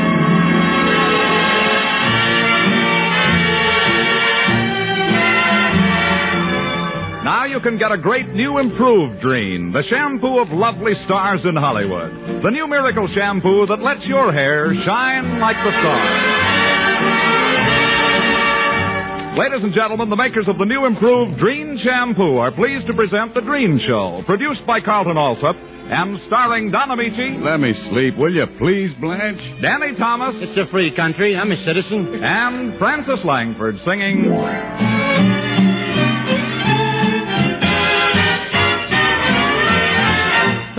You 7.61 7.68
can 7.68 7.77
get 7.77 7.92
a 7.92 7.99
great 7.99 8.29
new 8.33 8.57
improved 8.57 9.20
Drene, 9.20 9.70
the 9.70 9.83
shampoo 9.83 10.40
of 10.40 10.49
lovely 10.49 10.94
stars 11.05 11.44
in 11.44 11.55
Hollywood. 11.57 12.42
The 12.42 12.51
new 12.51 12.66
miracle 12.66 13.07
shampoo 13.07 13.66
that 13.66 13.83
lets 13.83 14.01
your 14.07 14.33
hair 14.33 14.73
shine 14.73 15.38
like 15.38 15.61
the 15.61 15.68
stars. 15.68 16.25
Ladies 19.37 19.62
and 19.62 19.75
gentlemen, 19.75 20.09
the 20.09 20.16
makers 20.16 20.49
of 20.49 20.57
the 20.57 20.64
new 20.64 20.87
improved 20.87 21.38
Drene 21.38 21.77
Shampoo 21.85 22.38
are 22.38 22.51
pleased 22.51 22.87
to 22.87 22.94
present 22.94 23.35
The 23.35 23.42
Drene 23.42 23.79
Show, 23.87 24.23
produced 24.25 24.66
by 24.66 24.81
Carlton 24.81 25.18
Alsop 25.18 25.57
and 25.57 26.18
starring 26.29 26.70
Don 26.70 26.88
Ameche. 26.88 27.44
Let 27.44 27.61
me 27.61 27.75
sleep, 27.90 28.16
will 28.16 28.33
you, 28.33 28.46
please, 28.57 28.90
Blanche? 28.99 29.61
Danny 29.61 29.94
Thomas. 29.99 30.35
It's 30.38 30.59
a 30.59 30.64
free 30.70 30.96
country. 30.96 31.37
I'm 31.37 31.53
a 31.53 31.57
citizen. 31.57 32.25
And 32.25 32.79
Frances 32.79 33.20
Langford 33.23 33.77
singing. 33.85 35.50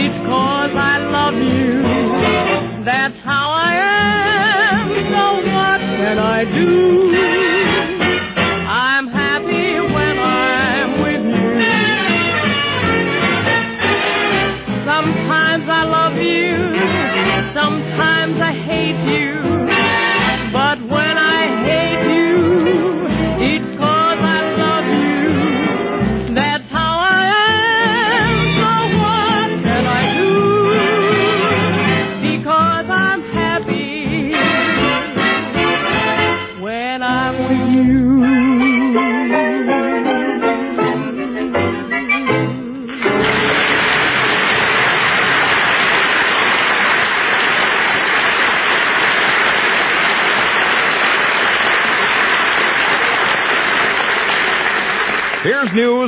it's 0.00 0.14
cause 0.26 0.70
I 0.74 0.98
love 0.98 1.34
you. 1.34 2.84
That's 2.84 3.18
how 3.24 3.50
I 3.50 3.74
am, 3.74 4.88
so 5.10 5.22
what 5.52 5.80
can 5.98 6.18
I 6.18 6.44
do? 6.44 7.07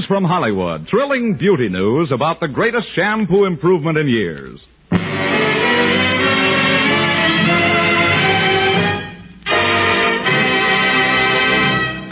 News 0.01 0.07
from 0.07 0.25
Hollywood. 0.25 0.87
Thrilling 0.89 1.37
beauty 1.37 1.69
news 1.69 2.11
about 2.11 2.41
the 2.41 2.49
greatest 2.49 2.89
shampoo 2.95 3.45
improvement 3.45 3.99
in 3.99 4.09
years. 4.09 4.67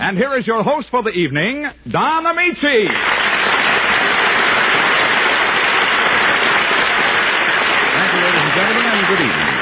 And 0.05 0.19
here 0.19 0.37
is 0.37 0.47
your 0.47 0.63
host 0.63 0.91
for 0.91 1.03
the 1.03 1.09
evening, 1.09 1.67
Don 1.89 2.25
Ameche. 2.25 2.61
Thank 2.61 2.85
you, 8.13 8.21
ladies 8.21 8.43
and 8.45 8.53
gentlemen, 8.53 8.85
and 8.85 9.07
good 9.09 9.23
evening. 9.25 9.57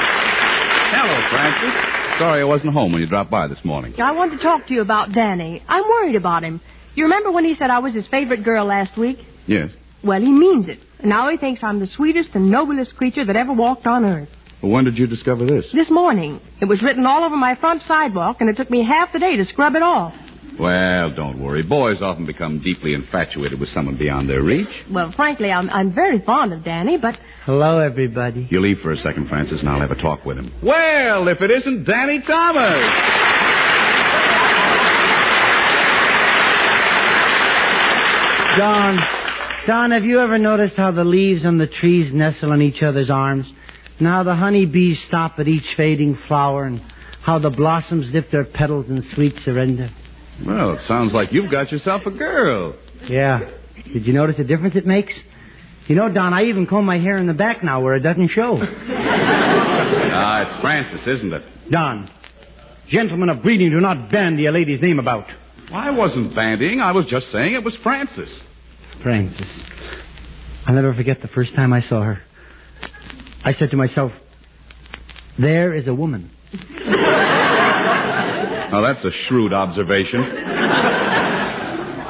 Hello, 0.91 1.15
Frances. 1.29 2.19
Sorry 2.19 2.41
I 2.41 2.45
wasn't 2.45 2.73
home 2.73 2.91
when 2.91 2.99
you 2.99 3.07
dropped 3.07 3.31
by 3.31 3.47
this 3.47 3.63
morning. 3.63 3.93
I 4.01 4.11
want 4.11 4.33
to 4.33 4.37
talk 4.39 4.67
to 4.67 4.73
you 4.73 4.81
about 4.81 5.13
Danny. 5.13 5.63
I'm 5.69 5.87
worried 5.87 6.15
about 6.15 6.43
him. 6.43 6.59
You 6.97 7.03
remember 7.03 7.29
when 7.29 7.45
he 7.45 7.53
said 7.53 7.69
I 7.69 7.77
was 7.77 7.93
his 7.93 8.07
favorite 8.07 8.43
girl 8.43 8.65
last 8.65 8.97
week? 8.97 9.19
Yes. 9.45 9.69
Well, 10.03 10.19
he 10.19 10.31
means 10.31 10.67
it. 10.67 10.79
Now 11.03 11.29
he 11.29 11.37
thinks 11.37 11.61
I'm 11.61 11.79
the 11.79 11.85
sweetest 11.85 12.31
and 12.33 12.49
noblest 12.49 12.97
creature 12.97 13.23
that 13.23 13.35
ever 13.35 13.53
walked 13.53 13.85
on 13.85 14.03
earth. 14.03 14.29
Well, 14.63 14.71
when 14.71 14.85
did 14.85 14.97
you 14.97 15.05
discover 15.05 15.45
this? 15.45 15.69
This 15.71 15.91
morning. 15.91 16.41
It 16.59 16.65
was 16.65 16.81
written 16.81 17.05
all 17.05 17.23
over 17.23 17.37
my 17.37 17.53
front 17.53 17.83
sidewalk, 17.83 18.37
and 18.39 18.49
it 18.49 18.57
took 18.57 18.71
me 18.71 18.83
half 18.83 19.13
the 19.13 19.19
day 19.19 19.35
to 19.37 19.45
scrub 19.45 19.75
it 19.75 19.83
off. 19.83 20.11
Well, 20.59 21.13
don't 21.13 21.39
worry. 21.39 21.61
Boys 21.61 22.01
often 22.01 22.25
become 22.25 22.63
deeply 22.63 22.95
infatuated 22.95 23.59
with 23.59 23.69
someone 23.69 23.99
beyond 23.99 24.27
their 24.27 24.41
reach. 24.41 24.67
Well, 24.91 25.11
frankly, 25.15 25.51
I'm, 25.51 25.69
I'm 25.69 25.93
very 25.93 26.19
fond 26.19 26.51
of 26.51 26.63
Danny, 26.63 26.97
but 26.97 27.13
Hello, 27.45 27.77
everybody. 27.77 28.47
You 28.49 28.59
leave 28.59 28.79
for 28.79 28.91
a 28.91 28.97
second, 28.97 29.29
Frances, 29.29 29.59
and 29.59 29.69
I'll 29.69 29.81
have 29.81 29.91
a 29.91 30.01
talk 30.01 30.25
with 30.25 30.37
him. 30.37 30.51
Well, 30.63 31.27
if 31.27 31.41
it 31.41 31.51
isn't 31.51 31.83
Danny 31.83 32.23
Thomas. 32.25 33.36
John, 38.57 38.97
Don, 39.67 39.91
have 39.91 40.03
you 40.03 40.19
ever 40.19 40.39
noticed 40.39 40.77
how 40.77 40.89
the 40.91 41.03
leaves 41.03 41.45
on 41.45 41.59
the 41.59 41.67
trees 41.67 42.11
nestle 42.11 42.53
in 42.53 42.63
each 42.63 42.81
other's 42.81 43.11
arms? 43.11 43.45
And 43.99 44.07
how 44.07 44.23
the 44.23 44.33
honey 44.33 44.65
bees 44.65 45.03
stop 45.07 45.37
at 45.37 45.47
each 45.47 45.75
fading 45.77 46.17
flower 46.27 46.65
and 46.65 46.81
how 47.21 47.37
the 47.37 47.51
blossoms 47.51 48.11
dip 48.11 48.31
their 48.31 48.45
petals 48.45 48.89
in 48.89 49.03
sweet 49.13 49.35
surrender? 49.43 49.91
Well, 50.43 50.73
it 50.73 50.79
sounds 50.87 51.13
like 51.13 51.31
you've 51.31 51.51
got 51.51 51.71
yourself 51.71 52.07
a 52.07 52.11
girl. 52.11 52.75
Yeah. 53.07 53.41
Did 53.93 54.07
you 54.07 54.13
notice 54.13 54.37
the 54.37 54.43
difference 54.43 54.75
it 54.75 54.87
makes? 54.87 55.13
You 55.85 55.95
know, 55.95 56.11
Don, 56.11 56.33
I 56.33 56.45
even 56.45 56.65
comb 56.65 56.85
my 56.85 56.97
hair 56.97 57.17
in 57.17 57.27
the 57.27 57.35
back 57.35 57.63
now 57.63 57.81
where 57.83 57.95
it 57.95 58.01
doesn't 58.01 58.29
show. 58.29 58.59
Ah, 60.19 60.41
it's 60.41 60.61
Frances, 60.61 61.07
isn't 61.07 61.31
it? 61.31 61.43
Don, 61.69 62.09
gentlemen 62.89 63.29
of 63.29 63.43
breeding 63.43 63.69
do 63.69 63.79
not 63.79 64.11
bandy 64.11 64.47
a 64.47 64.51
lady's 64.51 64.81
name 64.81 64.97
about. 64.99 65.27
I 65.71 65.91
wasn't 65.91 66.33
bandying. 66.35 66.81
I 66.81 66.91
was 66.91 67.05
just 67.07 67.31
saying 67.31 67.53
it 67.53 67.63
was 67.63 67.77
Frances. 67.83 68.39
Frances. 69.03 69.63
I'll 70.65 70.75
never 70.75 70.93
forget 70.93 71.21
the 71.21 71.27
first 71.27 71.55
time 71.55 71.73
I 71.73 71.81
saw 71.81 72.03
her. 72.03 72.19
I 73.43 73.53
said 73.53 73.71
to 73.71 73.77
myself, 73.77 74.11
there 75.37 75.73
is 75.73 75.87
a 75.87 75.93
woman. 75.93 76.31
Now, 78.69 78.81
that's 78.81 79.05
a 79.05 79.11
shrewd 79.11 79.53
observation. 79.53 80.21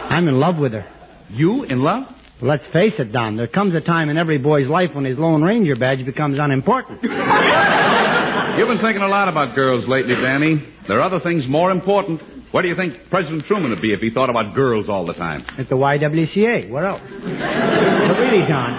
I'm 0.10 0.28
in 0.28 0.40
love 0.40 0.58
with 0.58 0.72
her. 0.74 0.92
You 1.30 1.64
in 1.64 1.84
love? 1.84 2.08
Let's 2.42 2.66
face 2.74 2.94
it, 2.98 3.12
Don. 3.12 3.38
There 3.38 3.48
comes 3.48 3.76
a 3.76 3.82
time 3.82 4.10
in 4.10 4.18
every 4.18 4.40
boy's 4.40 4.68
life 4.68 4.90
when 4.94 5.06
his 5.06 5.20
Lone 5.20 5.44
Ranger 5.44 5.76
badge 5.76 6.04
becomes 6.04 6.40
unimportant. 6.40 7.02
You've 8.58 8.68
been 8.68 8.82
thinking 8.82 9.04
a 9.04 9.08
lot 9.08 9.30
about 9.30 9.54
girls 9.54 9.88
lately, 9.88 10.16
Danny. 10.16 10.56
There 10.88 10.98
are 10.98 11.04
other 11.04 11.20
things 11.20 11.46
more 11.48 11.70
important. 11.70 12.20
What 12.50 12.64
do 12.64 12.68
you 12.70 12.76
think 12.76 12.96
President 13.12 13.46
Truman 13.46 13.70
would 13.70 13.84
be 13.84 13.94
if 13.94 14.00
he 14.00 14.10
thought 14.10 14.32
about 14.32 14.56
girls 14.56 14.90
all 14.90 15.06
the 15.06 15.14
time? 15.14 15.46
At 15.60 15.70
the 15.70 15.76
YWCA. 15.76 16.68
What 16.72 16.84
else? 16.84 17.02
but 17.06 18.18
really, 18.18 18.42
Don. 18.48 18.74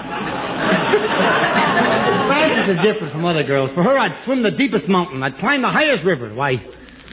Frances 2.27 2.77
is 2.77 2.85
different 2.85 3.13
from 3.13 3.25
other 3.25 3.45
girls. 3.45 3.71
For 3.73 3.85
her, 3.85 3.97
I'd 3.97 4.25
swim 4.25 4.43
the 4.43 4.51
deepest 4.51 4.89
mountain. 4.89 5.23
I'd 5.23 5.37
climb 5.37 5.63
the 5.63 5.69
highest 5.71 6.05
river. 6.05 6.35
Why, 6.35 6.55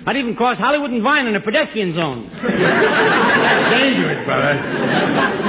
I'd 0.08 0.16
even 0.16 0.36
cross 0.36 0.58
Hollywood 0.58 0.90
and 0.90 1.04
Vine 1.04 1.28
in 1.28 1.36
a 1.36 1.42
pedestrian 1.42 1.94
zone. 1.94 2.30
Dangerous, 2.42 4.26
brother. 4.26 4.54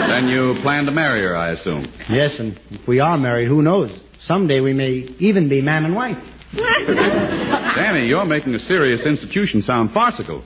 Then 0.09 0.29
you 0.29 0.55
plan 0.61 0.85
to 0.85 0.93
marry 0.93 1.23
her, 1.23 1.35
I 1.35 1.53
assume. 1.53 1.87
Yes, 2.11 2.39
and 2.39 2.61
if 2.71 2.87
we 2.87 3.01
are 3.01 3.17
married, 3.17 3.49
who 3.49 3.63
knows? 3.63 3.91
Someday 4.27 4.61
we 4.61 4.75
may 4.75 5.09
even 5.19 5.49
be 5.49 5.63
man 5.63 5.87
and 5.87 5.95
wife. 5.95 6.19
Danny, 6.57 8.07
you're 8.07 8.25
making 8.25 8.55
a 8.55 8.59
serious 8.59 9.05
institution 9.07 9.63
sound 9.63 9.93
farcical. 9.93 10.43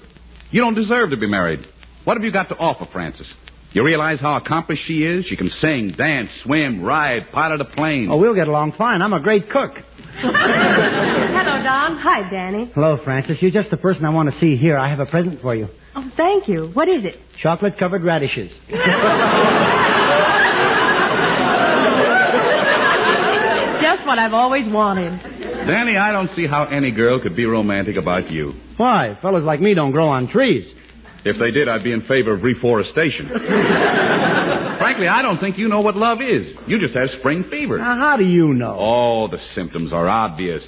You 0.51 0.61
don't 0.61 0.75
deserve 0.75 1.11
to 1.11 1.17
be 1.17 1.29
married. 1.29 1.61
What 2.05 2.17
have 2.17 2.25
you 2.25 2.33
got 2.33 2.49
to 2.49 2.57
offer, 2.57 2.87
Frances? 2.93 3.33
You 3.73 3.85
realize 3.85 4.21
how 4.21 4.35
accomplished 4.37 4.83
she 4.85 5.05
is? 5.05 5.27
She 5.27 5.37
can 5.37 5.49
sing, 5.49 5.93
dance, 5.97 6.29
swim, 6.43 6.83
ride, 6.83 7.31
pilot 7.33 7.61
a 7.61 7.65
plane. 7.65 8.09
Oh, 8.11 8.17
we'll 8.17 8.35
get 8.35 8.49
along 8.49 8.73
fine. 8.73 9.01
I'm 9.01 9.13
a 9.13 9.21
great 9.21 9.49
cook. 9.49 9.75
Hello, 10.15 11.63
Don. 11.63 11.97
Hi, 11.99 12.29
Danny. 12.29 12.69
Hello, 12.75 12.97
Frances. 13.05 13.41
You're 13.41 13.53
just 13.53 13.71
the 13.71 13.77
person 13.77 14.05
I 14.05 14.11
want 14.11 14.29
to 14.33 14.37
see 14.41 14.57
here. 14.57 14.77
I 14.77 14.89
have 14.89 14.99
a 14.99 15.07
present 15.07 15.41
for 15.41 15.55
you. 15.55 15.69
Oh, 15.95 16.11
thank 16.17 16.49
you. 16.49 16.71
What 16.73 16.89
is 16.89 17.05
it? 17.05 17.17
Chocolate 17.41 17.79
covered 17.79 18.03
radishes. 18.03 18.51
Just 23.81 24.07
what 24.07 24.19
I've 24.19 24.35
always 24.35 24.69
wanted. 24.69 25.40
Danny, 25.71 25.97
I 25.97 26.11
don't 26.11 26.29
see 26.31 26.49
how 26.49 26.65
any 26.65 26.91
girl 26.91 27.21
could 27.23 27.37
be 27.37 27.45
romantic 27.45 27.97
about 27.97 28.29
you. 28.29 28.55
Why? 28.77 29.17
Fellas 29.23 29.45
like 29.45 29.61
me 29.61 29.73
don't 29.73 29.93
grow 29.93 30.09
on 30.09 30.27
trees. 30.27 30.67
If 31.25 31.39
they 31.39 31.53
did, 31.53 31.69
I'd 31.69 31.85
be 31.85 31.93
in 31.93 32.01
favor 32.03 32.33
of 32.35 32.43
reforestation. 32.43 33.29
Frankly, 34.81 35.07
I 35.07 35.23
don't 35.23 35.39
think 35.39 35.59
you 35.59 35.69
know 35.69 35.81
what 35.81 35.95
love 35.95 36.19
is. 36.23 36.55
You 36.67 36.81
just 36.81 36.95
have 36.97 37.11
spring 37.21 37.45
fever. 37.49 37.79
Now, 37.79 37.99
how 38.01 38.17
do 38.17 38.25
you 38.25 38.53
know? 38.53 38.75
Oh, 38.77 39.29
the 39.29 39.39
symptoms 39.55 39.93
are 39.93 40.09
obvious. 40.09 40.67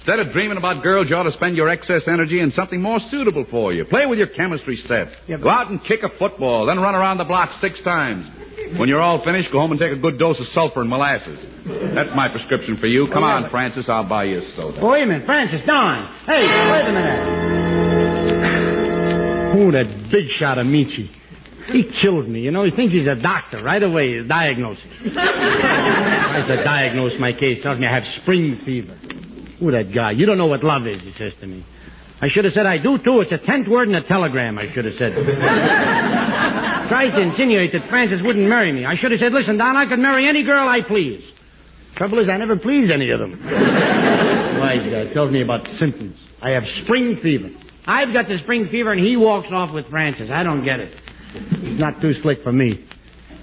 Instead 0.00 0.18
of 0.18 0.32
dreaming 0.32 0.56
about 0.56 0.82
girls, 0.82 1.10
you 1.10 1.16
ought 1.16 1.24
to 1.24 1.32
spend 1.32 1.56
your 1.56 1.68
excess 1.68 2.08
energy 2.08 2.40
in 2.40 2.50
something 2.52 2.80
more 2.80 2.98
suitable 3.10 3.44
for 3.50 3.72
you. 3.74 3.84
Play 3.84 4.06
with 4.06 4.18
your 4.18 4.28
chemistry 4.28 4.76
set. 4.76 5.08
Yeah, 5.28 5.36
but- 5.36 5.42
Go 5.42 5.48
out 5.50 5.70
and 5.70 5.82
kick 5.84 6.02
a 6.02 6.08
football, 6.18 6.64
then 6.66 6.78
run 6.80 6.94
around 6.94 7.18
the 7.18 7.24
block 7.24 7.50
six 7.60 7.80
times. 7.82 8.26
When 8.78 8.88
you're 8.88 9.00
all 9.00 9.22
finished, 9.24 9.52
go 9.52 9.58
home 9.58 9.72
and 9.72 9.80
take 9.80 9.92
a 9.92 9.96
good 9.96 10.18
dose 10.18 10.40
of 10.40 10.46
sulfur 10.48 10.80
and 10.80 10.88
molasses. 10.88 11.38
That's 11.94 12.14
my 12.16 12.28
prescription 12.28 12.76
for 12.78 12.86
you. 12.86 13.08
Come 13.12 13.24
Oh, 13.24 13.26
yeah, 13.26 13.34
on, 13.34 13.42
but- 13.42 13.50
Frances, 13.50 13.88
I'll 13.90 14.08
buy 14.08 14.24
you 14.24 14.38
a 14.38 14.42
soda. 14.56 14.78
Oh, 14.80 14.90
wait 14.90 15.02
a 15.02 15.06
minute, 15.06 15.26
Frances, 15.26 15.60
Don. 15.66 16.06
Hey, 16.26 16.46
wait 16.46 16.86
a 16.88 16.92
minute. 16.92 17.20
Oh, 19.52 19.70
that 19.72 20.08
big 20.10 20.28
shot 20.28 20.58
of 20.58 20.66
Michi. 20.66 21.10
He 21.66 21.84
kills 22.00 22.26
me, 22.26 22.40
you 22.40 22.50
know. 22.50 22.64
He 22.64 22.70
thinks 22.70 22.92
he's 22.94 23.06
a 23.06 23.14
doctor. 23.20 23.62
Right 23.62 23.82
away, 23.82 24.14
he's 24.18 24.26
diagnosing. 24.28 24.90
I 25.18 26.42
said, 26.48 26.64
diagnose 26.64 27.12
my 27.20 27.32
case. 27.32 27.62
Tells 27.62 27.78
me 27.78 27.86
I 27.86 27.92
have 27.94 28.04
spring 28.22 28.58
fever. 28.64 28.96
Oh, 29.62 29.70
that 29.70 29.92
guy. 29.94 30.12
You 30.12 30.26
don't 30.26 30.38
know 30.38 30.46
what 30.46 30.64
love 30.64 30.86
is, 30.86 31.02
he 31.02 31.12
says 31.12 31.32
to 31.40 31.46
me. 31.46 31.64
I 32.22 32.28
should 32.28 32.44
have 32.44 32.52
said 32.52 32.66
I 32.66 32.76
do, 32.76 32.98
too. 32.98 33.20
It's 33.20 33.32
a 33.32 33.38
tenth 33.38 33.66
word 33.68 33.88
in 33.88 33.94
a 33.94 34.06
telegram, 34.06 34.58
I 34.58 34.72
should 34.72 34.84
have 34.84 34.94
said. 34.94 35.12
Tries 36.90 37.16
to 37.16 37.22
insinuate 37.22 37.72
that 37.72 37.88
Frances 37.88 38.22
wouldn't 38.22 38.48
marry 38.48 38.72
me. 38.72 38.84
I 38.84 38.94
should 38.96 39.12
have 39.12 39.20
said, 39.20 39.32
listen, 39.32 39.56
Don, 39.56 39.76
I 39.76 39.86
could 39.86 39.98
marry 39.98 40.28
any 40.28 40.44
girl 40.44 40.68
I 40.68 40.80
please. 40.86 41.22
Trouble 41.96 42.18
is, 42.18 42.28
I 42.28 42.36
never 42.36 42.56
pleased 42.56 42.92
any 42.92 43.10
of 43.10 43.20
them. 43.20 43.40
Wise 44.60 44.84
guy 44.90 45.12
tells 45.14 45.30
me 45.30 45.42
about 45.42 45.66
symptoms. 45.78 46.16
I 46.42 46.50
have 46.50 46.64
spring 46.84 47.18
fever. 47.22 47.48
I've 47.86 48.12
got 48.12 48.28
the 48.28 48.38
spring 48.38 48.68
fever, 48.70 48.92
and 48.92 49.04
he 49.04 49.16
walks 49.16 49.48
off 49.50 49.72
with 49.72 49.88
Frances. 49.88 50.30
I 50.30 50.42
don't 50.42 50.64
get 50.64 50.80
it. 50.80 50.94
He's 51.60 51.78
not 51.78 52.00
too 52.00 52.12
slick 52.12 52.42
for 52.42 52.52
me. 52.52 52.86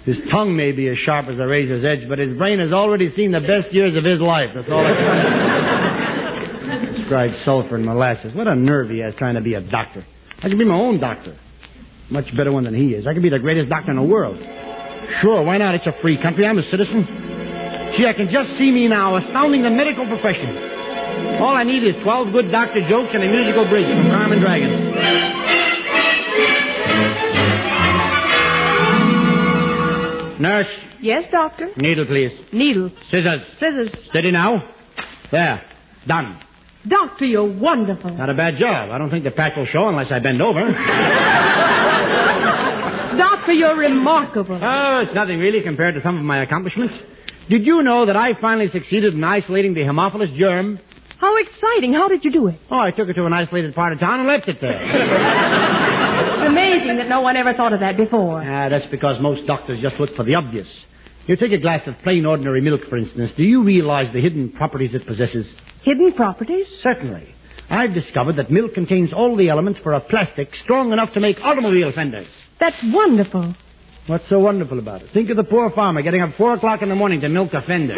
His 0.05 0.21
tongue 0.31 0.55
may 0.55 0.71
be 0.71 0.87
as 0.87 0.97
sharp 0.97 1.27
as 1.27 1.39
a 1.39 1.47
razor's 1.47 1.83
edge, 1.83 2.07
but 2.07 2.19
his 2.19 2.37
brain 2.37 2.59
has 2.59 2.71
already 2.71 3.09
seen 3.09 3.31
the 3.31 3.41
best 3.41 3.73
years 3.73 3.95
of 3.95 4.05
his 4.05 4.21
life. 4.21 4.51
That's 4.55 4.69
all 4.69 4.85
I 4.85 4.93
can 4.93 5.56
Describe 7.07 7.31
sulfur 7.45 7.77
and 7.77 7.85
molasses. 7.85 8.35
What 8.35 8.47
a 8.49 8.55
nerve 8.55 8.89
he 8.89 8.99
has 8.99 9.15
trying 9.15 9.35
to 9.35 9.41
be 9.41 9.53
a 9.53 9.61
doctor. 9.61 10.03
I 10.43 10.49
could 10.49 10.59
be 10.59 10.65
my 10.65 10.75
own 10.75 10.99
doctor. 10.99 11.39
Much 12.11 12.35
better 12.35 12.51
one 12.51 12.65
than 12.65 12.75
he 12.75 12.95
is. 12.95 13.07
I 13.07 13.13
could 13.13 13.23
be 13.23 13.29
the 13.29 13.39
greatest 13.39 13.69
doctor 13.69 13.91
in 13.91 13.95
the 13.95 14.03
world. 14.03 14.35
Sure, 15.21 15.41
why 15.41 15.57
not? 15.57 15.73
It's 15.73 15.87
a 15.87 15.95
free 16.01 16.21
country. 16.21 16.45
I'm 16.45 16.57
a 16.57 16.63
citizen. 16.63 17.05
Gee, 17.95 18.05
I 18.05 18.11
can 18.13 18.27
just 18.29 18.57
see 18.57 18.69
me 18.71 18.89
now, 18.89 19.15
astounding 19.15 19.63
the 19.63 19.71
medical 19.71 20.05
profession. 20.05 20.51
All 21.39 21.55
I 21.55 21.63
need 21.63 21.87
is 21.87 21.95
12 22.03 22.33
good 22.33 22.51
doctor 22.51 22.81
jokes 22.89 23.11
and 23.15 23.23
a 23.23 23.31
musical 23.31 23.63
bridge 23.69 23.87
from 23.87 24.11
Carmen 24.11 24.41
Dragon. 24.41 25.87
Nurse, 30.39 30.67
Yes, 30.99 31.23
Doctor? 31.31 31.69
needle, 31.77 32.05
please. 32.05 32.31
Needle. 32.51 32.91
Scissors. 33.11 33.41
Scissors. 33.59 33.91
Steady 34.09 34.31
now. 34.31 34.61
There. 35.31 35.61
Done. 36.05 36.39
Doctor, 36.87 37.25
you're 37.25 37.59
wonderful. 37.59 38.11
Not 38.11 38.29
a 38.29 38.33
bad 38.33 38.57
job. 38.57 38.91
I 38.91 38.97
don't 38.97 39.09
think 39.09 39.23
the 39.23 39.31
patch 39.31 39.53
will 39.57 39.65
show 39.65 39.87
unless 39.87 40.11
I 40.11 40.19
bend 40.19 40.41
over. 40.41 40.59
Doctor, 43.17 43.53
you're 43.53 43.77
remarkable. 43.77 44.59
Oh, 44.61 44.99
it's 45.03 45.13
nothing 45.13 45.39
really 45.39 45.61
compared 45.63 45.95
to 45.95 46.01
some 46.01 46.17
of 46.17 46.23
my 46.23 46.43
accomplishments. 46.43 46.95
Did 47.49 47.65
you 47.65 47.81
know 47.81 48.05
that 48.05 48.15
I 48.15 48.39
finally 48.39 48.67
succeeded 48.67 49.13
in 49.13 49.23
isolating 49.23 49.73
the 49.73 49.81
Haemophilus 49.81 50.35
germ? 50.37 50.79
How 51.19 51.35
exciting. 51.37 51.93
How 51.93 52.07
did 52.07 52.23
you 52.23 52.31
do 52.31 52.47
it? 52.47 52.59
Oh, 52.69 52.79
I 52.79 52.91
took 52.91 53.09
it 53.09 53.13
to 53.13 53.25
an 53.25 53.33
isolated 53.33 53.73
part 53.73 53.93
of 53.93 53.99
town 53.99 54.19
and 54.19 54.27
left 54.27 54.47
it 54.47 54.57
there. 54.61 54.79
It's 54.79 56.47
amazing 56.47 56.97
that 56.97 57.07
no 57.09 57.21
one 57.21 57.35
ever 57.37 57.53
thought 57.53 57.73
of 57.73 57.79
that 57.79 57.97
before. 57.97 58.41
Ah, 58.43 58.69
that's 58.69 58.85
because 58.87 59.19
most 59.19 59.47
doctors 59.47 59.81
just 59.81 59.99
look 59.99 60.15
for 60.15 60.23
the 60.23 60.35
obvious. 60.35 60.67
You 61.25 61.35
take 61.35 61.51
a 61.53 61.57
glass 61.57 61.87
of 61.87 61.95
plain 62.03 62.25
ordinary 62.25 62.61
milk, 62.61 62.81
for 62.89 62.97
instance. 62.97 63.31
Do 63.35 63.43
you 63.43 63.63
realize 63.63 64.13
the 64.13 64.21
hidden 64.21 64.51
properties 64.51 64.93
it 64.93 65.07
possesses? 65.07 65.47
Hidden 65.87 66.11
properties? 66.15 66.67
Certainly. 66.81 67.33
I've 67.69 67.93
discovered 67.93 68.35
that 68.35 68.51
milk 68.51 68.73
contains 68.73 69.13
all 69.13 69.37
the 69.37 69.47
elements 69.47 69.79
for 69.79 69.93
a 69.93 70.01
plastic 70.01 70.53
strong 70.53 70.91
enough 70.91 71.13
to 71.13 71.21
make 71.21 71.37
automobile 71.41 71.93
fenders. 71.95 72.27
That's 72.59 72.75
wonderful. 72.93 73.55
What's 74.07 74.27
so 74.27 74.37
wonderful 74.37 74.79
about 74.79 75.01
it? 75.03 75.11
Think 75.13 75.29
of 75.29 75.37
the 75.37 75.45
poor 75.45 75.69
farmer 75.71 76.01
getting 76.01 76.19
up 76.19 76.35
four 76.35 76.53
o'clock 76.55 76.81
in 76.81 76.89
the 76.89 76.95
morning 76.95 77.21
to 77.21 77.29
milk 77.29 77.53
a 77.53 77.61
fender. 77.61 77.95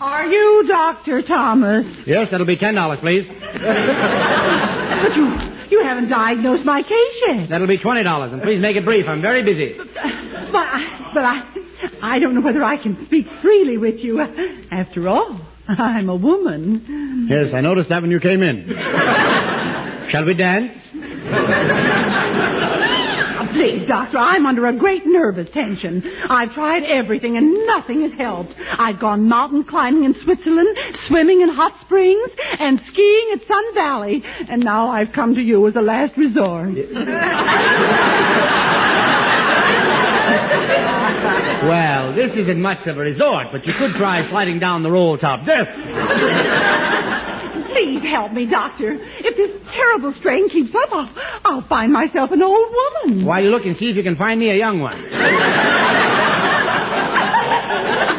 Are 0.00 0.26
you 0.26 0.64
Dr. 0.68 1.22
Thomas? 1.22 1.86
yes, 2.06 2.28
that'll 2.30 2.44
be 2.46 2.58
ten 2.58 2.74
dollars, 2.74 2.98
please. 3.00 3.26
But 3.26 5.16
you, 5.16 5.24
you 5.70 5.82
haven't 5.82 6.10
diagnosed 6.10 6.66
my 6.66 6.82
case 6.82 7.22
yet. 7.26 7.48
That'll 7.48 7.66
be 7.66 7.78
twenty 7.80 8.02
dollars, 8.02 8.32
and 8.32 8.42
please 8.42 8.60
make 8.60 8.76
it 8.76 8.84
brief. 8.84 9.06
I'm 9.08 9.22
very 9.22 9.42
busy. 9.44 9.76
But 9.78 9.88
I, 9.96 11.10
but 11.14 11.24
I, 11.24 11.55
I 12.02 12.18
don't 12.18 12.34
know 12.34 12.40
whether 12.40 12.64
I 12.64 12.76
can 12.82 13.04
speak 13.06 13.26
freely 13.42 13.78
with 13.78 13.96
you. 13.96 14.20
After 14.70 15.08
all, 15.08 15.40
I'm 15.68 16.08
a 16.08 16.16
woman. 16.16 17.26
Yes, 17.30 17.52
I 17.54 17.60
noticed 17.60 17.88
that 17.88 18.02
when 18.02 18.10
you 18.10 18.20
came 18.20 18.42
in. 18.42 18.68
Shall 20.10 20.24
we 20.24 20.34
dance? 20.34 20.72
Please, 23.52 23.88
Doctor, 23.88 24.18
I'm 24.18 24.44
under 24.44 24.66
a 24.66 24.76
great 24.76 25.06
nervous 25.06 25.48
tension. 25.50 26.02
I've 26.28 26.52
tried 26.52 26.82
everything 26.84 27.38
and 27.38 27.66
nothing 27.66 28.02
has 28.02 28.12
helped. 28.18 28.52
I've 28.58 29.00
gone 29.00 29.28
mountain 29.28 29.64
climbing 29.64 30.04
in 30.04 30.14
Switzerland, 30.22 30.76
swimming 31.08 31.40
in 31.40 31.48
hot 31.48 31.72
springs, 31.80 32.28
and 32.58 32.78
skiing 32.84 33.30
at 33.32 33.46
Sun 33.46 33.74
Valley. 33.74 34.22
And 34.50 34.62
now 34.62 34.88
I've 34.88 35.12
come 35.14 35.34
to 35.34 35.40
you 35.40 35.66
as 35.66 35.74
a 35.74 35.80
last 35.80 36.16
resort. 36.18 36.76
Well, 41.66 42.14
this 42.14 42.30
isn't 42.36 42.60
much 42.60 42.86
of 42.86 42.96
a 42.96 43.00
resort, 43.00 43.48
but 43.50 43.66
you 43.66 43.72
could 43.78 43.92
try 43.96 44.28
sliding 44.28 44.58
down 44.60 44.82
the 44.82 44.90
roll 44.90 45.18
top 45.18 45.44
death. 45.44 45.66
Please 47.72 48.02
help 48.02 48.32
me, 48.32 48.46
Doctor. 48.46 48.92
If 48.94 49.36
this 49.36 49.50
terrible 49.72 50.12
strain 50.12 50.48
keeps 50.48 50.74
up, 50.74 50.88
I'll, 50.92 51.08
I'll 51.44 51.66
find 51.68 51.92
myself 51.92 52.30
an 52.30 52.42
old 52.42 52.68
woman. 52.70 53.24
While 53.26 53.42
you 53.42 53.50
look 53.50 53.64
and 53.64 53.76
see 53.76 53.86
if 53.86 53.96
you 53.96 54.02
can 54.02 54.16
find 54.16 54.38
me 54.38 54.50
a 54.50 54.56
young 54.56 54.80
one. 54.80 54.96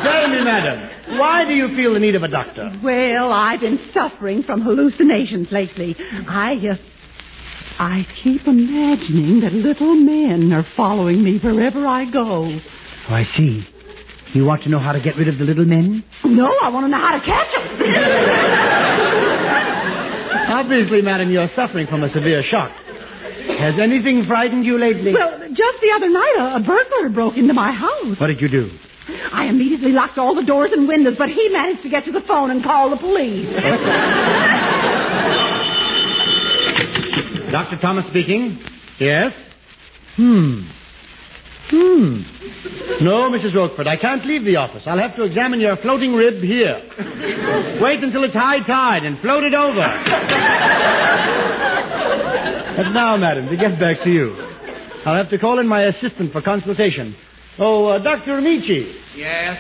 Tell 0.04 0.28
me, 0.30 0.44
madam, 0.44 1.18
why 1.18 1.46
do 1.46 1.54
you 1.54 1.70
feel 1.76 1.94
the 1.94 2.00
need 2.00 2.16
of 2.16 2.24
a 2.24 2.28
doctor? 2.28 2.72
Well, 2.84 3.32
I've 3.32 3.62
been 3.62 3.80
suffering 3.94 4.44
from 4.44 4.62
hallucinations 4.62 5.52
lately. 5.52 5.96
I, 6.28 6.54
uh, 6.72 6.76
I 7.80 8.06
keep 8.24 8.46
imagining 8.48 9.42
that 9.42 9.54
little 9.54 9.96
men 9.96 10.52
are 10.54 10.66
following 10.76 11.24
me 11.24 11.40
wherever 11.40 11.86
I 11.86 12.10
go. 12.12 12.60
Oh, 13.10 13.14
I 13.14 13.24
see. 13.24 13.66
You 14.34 14.46
want 14.46 14.64
to 14.64 14.70
know 14.70 14.80
how 14.80 14.92
to 14.92 15.00
get 15.02 15.16
rid 15.16 15.28
of 15.30 15.38
the 15.38 15.46
little 15.46 15.66
men? 15.66 16.04
No, 16.26 16.52
I 16.62 16.70
want 16.70 16.86
to 16.86 16.90
know 16.90 16.98
how 17.00 17.18
to 17.18 17.24
catch 17.24 17.52
them. 17.56 17.64
Obviously, 20.54 21.02
madam, 21.02 21.32
you're 21.32 21.48
suffering 21.56 21.88
from 21.88 22.04
a 22.04 22.10
severe 22.10 22.42
shock. 22.44 22.72
Has 23.60 23.80
anything 23.80 24.26
frightened 24.28 24.66
you 24.66 24.78
lately? 24.78 25.14
well, 25.14 25.40
just 25.54 25.80
the 25.82 25.92
other 25.96 26.10
night, 26.10 26.36
a, 26.38 26.56
a 26.58 26.60
burglar 26.60 27.10
broke 27.14 27.38
into 27.38 27.54
my 27.54 27.72
house. 27.72 28.20
What 28.20 28.28
did 28.28 28.42
you 28.42 28.50
do? 28.50 28.70
I 29.32 29.46
immediately 29.48 29.92
locked 29.92 30.18
all 30.18 30.36
the 30.36 30.44
doors 30.44 30.72
and 30.74 30.86
windows, 30.88 31.16
but 31.18 31.30
he 31.30 31.48
managed 31.50 31.84
to 31.84 31.90
get 31.90 32.04
to 32.06 32.12
the 32.12 32.22
phone 32.22 32.52
and 32.52 32.62
call 32.62 32.90
the 32.90 32.98
police. 32.98 33.48
Dr. 37.52 37.78
Thomas 37.82 38.06
speaking. 38.08 38.60
Yes? 39.00 39.32
Hmm. 40.18 40.68
Hmm. 41.70 42.22
No, 43.04 43.30
Mrs. 43.30 43.54
Rochford, 43.56 43.88
I 43.88 43.98
can't 43.98 44.26
leave 44.26 44.46
the 44.46 44.56
office. 44.56 44.84
I'll 44.86 45.00
have 45.00 45.16
to 45.18 45.24
examine 45.24 45.60
your 45.60 45.76
floating 45.78 46.14
rib 46.14 46.42
here. 46.42 46.82
Wait 47.82 48.04
until 48.04 48.24
it's 48.24 48.34
high 48.34 48.60
tide 48.66 49.04
and 49.04 49.20
float 49.20 49.44
it 49.44 49.54
over. 49.54 49.86
But 52.78 52.92
now, 52.92 53.18
madam, 53.18 53.48
to 53.50 53.58
get 53.58 53.80
back 53.80 54.02
to 54.04 54.10
you. 54.10 54.34
I'll 55.06 55.16
have 55.16 55.30
to 55.32 55.40
call 55.40 55.60
in 55.60 55.68
my 55.68 55.84
assistant 55.84 56.32
for 56.32 56.42
consultation. 56.42 57.16
Oh, 57.60 57.86
uh, 57.88 58.04
Dr. 58.04 58.40
Ameche. 58.40 58.94
Yes? 59.16 59.58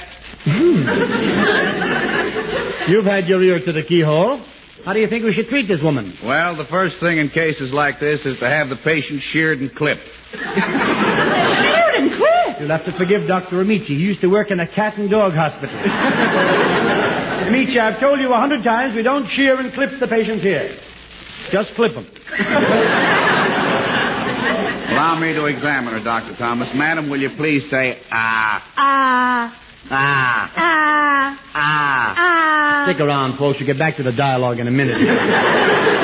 You've 2.87 3.05
had 3.05 3.27
your 3.27 3.41
ear 3.43 3.59
to 3.65 3.73
the 3.73 3.83
keyhole. 3.83 4.45
How 4.85 4.93
do 4.93 4.99
you 4.99 5.09
think 5.09 5.25
we 5.25 5.33
should 5.33 5.47
treat 5.47 5.67
this 5.67 5.81
woman? 5.81 6.13
Well, 6.23 6.55
the 6.55 6.65
first 6.65 6.99
thing 6.99 7.17
in 7.17 7.29
cases 7.29 7.73
like 7.73 7.99
this 7.99 8.25
is 8.25 8.39
to 8.39 8.47
have 8.47 8.69
the 8.69 8.77
patient 8.83 9.21
sheared 9.21 9.59
and 9.59 9.75
clipped. 9.75 10.01
Sheared. 12.57 12.61
You'll 12.69 12.77
have 12.77 12.85
to 12.85 12.97
forgive 12.97 13.27
Dr. 13.27 13.63
Ameche. 13.63 13.85
He 13.85 13.95
used 13.95 14.21
to 14.21 14.27
work 14.27 14.51
in 14.51 14.59
a 14.59 14.67
cat 14.67 14.97
and 14.97 15.09
dog 15.09 15.33
hospital. 15.33 15.75
Ameche, 17.47 17.77
I've 17.77 17.99
told 17.99 18.19
you 18.19 18.33
a 18.33 18.37
hundred 18.37 18.63
times 18.63 18.95
we 18.95 19.03
don't 19.03 19.27
shear 19.29 19.57
and 19.59 19.73
clip 19.73 19.91
the 19.99 20.07
patients 20.07 20.41
here. 20.43 20.77
Just 21.51 21.73
clip 21.75 21.93
them. 21.93 22.07
Allow 24.89 25.19
me 25.19 25.33
to 25.33 25.45
examine 25.45 25.93
her, 25.93 26.03
Dr. 26.03 26.35
Thomas. 26.37 26.69
Madam, 26.73 27.09
will 27.09 27.19
you 27.19 27.29
please 27.37 27.69
say, 27.69 28.01
ah, 28.11 28.63
Ah, 28.77 29.53
ah, 29.89 30.51
ah, 30.55 31.39
ah. 31.53 32.15
ah. 32.17 32.85
Stick 32.89 33.01
around, 33.01 33.37
folks. 33.37 33.59
We'll 33.59 33.67
get 33.67 33.77
back 33.77 33.97
to 33.97 34.03
the 34.03 34.11
dialogue 34.13 34.59
in 34.59 34.67
a 34.67 34.71
minute. 34.71 34.97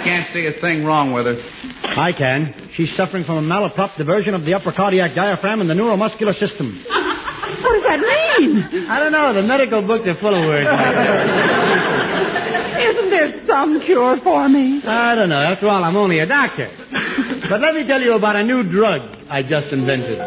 I 0.00 0.04
can't 0.04 0.32
see 0.32 0.46
a 0.48 0.52
thing 0.60 0.82
wrong 0.84 1.12
with 1.12 1.26
her. 1.26 1.36
I 1.36 2.12
can. 2.16 2.70
She's 2.74 2.88
suffering 2.96 3.24
from 3.24 3.36
a 3.36 3.42
malaprop 3.44 3.96
diversion 3.98 4.32
of 4.32 4.46
the 4.48 4.54
upper 4.54 4.72
cardiac 4.72 5.14
diaphragm 5.14 5.60
and 5.60 5.68
the 5.68 5.74
neuromuscular 5.74 6.34
system. 6.38 6.84
What 7.50 7.74
does 7.74 7.82
that 7.82 7.98
mean? 7.98 8.86
I 8.88 9.00
don't 9.00 9.10
know. 9.10 9.34
The 9.34 9.42
medical 9.42 9.82
books 9.82 10.06
are 10.06 10.14
full 10.22 10.32
of 10.32 10.46
words 10.46 10.64
like 10.64 10.94
that. 10.94 12.80
Isn't 12.88 13.10
there 13.10 13.42
some 13.44 13.80
cure 13.84 14.16
for 14.22 14.48
me? 14.48 14.80
I 14.86 15.16
don't 15.16 15.28
know. 15.28 15.42
After 15.42 15.68
all, 15.68 15.82
I'm 15.82 15.96
only 15.96 16.20
a 16.20 16.26
doctor. 16.26 16.70
But 17.50 17.60
let 17.60 17.74
me 17.74 17.84
tell 17.88 18.00
you 18.00 18.14
about 18.14 18.36
a 18.36 18.44
new 18.44 18.62
drug 18.70 19.00
I 19.28 19.42
just 19.42 19.66
invented. 19.74 20.18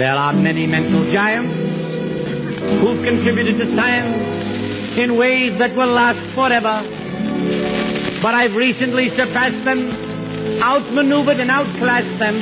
There 0.00 0.10
are 0.16 0.32
many 0.32 0.66
mental 0.66 1.12
giants 1.12 1.52
who've 2.80 3.04
contributed 3.04 3.58
to 3.60 3.66
science 3.76 4.16
in 4.98 5.16
ways 5.18 5.58
that 5.60 5.76
will 5.76 5.92
last 5.92 6.24
forever. 6.34 6.82
But 8.24 8.32
I've 8.34 8.56
recently 8.56 9.10
surpassed 9.10 9.66
them, 9.66 9.90
outmaneuvered 10.62 11.40
and 11.40 11.50
outclassed 11.50 12.18
them 12.18 12.36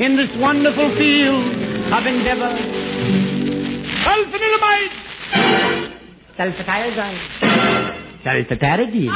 in 0.00 0.16
this 0.16 0.30
wonderful 0.40 0.88
field 0.96 1.52
of 1.92 2.06
endeavor. 2.06 2.48
Sulfanilamide! 4.08 4.94
Sulfathiazide. 6.38 7.20
Sulfataridine. 8.24 9.12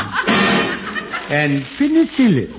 And 1.33 1.65
penicillin 1.81 2.53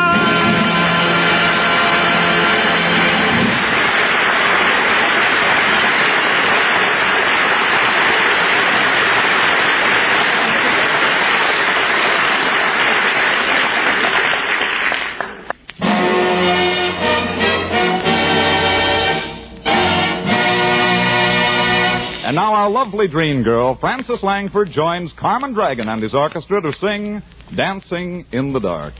And 22.33 22.39
now 22.39 22.55
our 22.55 22.71
lovely 22.71 23.09
dream 23.09 23.43
girl, 23.43 23.77
Frances 23.79 24.23
Langford, 24.23 24.71
joins 24.71 25.13
Carmen 25.21 25.53
Dragon 25.53 25.91
and 25.91 26.03
his 26.03 26.15
orchestra 26.15 26.63
to 26.63 26.73
sing 26.81 27.21
Dancing 27.55 28.25
in 28.33 28.55
the 28.55 28.59
Dark. 28.59 28.95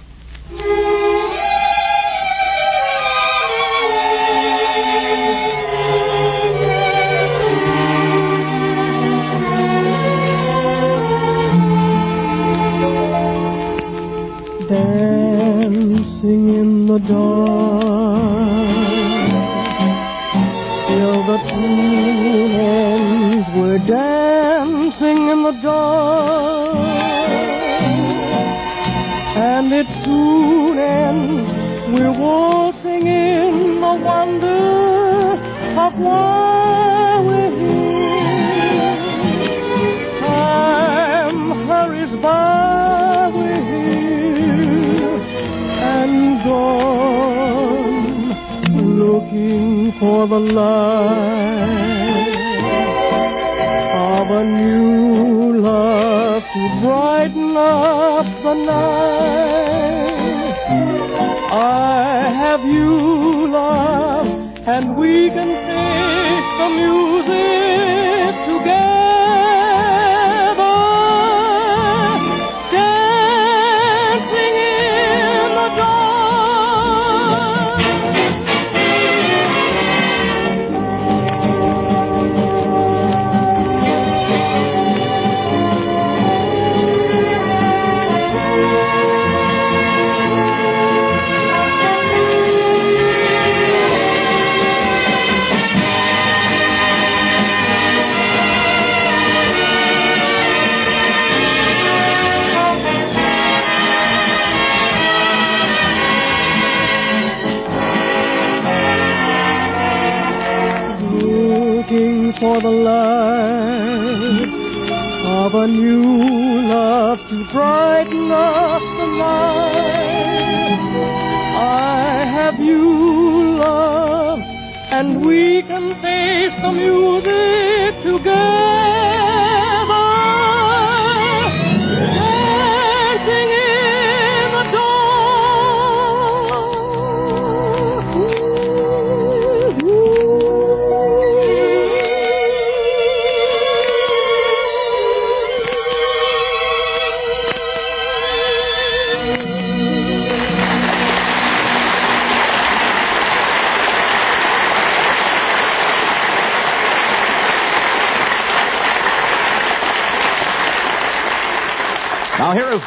You, 122.59 123.57
love, 123.59 124.39
and 124.41 125.25
we 125.25 125.63
can 125.63 125.95
face 126.03 126.55
the 126.63 126.73
music 126.73 128.03
together. 128.05 129.52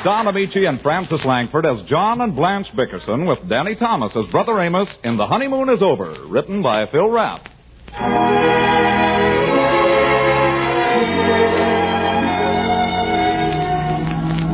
Don 0.05 0.27
Ameche 0.27 0.67
and 0.69 0.79
Frances 0.81 1.25
Langford 1.25 1.65
as 1.65 1.81
John 1.89 2.21
and 2.21 2.35
Blanche 2.35 2.67
Bickerson 2.75 3.25
with 3.25 3.39
Danny 3.49 3.73
Thomas 3.75 4.15
as 4.15 4.31
Brother 4.31 4.61
Amos 4.61 4.87
in 5.03 5.17
The 5.17 5.25
Honeymoon 5.25 5.67
is 5.71 5.81
Over, 5.81 6.27
written 6.27 6.61
by 6.61 6.85
Phil 6.91 7.09
Rapp. 7.09 7.43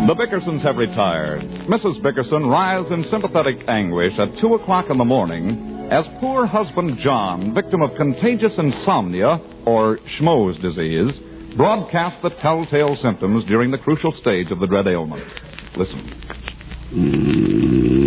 The 0.07 0.15
Bickersons 0.15 0.61
have 0.65 0.77
retired. 0.77 1.41
Mrs. 1.67 2.01
Bickerson 2.01 2.47
writhes 2.47 2.89
in 2.89 3.03
sympathetic 3.11 3.57
anguish 3.67 4.17
at 4.19 4.39
two 4.39 4.53
o'clock 4.53 4.85
in 4.89 4.97
the 4.97 5.03
morning 5.03 5.89
as 5.91 6.05
poor 6.21 6.45
husband 6.45 6.97
John, 6.99 7.53
victim 7.53 7.81
of 7.81 7.97
contagious 7.97 8.53
insomnia 8.57 9.37
or 9.65 9.99
Schmo's 10.15 10.57
disease, 10.61 11.11
broadcasts 11.55 12.21
the 12.21 12.29
telltale 12.41 12.95
symptoms 13.01 13.45
during 13.45 13.71
the 13.71 13.77
crucial 13.77 14.11
stage 14.13 14.51
of 14.51 14.59
the 14.59 14.67
dread 14.67 14.87
ailment. 14.87 15.23
Listen. 15.77 16.13
It 16.93 18.00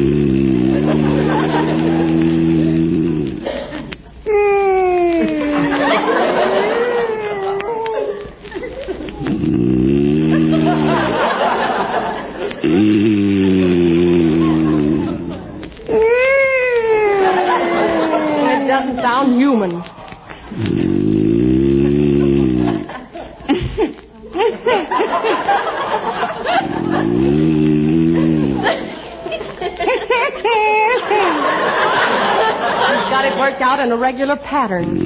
a 33.95 33.97
regular 33.97 34.37
pattern. 34.37 34.99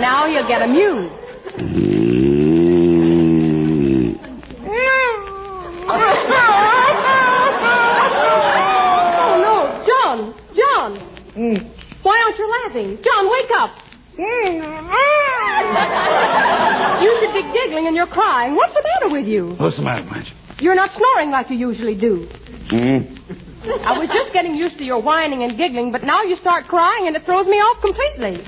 now 0.00 0.26
you'll 0.26 0.48
get 0.48 0.62
amused. 0.62 1.12
Oh, 9.24 9.36
no. 9.44 9.84
John! 9.86 10.34
John! 10.56 10.96
Hmm. 11.34 11.56
Why 12.02 12.22
aren't 12.24 12.38
you 12.38 12.48
laughing? 12.50 12.98
John, 13.04 13.30
wake 13.30 13.50
up! 13.58 13.70
Hmm. 14.16 14.60
you 17.04 17.10
should 17.20 17.34
be 17.34 17.42
giggling 17.52 17.86
and 17.88 17.96
you're 17.96 18.06
crying. 18.06 18.54
What's 18.56 18.72
the 18.72 18.82
matter 18.94 19.12
with 19.12 19.26
you? 19.26 19.54
What's 19.58 19.76
the 19.76 19.82
matter, 19.82 20.01
Blanche? 20.01 20.01
You're 20.01 20.01
not 20.01 20.01
snoring 21.02 21.30
like 21.30 21.50
you 21.50 21.56
usually 21.56 21.94
do. 21.94 22.28
Hmm? 22.70 23.18
I 23.84 23.96
was 23.98 24.08
just 24.12 24.32
getting 24.32 24.54
used 24.54 24.78
to 24.78 24.84
your 24.84 25.00
whining 25.00 25.44
and 25.44 25.56
giggling, 25.56 25.92
but 25.92 26.02
now 26.02 26.22
you 26.22 26.36
start 26.36 26.66
crying 26.66 27.06
and 27.06 27.14
it 27.14 27.24
throws 27.24 27.46
me 27.46 27.56
off 27.56 27.80
completely. 27.80 28.42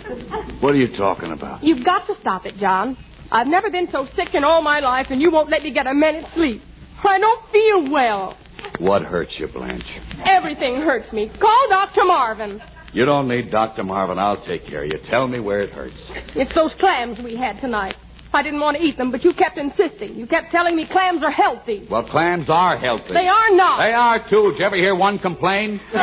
What 0.60 0.74
are 0.74 0.78
you 0.78 0.96
talking 0.96 1.32
about? 1.32 1.62
You've 1.62 1.84
got 1.84 2.06
to 2.08 2.14
stop 2.20 2.46
it, 2.46 2.56
John. 2.56 2.96
I've 3.30 3.46
never 3.46 3.70
been 3.70 3.88
so 3.90 4.06
sick 4.16 4.34
in 4.34 4.44
all 4.44 4.60
my 4.62 4.80
life, 4.80 5.06
and 5.10 5.20
you 5.20 5.30
won't 5.30 5.50
let 5.50 5.62
me 5.62 5.72
get 5.72 5.86
a 5.86 5.94
minute's 5.94 6.32
sleep. 6.34 6.62
I 7.02 7.18
don't 7.18 7.52
feel 7.52 7.92
well. 7.92 8.36
What 8.78 9.02
hurts 9.02 9.32
you, 9.38 9.46
Blanche? 9.46 9.84
Everything 10.24 10.76
hurts 10.76 11.12
me. 11.12 11.30
Call 11.40 11.66
Dr. 11.68 12.04
Marvin. 12.04 12.60
You 12.92 13.04
don't 13.04 13.28
need 13.28 13.50
Dr. 13.50 13.82
Marvin. 13.84 14.18
I'll 14.18 14.44
take 14.46 14.66
care 14.66 14.84
of 14.84 14.90
you. 14.92 14.98
Tell 15.10 15.26
me 15.28 15.40
where 15.40 15.60
it 15.60 15.70
hurts. 15.70 15.96
It's 16.34 16.54
those 16.54 16.72
clams 16.78 17.18
we 17.22 17.36
had 17.36 17.60
tonight. 17.60 17.94
I 18.34 18.42
didn't 18.42 18.60
want 18.60 18.76
to 18.76 18.82
eat 18.82 18.96
them, 18.96 19.10
but 19.10 19.22
you 19.24 19.32
kept 19.32 19.56
insisting. 19.58 20.14
You 20.16 20.26
kept 20.26 20.50
telling 20.50 20.74
me 20.76 20.86
clams 20.90 21.22
are 21.22 21.30
healthy. 21.30 21.86
Well, 21.90 22.02
clams 22.08 22.50
are 22.50 22.76
healthy. 22.76 23.14
They 23.14 23.28
are 23.28 23.54
not. 23.54 23.78
They 23.78 23.92
are, 23.92 24.28
too. 24.28 24.50
Did 24.52 24.58
you 24.58 24.64
ever 24.64 24.76
hear 24.76 24.94
one 24.94 25.18
complain? 25.18 25.80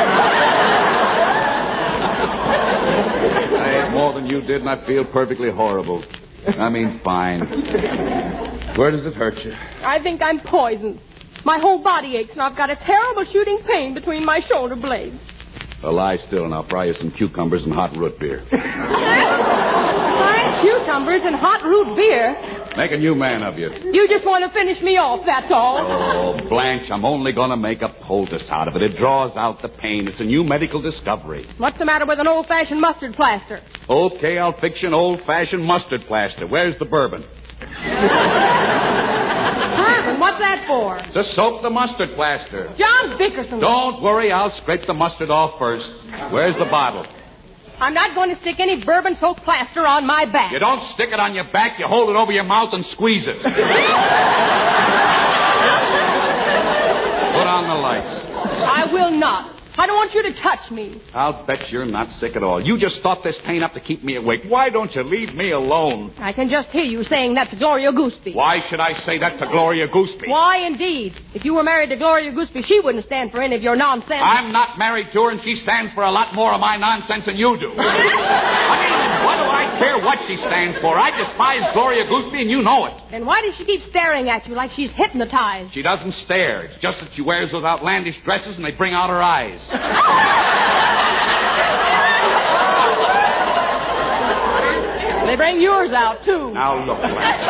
I 3.62 3.86
ate 3.86 3.92
more 3.94 4.14
than 4.14 4.26
you 4.30 4.42
did, 4.42 4.62
and 4.62 4.70
I 4.70 4.86
feel 4.88 5.06
perfectly 5.06 5.52
horrible. 5.52 6.04
I 6.48 6.70
mean, 6.70 7.02
fine. 7.04 7.42
Where 8.78 8.92
does 8.92 9.06
it 9.06 9.14
hurt 9.14 9.38
you? 9.44 9.52
I 9.84 10.00
think 10.02 10.22
I'm 10.24 10.40
poisoned. 10.40 11.00
My 11.44 11.60
whole 11.60 11.84
body 11.84 12.16
aches, 12.18 12.32
and 12.32 12.42
I've 12.42 12.56
got 12.56 12.70
a 12.70 12.76
terrible 12.76 13.26
shooting 13.32 13.60
pain 13.68 13.94
between 13.94 14.26
my 14.26 14.42
shoulder 14.48 14.76
blades. 14.76 15.20
Well, 15.84 15.94
lie 15.94 16.18
still, 16.28 16.46
and 16.46 16.54
I'll 16.54 16.68
fry 16.68 16.86
you 16.86 16.94
some 16.94 17.12
cucumbers 17.12 17.64
and 17.64 17.74
hot 17.74 17.96
root 17.98 18.20
beer. 18.20 18.46
Cucumbers 20.62 21.22
and 21.26 21.36
hot 21.36 21.64
root 21.64 21.95
beer. 21.95 22.36
Make 22.78 22.91
a 22.91 22.97
new 22.97 23.16
man 23.16 23.43
of 23.43 23.57
you. 23.57 23.70
You 23.91 24.07
just 24.07 24.26
want 24.26 24.45
to 24.45 24.51
finish 24.57 24.82
me 24.82 24.95
off, 24.97 25.26
that's 25.26 25.51
all. 25.51 25.82
Oh, 25.84 26.39
Blanche, 26.47 26.89
I'm 26.89 27.03
only 27.03 27.34
going 27.34 27.49
to 27.49 27.57
make 27.57 27.82
a 27.82 27.89
poultice 28.07 28.47
out 28.49 28.68
of 28.68 28.76
it. 28.76 28.82
It 28.82 28.97
draws 28.97 29.36
out 29.36 29.62
the 29.62 29.68
pain. 29.70 30.07
It's 30.07 30.20
a 30.22 30.24
new 30.24 30.43
medical 30.43 30.82
discovery. 30.82 31.45
What's 31.57 31.78
the 31.78 31.86
matter 31.86 32.05
with 32.05 32.20
an 32.20 32.28
old-fashioned 32.28 32.80
mustard 32.80 33.14
plaster? 33.14 33.59
Okay, 33.89 34.38
I'll 34.38 34.57
fix 34.59 34.82
you 34.82 34.88
an 34.88 34.93
old-fashioned 34.93 35.64
mustard 35.64 36.01
plaster. 36.07 36.47
Where's 36.47 36.78
the 36.80 36.86
bourbon? 36.86 37.26
Bourbon, 39.76 40.20
what's 40.20 40.39
that 40.39 40.64
for? 40.68 40.97
To 40.97 41.24
soak 41.36 41.62
the 41.62 41.70
mustard 41.70 42.16
plaster. 42.16 42.74
John 42.78 43.18
Bickerson. 43.18 43.59
Don't 43.59 44.01
worry, 44.01 44.32
I'll 44.32 44.55
scrape 44.62 44.88
the 44.88 44.93
mustard 44.93 45.30
off 45.30 45.59
first. 45.59 45.86
Where's 46.32 46.55
the 46.57 46.66
bottle? 46.72 47.05
I'm 47.82 47.96
not 47.96 48.14
going 48.14 48.30
to 48.30 48.40
stick 48.42 48.60
any 48.60 48.86
bourbon-soaked 48.86 49.42
plaster 49.42 49.88
on 49.88 50.06
my 50.06 50.32
back. 50.32 50.52
You 50.52 50.60
don't 50.60 50.84
stick 50.94 51.10
it 51.12 51.20
on 51.20 51.34
your 51.34 51.46
back, 51.52 51.80
you 51.80 51.88
hold 51.88 52.12
it 52.12 52.16
over 52.16 52.32
your 52.32 52.44
mouth 52.44 52.70
and 52.74 52.86
squeeze 52.86 53.28
it. 53.28 53.38
Put 53.42 53.50
on 57.50 57.66
the 57.66 57.74
lights. 57.74 58.22
I 58.70 58.86
will 58.94 59.10
not. 59.10 59.51
I 59.78 59.88
don't 59.88 59.96
want 59.96 60.14
you 60.14 60.24
to 60.24 60.34
touch 60.42 60.70
me. 60.72 61.02
I'll 61.14 61.46
bet 61.46 61.70
you're 61.72 61.86
not 61.86 62.08
sick 62.20 62.36
at 62.36 62.44
all. 62.44 62.62
You 62.62 62.78
just 62.78 63.02
thought 63.02 63.24
this 63.24 63.38
pain 63.46 63.64
up 63.64 63.74
to 63.74 63.80
keep 63.80 64.04
me 64.04 64.18
awake. 64.18 64.42
Why 64.48 64.70
don't 64.70 64.94
you 64.94 65.04
leave 65.04 65.34
me 65.34 65.52
alone? 65.52 66.14
I 66.18 66.34
can 66.34 66.50
just 66.50 66.70
hear 66.70 66.84
you 66.84 67.04
saying 67.04 67.36
that 67.36 67.50
to 67.52 67.58
Gloria 67.58 67.92
Gooseby. 67.92 68.36
Why 68.36 68.60
should 68.70 68.80
I 68.80 68.94
say 69.06 69.18
that 69.20 69.40
to 69.40 69.48
Gloria 69.48 69.88
Gooseby? 69.88 70.28
Why, 70.28 70.68
indeed? 70.68 71.14
If 71.34 71.46
you 71.46 71.54
were 71.56 71.64
married 71.64 71.90
to 71.90 71.96
Gloria 71.98 72.32
Gooseby, 72.32 72.66
she 72.66 72.80
wouldn't 72.82 73.06
stand 73.06 73.32
for 73.32 73.42
any 73.42 73.56
of 73.56 73.62
your 73.62 73.76
nonsense. 73.76 74.22
I'm 74.22 74.52
not 74.52 74.78
married 74.78 75.08
to 75.14 75.22
her, 75.24 75.32
and 75.32 75.42
she 75.42 75.56
stands 75.56 75.94
for 75.94 76.04
a 76.04 76.12
lot 76.12 76.36
more 76.36 76.54
of 76.54 76.60
my 76.60 76.76
nonsense 76.76 77.26
than 77.26 77.38
you 77.38 77.58
do. 77.60 77.72
I 77.80 78.76
mean, 78.76 79.26
what 79.26 79.38
do 79.38 79.48
I 79.48 79.80
care 79.80 79.98
what 80.04 80.20
she 80.28 80.36
stands 80.36 80.80
for? 80.82 80.98
I 80.98 81.12
despise 81.16 81.64
Gloria 81.74 82.04
Gooseby, 82.06 82.42
and 82.42 82.50
you 82.52 82.62
know 82.62 82.88
it. 82.88 82.94
Then 83.12 83.26
why 83.26 83.42
does 83.42 83.56
she 83.58 83.66
keep 83.66 83.82
staring 83.90 84.30
at 84.30 84.48
you 84.48 84.56
like 84.56 84.72
she's 84.76 84.92
hypnotized? 84.92 85.74
She 85.74 85.82
doesn't 85.82 86.14
stare. 86.26 86.64
It's 86.66 86.80
just 86.82 87.00
that 87.00 87.12
she 87.16 87.22
wears 87.22 87.52
those 87.52 87.64
outlandish 87.64 88.16
dresses, 88.24 88.58
and 88.58 88.66
they 88.66 88.72
bring 88.72 88.94
out 88.94 89.10
her 89.10 89.22
eyes. 89.22 89.61
They 95.32 95.36
bring 95.38 95.62
yours 95.62 95.91
out, 95.95 96.26
too. 96.26 96.51
Now, 96.51 96.84
look, 96.86 96.97
Blanche. 97.01 97.47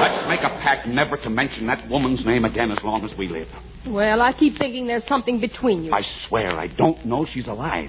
Let's 0.00 0.28
make 0.28 0.40
a 0.40 0.50
pact 0.62 0.86
never 0.86 1.16
to 1.16 1.30
mention 1.30 1.66
that 1.68 1.88
woman's 1.88 2.26
name 2.26 2.44
again 2.44 2.70
as 2.70 2.82
long 2.84 3.02
as 3.02 3.16
we 3.16 3.28
live. 3.28 3.48
Well, 3.86 4.20
I 4.20 4.32
keep 4.34 4.58
thinking 4.58 4.86
there's 4.86 5.06
something 5.06 5.40
between 5.40 5.84
you. 5.84 5.92
I 5.94 6.02
swear 6.28 6.54
I 6.58 6.66
don't 6.66 7.06
know 7.06 7.24
she's 7.32 7.46
alive. 7.46 7.88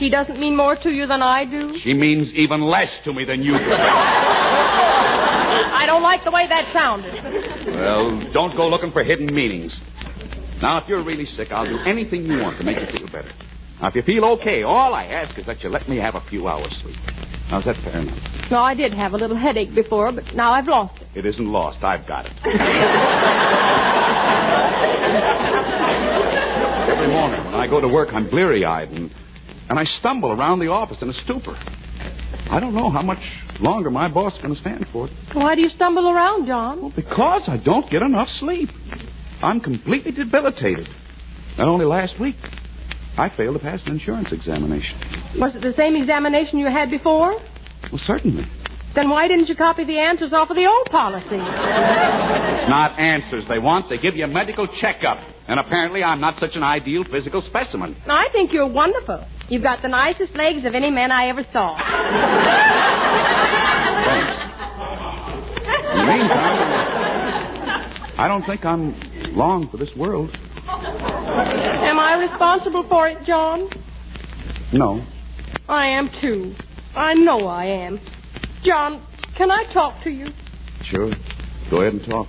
She 0.00 0.10
doesn't 0.10 0.40
mean 0.40 0.56
more 0.56 0.74
to 0.74 0.90
you 0.90 1.06
than 1.06 1.22
I 1.22 1.44
do. 1.44 1.78
She 1.84 1.92
means 1.94 2.32
even 2.34 2.62
less 2.62 2.90
to 3.04 3.12
me 3.12 3.24
than 3.24 3.42
you 3.42 3.52
do. 3.52 3.58
I 5.72 5.84
don't 5.86 6.02
like 6.02 6.24
the 6.24 6.30
way 6.32 6.48
that 6.48 6.72
sounded. 6.72 7.14
Well, 7.66 8.32
don't 8.32 8.56
go 8.56 8.66
looking 8.68 8.90
for 8.90 9.04
hidden 9.04 9.32
meanings. 9.32 9.78
Now, 10.62 10.78
if 10.80 10.88
you're 10.88 11.04
really 11.04 11.26
sick, 11.26 11.48
I'll 11.50 11.66
do 11.68 11.78
anything 11.90 12.22
you 12.24 12.38
want 12.40 12.56
to 12.58 12.64
make 12.64 12.78
you 12.78 12.86
feel 12.96 13.06
better. 13.10 13.30
Now, 13.80 13.88
if 13.88 13.96
you 13.96 14.02
feel 14.02 14.24
okay, 14.38 14.62
all 14.62 14.94
I 14.94 15.06
ask 15.06 15.36
is 15.36 15.44
that 15.46 15.60
you 15.64 15.68
let 15.68 15.88
me 15.88 15.96
have 15.96 16.14
a 16.14 16.22
few 16.30 16.46
hours 16.46 16.72
sleep. 16.82 16.94
Now, 17.50 17.58
is 17.58 17.64
that 17.64 17.74
fair 17.82 17.98
enough? 18.00 18.16
No, 18.50 18.60
I 18.60 18.74
did 18.74 18.94
have 18.94 19.12
a 19.12 19.16
little 19.16 19.36
headache 19.36 19.74
before, 19.74 20.12
but 20.12 20.22
now 20.34 20.52
I've 20.52 20.68
lost 20.68 21.02
it. 21.02 21.08
It 21.18 21.26
isn't 21.26 21.46
lost. 21.50 21.82
I've 21.82 22.06
got 22.06 22.26
it. 22.26 22.32
Every 26.92 27.08
morning 27.08 27.44
when 27.44 27.54
I 27.54 27.66
go 27.68 27.80
to 27.80 27.88
work, 27.88 28.10
I'm 28.12 28.30
bleary 28.30 28.64
eyed 28.64 28.88
and, 28.90 29.10
and 29.68 29.78
I 29.78 29.84
stumble 29.84 30.30
around 30.30 30.60
the 30.60 30.68
office 30.68 30.98
in 31.02 31.08
a 31.08 31.12
stupor. 31.12 31.56
I 32.50 32.60
don't 32.60 32.74
know 32.74 32.90
how 32.90 33.02
much 33.02 33.18
longer 33.60 33.90
my 33.90 34.08
boss 34.12 34.34
is 34.36 34.42
going 34.42 34.54
to 34.54 34.60
stand 34.60 34.86
for 34.92 35.08
it. 35.08 35.12
Why 35.32 35.54
do 35.54 35.60
you 35.62 35.70
stumble 35.70 36.08
around, 36.08 36.46
John? 36.46 36.82
Well, 36.82 36.92
Because 36.94 37.42
I 37.48 37.56
don't 37.56 37.90
get 37.90 38.02
enough 38.02 38.28
sleep. 38.28 38.68
I'm 39.42 39.60
completely 39.60 40.12
debilitated. 40.12 40.88
And 41.58 41.68
only 41.68 41.84
last 41.84 42.18
week, 42.20 42.36
I 43.18 43.28
failed 43.36 43.54
to 43.54 43.60
pass 43.60 43.80
an 43.84 43.92
insurance 43.92 44.32
examination. 44.32 44.98
Was 45.38 45.54
it 45.54 45.62
the 45.62 45.72
same 45.74 45.96
examination 45.96 46.58
you 46.58 46.66
had 46.66 46.90
before? 46.90 47.32
Well, 47.90 48.00
certainly. 48.06 48.44
Then 48.94 49.08
why 49.08 49.26
didn't 49.26 49.48
you 49.48 49.56
copy 49.56 49.84
the 49.84 49.98
answers 49.98 50.32
off 50.32 50.50
of 50.50 50.56
the 50.56 50.66
old 50.66 50.86
policy? 50.90 51.40
It's 51.40 52.68
not 52.70 52.98
answers 52.98 53.48
they 53.48 53.58
want. 53.58 53.88
They 53.88 53.98
give 53.98 54.14
you 54.16 54.24
a 54.24 54.28
medical 54.28 54.66
checkup. 54.80 55.18
And 55.48 55.58
apparently, 55.58 56.04
I'm 56.04 56.20
not 56.20 56.38
such 56.38 56.54
an 56.54 56.62
ideal 56.62 57.04
physical 57.10 57.42
specimen. 57.42 57.96
I 58.06 58.28
think 58.32 58.52
you're 58.52 58.68
wonderful. 58.68 59.26
You've 59.48 59.62
got 59.62 59.82
the 59.82 59.88
nicest 59.88 60.36
legs 60.36 60.64
of 60.64 60.74
any 60.74 60.90
man 60.90 61.10
I 61.10 61.28
ever 61.28 61.42
saw. 61.52 61.76
In 65.92 65.98
the 65.98 66.06
meantime, 66.06 66.58
I 68.18 68.28
don't 68.28 68.44
think 68.46 68.64
I'm 68.64 68.94
long 69.32 69.68
for 69.68 69.76
this 69.76 69.90
world. 69.96 70.30
Am 70.68 71.98
I 71.98 72.14
responsible 72.14 72.86
for 72.88 73.08
it, 73.08 73.18
John? 73.26 73.68
No. 74.72 75.04
I 75.68 75.86
am 75.86 76.10
too. 76.20 76.54
I 76.94 77.14
know 77.14 77.46
I 77.46 77.66
am. 77.66 78.00
John, 78.64 79.04
can 79.36 79.50
I 79.50 79.64
talk 79.72 80.02
to 80.04 80.10
you? 80.10 80.28
Sure. 80.84 81.10
Go 81.70 81.80
ahead 81.80 81.94
and 81.94 82.04
talk. 82.08 82.26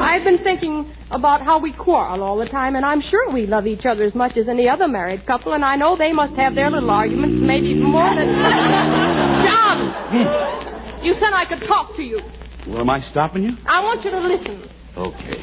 I've 0.00 0.24
been 0.24 0.42
thinking 0.42 0.90
about 1.10 1.42
how 1.42 1.58
we 1.58 1.72
quarrel 1.72 2.22
all 2.22 2.38
the 2.38 2.46
time, 2.46 2.76
and 2.76 2.84
I'm 2.84 3.02
sure 3.02 3.30
we 3.30 3.46
love 3.46 3.66
each 3.66 3.84
other 3.84 4.04
as 4.04 4.14
much 4.14 4.36
as 4.36 4.48
any 4.48 4.68
other 4.68 4.88
married 4.88 5.26
couple, 5.26 5.52
and 5.52 5.64
I 5.64 5.76
know 5.76 5.96
they 5.96 6.12
must 6.12 6.34
have 6.34 6.54
their 6.54 6.70
little 6.70 6.90
arguments, 6.90 7.36
maybe 7.38 7.74
more 7.74 8.14
than. 8.14 8.28
John! 9.44 9.92
Hmm. 10.10 11.04
You 11.04 11.14
said 11.14 11.32
I 11.32 11.44
could 11.46 11.66
talk 11.66 11.94
to 11.96 12.02
you. 12.02 12.20
Well, 12.66 12.80
am 12.80 12.90
I 12.90 13.00
stopping 13.10 13.42
you? 13.42 13.52
I 13.66 13.82
want 13.82 14.04
you 14.04 14.10
to 14.10 14.20
listen. 14.20 14.70
Okay. 14.96 15.42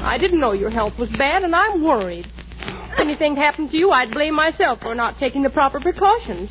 I 0.00 0.16
didn't 0.18 0.40
know 0.40 0.52
your 0.52 0.70
health 0.70 0.94
was 0.98 1.08
bad, 1.18 1.42
and 1.42 1.54
I'm 1.54 1.84
worried. 1.84 2.26
If 2.60 3.00
anything 3.00 3.36
happened 3.36 3.70
to 3.70 3.76
you, 3.76 3.90
I'd 3.90 4.10
blame 4.10 4.34
myself 4.34 4.80
for 4.80 4.94
not 4.94 5.18
taking 5.18 5.42
the 5.42 5.50
proper 5.50 5.80
precautions. 5.80 6.50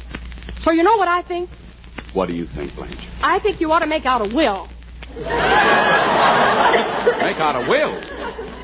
So 0.64 0.72
you 0.72 0.84
know 0.84 0.96
what 0.98 1.08
I 1.08 1.22
think? 1.24 1.50
What 2.14 2.28
do 2.28 2.34
you 2.34 2.46
think, 2.56 2.76
Blanche? 2.76 2.96
I 3.22 3.40
think 3.40 3.60
you 3.60 3.72
ought 3.72 3.80
to 3.80 3.88
make 3.88 4.06
out 4.06 4.22
a 4.22 4.36
will. 4.36 4.68
Make 5.18 5.26
out 7.40 7.56
a 7.56 7.68
will? 7.68 8.00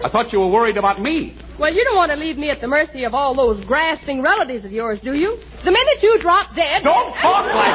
I 0.05 0.09
thought 0.11 0.31
you 0.31 0.39
were 0.39 0.49
worried 0.49 0.77
about 0.77 1.01
me. 1.01 1.35
Well, 1.59 1.73
you 1.73 1.83
don't 1.83 1.95
want 1.95 2.11
to 2.11 2.17
leave 2.17 2.37
me 2.37 2.49
at 2.49 2.61
the 2.61 2.67
mercy 2.67 3.03
of 3.03 3.13
all 3.13 3.35
those 3.35 3.63
grasping 3.65 4.21
relatives 4.21 4.65
of 4.65 4.71
yours, 4.71 4.99
do 5.03 5.13
you? 5.13 5.37
The 5.63 5.71
minute 5.71 6.01
you 6.01 6.19
drop 6.19 6.55
dead. 6.55 6.83
Don't 6.83 7.13
talk 7.15 7.45
like 7.53 7.73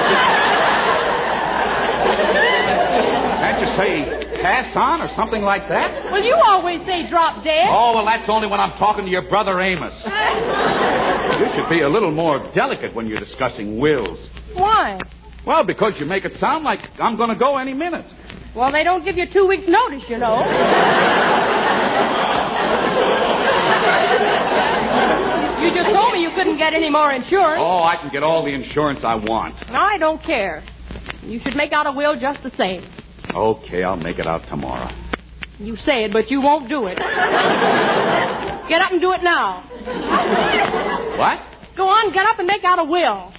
you 3.13 3.15
say 3.79 4.43
pass 4.43 4.75
on 4.77 5.01
or 5.01 5.09
something 5.17 5.43
like 5.43 5.69
that? 5.69 6.11
Well, 6.11 6.23
you 6.23 6.35
always 6.45 6.81
say 6.87 7.09
drop 7.09 7.45
dead. 7.45 7.69
Oh, 7.71 7.95
well, 7.95 8.05
that's 8.05 8.29
only 8.29 8.49
when 8.49 8.61
I'm 8.61 8.77
talking 8.79 9.05
to 9.05 9.11
your 9.11 9.29
brother 9.29 9.61
Amos. 9.61 9.95
You 11.39 11.47
should 11.55 11.69
be 11.69 11.83
a 11.83 11.89
little 11.89 12.11
more 12.11 12.51
delicate 12.55 12.93
when 12.95 13.07
you're 13.07 13.21
discussing 13.21 13.79
wills. 13.79 14.19
Why? 14.55 14.99
Well, 15.47 15.63
because 15.65 15.93
you 16.01 16.07
make 16.07 16.25
it 16.25 16.33
sound 16.41 16.65
like 16.65 16.81
I'm 16.99 17.17
going 17.17 17.29
to 17.29 17.37
go 17.37 17.59
any 17.59 17.75
minute. 17.75 18.07
Well, 18.57 18.73
they 18.73 18.83
don't 18.83 19.05
give 19.05 19.17
you 19.17 19.27
two 19.33 19.47
weeks' 19.47 19.69
notice, 19.69 20.03
you 20.09 20.19
know. 20.19 20.39
you 25.63 25.71
just 25.75 25.95
told 25.95 26.13
me 26.13 26.23
you 26.23 26.31
couldn't 26.35 26.59
get 26.59 26.75
any 26.75 26.91
more 26.91 27.13
insurance. 27.13 27.63
Oh, 27.65 27.85
I 27.85 27.97
can 28.01 28.11
get 28.11 28.25
all 28.25 28.45
the 28.45 28.53
insurance 28.53 29.01
I 29.05 29.15
want. 29.15 29.55
I 29.69 29.97
don't 29.99 30.21
care. 30.25 30.65
You 31.23 31.39
should 31.45 31.55
make 31.55 31.73
out 31.73 31.87
a 31.87 31.93
will 31.93 32.19
just 32.19 32.43
the 32.43 32.51
same. 32.57 32.83
Okay, 33.35 33.83
I'll 33.83 33.97
make 33.97 34.19
it 34.19 34.27
out 34.27 34.43
tomorrow. 34.49 34.91
You 35.59 35.77
say 35.77 36.05
it, 36.05 36.13
but 36.13 36.31
you 36.31 36.41
won't 36.41 36.69
do 36.69 36.87
it. 36.87 36.97
get 36.97 38.81
up 38.81 38.93
and 38.93 39.01
do 39.01 39.13
it 39.13 39.23
now. 39.23 39.65
What? 41.19 41.39
Go 41.77 41.89
on, 41.89 42.13
get 42.13 42.27
up 42.27 42.39
and 42.39 42.47
make 42.47 42.65
out 42.65 42.79
a 42.79 42.85
will. 42.85 43.33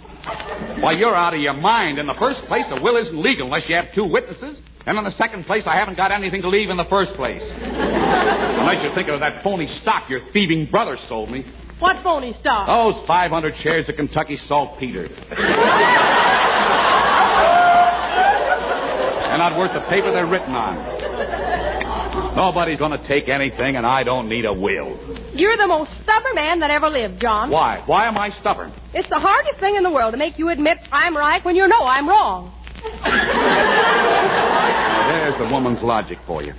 Why, 0.82 0.92
you're 0.94 1.16
out 1.16 1.34
of 1.34 1.40
your 1.40 1.54
mind. 1.54 1.98
In 1.98 2.08
the 2.08 2.16
first 2.20 2.42
place, 2.48 2.66
a 2.70 2.82
will 2.84 2.98
isn't 2.98 3.22
legal 3.22 3.46
unless 3.46 3.68
you 3.70 3.76
have 3.76 3.94
two 3.96 4.06
witnesses. 4.06 4.60
And 4.86 4.98
in 4.98 5.04
the 5.04 5.12
second 5.12 5.46
place, 5.46 5.64
I 5.66 5.78
haven't 5.78 5.98
got 5.98 6.12
anything 6.12 6.42
to 6.42 6.50
leave 6.50 6.70
in 6.70 6.78
the 6.78 6.88
first 6.90 7.14
place. 7.14 7.42
Unless 7.42 8.84
you're 8.84 8.96
thinking 8.96 9.14
of 9.14 9.20
that 9.22 9.44
phony 9.44 9.68
stock 9.82 10.10
your 10.10 10.22
thieving 10.34 10.68
brother 10.72 10.98
sold 11.08 11.30
me. 11.32 11.46
What 11.80 12.04
phony 12.04 12.34
stock? 12.40 12.68
Those 12.68 13.06
500 13.08 13.54
shares 13.62 13.88
of 13.88 13.96
Kentucky 13.96 14.38
Saltpeter. 14.48 15.08
They're 19.29 19.29
not 19.40 19.58
worth 19.58 19.72
the 19.74 19.80
paper 19.90 20.12
they're 20.12 20.28
written 20.28 20.54
on. 20.54 22.36
Nobody's 22.36 22.78
going 22.78 22.92
to 22.92 23.08
take 23.08 23.30
anything, 23.30 23.78
and 23.78 23.86
I 23.86 24.04
don't 24.04 24.28
need 24.28 24.46
a 24.46 24.54
will. 24.54 25.00
You're 25.34 25.56
the 25.56 25.68
most 25.68 25.92
stubborn 26.04 26.36
man 26.36 26.60
that 26.60 26.70
ever 26.70 26.90
lived, 26.90 27.22
John. 27.22 27.50
Why? 27.50 27.82
Why 27.86 28.08
am 28.08 28.18
I 28.18 28.32
stubborn? 28.42 28.74
It's 28.94 29.08
the 29.10 29.20
hardest 29.20 29.60
thing 29.60 29.78
in 29.78 29.84
the 29.84 29.90
world 29.90 30.12
to 30.12 30.18
make 30.18 30.38
you 30.38 30.50
admit 30.50 30.78
I'm 30.92 31.16
right 31.16 31.44
when 31.46 31.56
you 31.56 31.68
know 31.68 31.84
I'm 31.84 32.08
wrong. 32.08 32.54
Now, 33.04 35.10
there's 35.10 35.38
the 35.40 35.48
woman's 35.52 35.82
logic 35.82 36.18
for 36.28 36.44
you. 36.44 36.54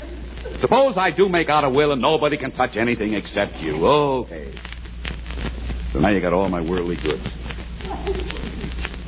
Suppose 0.61 0.95
I 0.97 1.11
do 1.11 1.28
make 1.28 1.49
out 1.51 1.64
a 1.64 1.70
will 1.70 1.93
and 1.93 2.01
nobody 2.01 2.39
can 2.39 2.51
touch 2.51 2.76
anything 2.76 3.14
except 3.14 3.55
you. 3.57 3.87
Okay. 3.87 4.55
So 5.93 6.01
now 6.01 6.11
you 6.11 6.20
got 6.20 6.33
all 6.33 6.49
my 6.49 6.61
worldly 6.61 6.97
goods. 6.97 7.26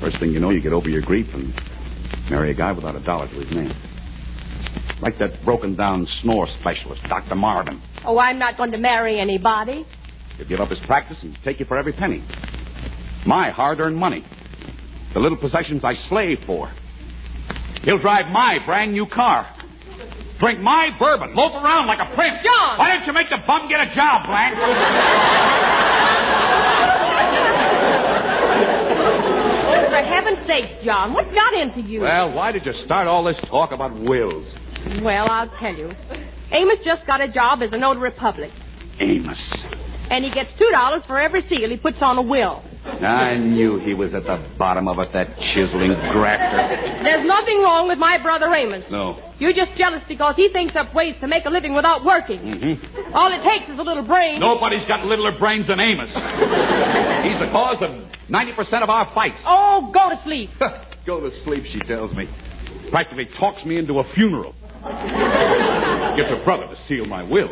First 0.01 0.19
thing 0.21 0.33
you 0.33 0.41
know, 0.41 0.51
you 0.51 0.61
get 0.61 0.73
over 0.73 0.89
your 0.89 1.03
grief 1.03 1.29
and 1.33 1.55
marry 2.33 2.51
a 2.51 2.55
guy 2.55 2.73
without 2.73 2.97
a 2.97 3.05
dollar 3.05 3.29
to 3.29 3.35
his 3.35 3.51
name. 3.55 3.73
Like 5.03 5.19
that 5.19 5.45
broken 5.45 5.77
down 5.77 6.07
snore 6.23 6.49
specialist, 6.61 7.03
Dr. 7.07 7.35
Marvin. 7.35 7.83
Oh, 8.07 8.19
I'm 8.19 8.39
not 8.39 8.57
going 8.57 8.71
to 8.73 8.79
marry 8.79 9.21
anybody. 9.21 9.85
He'll 10.39 10.49
give 10.49 10.61
up 10.61 10.71
his 10.71 10.79
practice 10.87 11.19
and 11.23 11.37
take 11.45 11.61
you 11.61 11.67
for 11.67 11.77
every 11.77 11.93
penny. 11.93 12.25
My 13.27 13.51
hard 13.51 13.81
earned 13.81 13.97
money. 13.97 14.25
The 15.13 15.21
little 15.21 15.37
possessions 15.37 15.83
I 15.85 15.93
slave 16.09 16.39
for. 16.47 16.73
He'll 17.83 17.99
drive 17.99 18.33
my 18.33 18.59
brand 18.65 18.93
new 18.93 19.07
car. 19.07 19.47
Drink 20.41 20.61
my 20.61 20.89
bourbon. 20.99 21.35
Loaf 21.35 21.53
around 21.53 21.87
like 21.87 21.99
a 21.99 22.15
prince. 22.15 22.43
John! 22.43 22.79
Why 22.79 22.95
don't 22.95 23.07
you 23.07 23.13
make 23.13 23.29
the 23.29 23.39
bum 23.47 23.69
get 23.69 23.81
a 23.81 23.95
job, 23.95 24.27
Blanche? 24.27 24.59
Oh, 29.75 29.89
for 29.89 30.02
heaven's 30.13 30.47
sake, 30.47 30.83
John, 30.85 31.13
what 31.15 31.25
got 31.35 31.55
into 31.55 31.81
you? 31.81 32.01
well, 32.03 32.33
why 32.35 32.53
did 32.53 32.65
you 32.67 32.73
start 32.85 33.07
all 33.09 33.25
this 33.25 33.41
talk 33.49 33.73
about 33.73 33.93
wills? 33.93 34.47
Well, 35.03 35.31
I'll 35.31 35.51
tell 35.59 35.75
you. 35.75 35.91
Amos 36.53 36.79
just 36.85 37.07
got 37.07 37.21
a 37.21 37.31
job 37.33 37.63
as 37.63 37.73
a 37.73 37.79
notary 37.79 38.11
public, 38.11 38.51
Amos. 39.01 39.41
and 40.11 40.25
he 40.25 40.31
gets 40.31 40.51
two 40.59 40.69
dollars 40.71 41.03
for 41.07 41.19
every 41.21 41.43
seal 41.49 41.69
he 41.71 41.77
puts 41.79 41.99
on 42.03 42.19
a 42.19 42.23
will. 42.23 42.63
I 42.85 43.37
knew 43.37 43.79
he 43.79 43.95
was 43.95 44.13
at 44.13 44.25
the 44.25 44.45
bottom 44.59 44.89
of 44.89 44.99
it, 44.99 45.13
that 45.13 45.37
chiseling 45.55 45.95
grafter. 46.11 47.03
There's 47.05 47.27
nothing 47.27 47.63
wrong 47.63 47.87
with 47.87 47.99
my 47.99 48.21
brother 48.21 48.53
Amos. 48.53 48.85
No. 48.91 49.19
You're 49.39 49.53
just 49.53 49.79
jealous 49.79 50.03
because 50.09 50.35
he 50.35 50.49
thinks 50.53 50.75
up 50.75 50.93
ways 50.95 51.15
to 51.21 51.29
make 51.29 51.45
a 51.45 51.51
living 51.51 51.75
without 51.75 52.05
working. 52.05 52.41
Mm-hmm. 52.41 53.15
All 53.15 53.31
it 53.33 53.43
takes 53.49 53.71
is 53.71 53.79
a 53.79 53.83
little 53.83 54.05
brain. 54.05 54.41
Nobody's 54.41 54.87
got 54.89 55.07
littler 55.07 55.39
brains 55.39 55.69
than 55.69 55.81
Amos. 55.81 56.09
He's 56.09 57.39
the 57.39 57.51
cause 57.53 57.79
of 57.81 57.91
90% 58.29 58.83
of 58.83 58.91
our 58.91 59.13
fights. 59.15 59.39
Oh, 59.47 59.91
go 59.93 60.11
to 60.11 60.21
sleep. 60.25 60.51
Go 61.05 61.19
to 61.19 61.33
sleep, 61.43 61.65
she 61.65 61.81
tells 61.81 62.15
me. 62.15 62.29
Practically 62.93 63.29
talks 63.37 63.65
me 63.65 63.77
into 63.77 63.99
a 63.99 64.15
funeral. 64.15 64.55
Gets 66.17 66.31
her 66.31 66.41
brother 66.45 66.69
to 66.69 66.77
seal 66.87 67.07
my 67.07 67.25
will. 67.25 67.51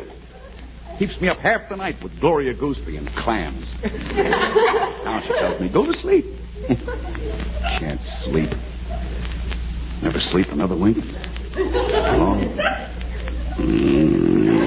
Keeps 1.01 1.19
me 1.19 1.29
up 1.29 1.39
half 1.39 1.67
the 1.71 1.77
night 1.77 1.97
with 2.03 2.13
Gloria 2.21 2.53
Gooseby 2.53 2.99
and 2.99 3.09
clams. 3.25 3.65
now 5.03 5.23
she 5.23 5.33
tells 5.33 5.59
me, 5.59 5.73
go 5.73 5.87
to 5.87 5.99
sleep. 6.01 6.27
Can't 7.79 7.99
sleep. 8.27 8.51
Never 10.03 10.21
sleep 10.31 10.49
another 10.51 10.77
wink. 10.77 10.99
Long. 11.57 12.55
Mm. 13.57 14.61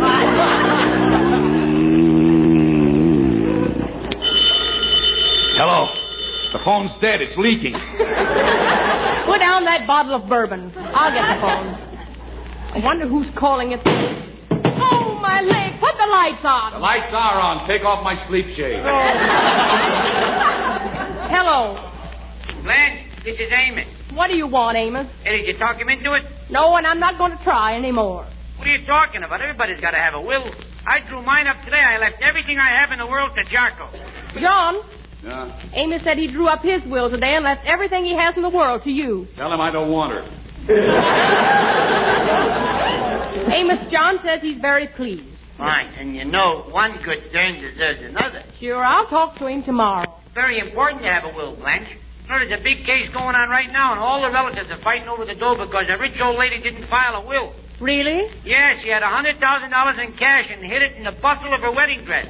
Hello. 5.60 5.88
The 6.52 6.60
phone's 6.66 6.92
dead. 7.04 7.22
It's 7.22 7.38
leaking. 7.38 7.74
Put 9.28 9.38
down 9.38 9.66
that 9.66 9.86
bottle 9.86 10.16
of 10.16 10.28
bourbon. 10.28 10.74
I'll 10.78 11.14
get 11.14 11.36
the 11.36 11.42
phone. 11.42 11.76
I 12.74 12.82
wonder 12.84 13.08
who's 13.08 13.30
calling 13.38 13.74
it. 13.74 13.82
Oh, 13.86 15.20
my 15.22 15.42
leg. 15.42 15.73
Put 16.24 16.42
the 16.42 16.44
lights 16.44 16.46
on. 16.46 16.74
The 16.74 16.80
lights 16.80 17.12
are 17.14 17.40
on. 17.42 17.68
Take 17.68 17.84
off 17.84 18.04
my 18.04 18.16
sleep 18.28 18.46
shade. 18.56 18.80
Oh. 18.80 18.84
Hello. 21.30 21.76
Blanche, 22.64 23.08
this 23.26 23.36
is 23.40 23.52
Amos. 23.52 23.86
What 24.14 24.28
do 24.28 24.36
you 24.36 24.48
want, 24.48 24.78
Amos? 24.78 25.08
Hey, 25.24 25.38
did 25.40 25.48
you 25.48 25.58
talk 25.58 25.78
him 25.78 25.90
into 25.90 26.14
it? 26.14 26.24
No, 26.50 26.76
and 26.76 26.86
I'm 26.88 27.00
not 27.00 27.18
going 27.18 27.36
to 27.38 27.44
try 27.44 27.76
anymore. 27.76 28.26
What 28.58 28.68
are 28.68 28.76
you 28.78 28.86
talking 28.86 29.24
about? 29.24 29.42
Everybody's 29.42 29.82
got 29.82 29.92
to 29.92 29.98
have 29.98 30.14
a 30.14 30.22
will. 30.22 30.46
I 30.86 31.00
drew 31.10 31.22
mine 31.22 31.48
up 31.48 31.58
today. 31.66 31.80
I 31.80 31.98
left 31.98 32.22
everything 32.22 32.58
I 32.60 32.70
have 32.80 32.92
in 32.92 33.00
the 33.00 33.08
world 33.08 33.32
to 33.36 33.44
Jocko. 33.50 33.90
John, 34.40 34.76
Yeah. 35.24 35.52
Amos 35.74 36.04
said 36.04 36.18
he 36.18 36.28
drew 36.32 36.48
up 36.48 36.62
his 36.62 36.84
will 36.86 37.10
today 37.10 37.36
and 37.36 37.44
left 37.44 37.66
everything 37.66 38.06
he 38.06 38.16
has 38.16 38.36
in 38.38 38.44
the 38.44 38.50
world 38.50 38.84
to 38.84 38.90
you. 38.92 39.28
Tell 39.36 39.52
him 39.52 39.60
I 39.62 39.72
don't 39.72 39.92
want 39.92 40.14
her. 40.14 40.24
Amos, 43.54 43.80
John 43.92 44.20
says 44.24 44.40
he's 44.42 44.60
very 44.62 44.88
pleased. 44.88 45.28
Fine, 45.58 45.94
and 46.00 46.16
you 46.16 46.26
know 46.26 46.66
one 46.72 46.98
good 47.04 47.32
turn 47.32 47.60
deserves 47.62 48.02
another. 48.02 48.44
Sure, 48.60 48.84
I'll 48.84 49.08
talk 49.08 49.38
to 49.38 49.48
him 49.48 49.64
tomorrow. 49.64 50.04
Very 50.34 50.60
important 50.60 51.04
to 51.04 51.10
have 51.12 51.24
a 51.26 51.36
will, 51.36 51.56
Blanche. 51.56 51.88
There's 52.28 52.52
a 52.52 52.64
big 52.64 52.86
case 52.86 53.10
going 53.14 53.36
on 53.36 53.50
right 53.50 53.70
now, 53.72 53.92
and 53.92 54.00
all 54.00 54.22
the 54.22 54.32
relatives 54.32 54.70
are 54.72 54.82
fighting 54.82 55.08
over 55.08 55.26
the 55.26 55.36
dough 55.36 55.56
because 55.56 55.84
a 55.90 55.98
rich 55.98 56.20
old 56.22 56.38
lady 56.40 56.60
didn't 56.62 56.88
file 56.90 57.16
a 57.22 57.26
will. 57.28 57.54
Really? 57.80 58.30
Yeah, 58.46 58.82
she 58.82 58.90
had 58.90 59.04
a 59.04 59.10
hundred 59.10 59.40
thousand 59.40 59.70
dollars 59.72 59.98
in 60.00 60.14
cash 60.18 60.46
and 60.50 60.64
hid 60.64 60.82
it 60.82 60.96
in 60.96 61.04
the 61.04 61.12
bustle 61.12 61.54
of 61.54 61.62
her 61.62 61.72
wedding 61.72 62.04
dress. 62.06 62.28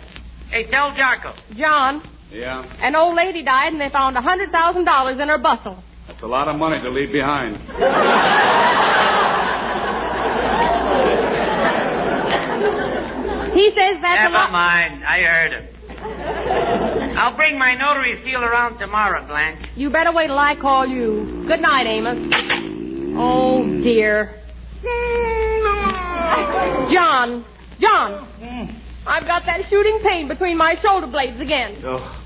Hey, 0.49 0.63
tell 0.69 0.93
Jocko. 0.95 1.33
John, 1.55 2.01
Yeah. 2.31 2.63
an 2.81 2.95
old 2.95 3.15
lady 3.15 3.43
died 3.43 3.71
and 3.71 3.79
they 3.81 3.89
found 3.89 4.17
a 4.17 4.21
$100,000 4.21 5.19
in 5.21 5.27
her 5.29 5.37
bustle. 5.37 5.81
That's 6.07 6.21
a 6.23 6.27
lot 6.27 6.47
of 6.47 6.57
money 6.57 6.81
to 6.81 6.89
leave 6.89 7.11
behind. 7.11 7.55
He 13.53 13.69
says 13.69 14.01
that's 14.01 14.29
a 14.29 14.33
lot. 14.33 14.45
Never 14.45 14.51
mind. 14.51 15.03
I 15.05 15.21
heard 15.21 15.53
him. 15.53 17.17
I'll 17.17 17.35
bring 17.35 17.57
my 17.57 17.75
notary 17.75 18.21
seal 18.23 18.43
around 18.43 18.77
tomorrow, 18.79 19.25
Blanche. 19.25 19.65
You 19.75 19.89
better 19.89 20.11
wait 20.11 20.27
till 20.27 20.39
I 20.39 20.55
call 20.55 20.85
you. 20.85 21.45
Good 21.47 21.61
night, 21.61 21.87
Amos. 21.87 22.17
Oh, 23.15 23.63
dear. 23.83 24.41
John, 26.91 27.45
John, 27.79 28.27
I've 29.05 29.25
got 29.25 29.45
that 29.45 29.61
shooting 29.69 29.99
pain 30.03 30.27
between 30.27 30.57
my 30.57 30.75
shoulder 30.81 31.07
blades 31.07 31.39
again. 31.39 31.81
Oh, 31.85 32.21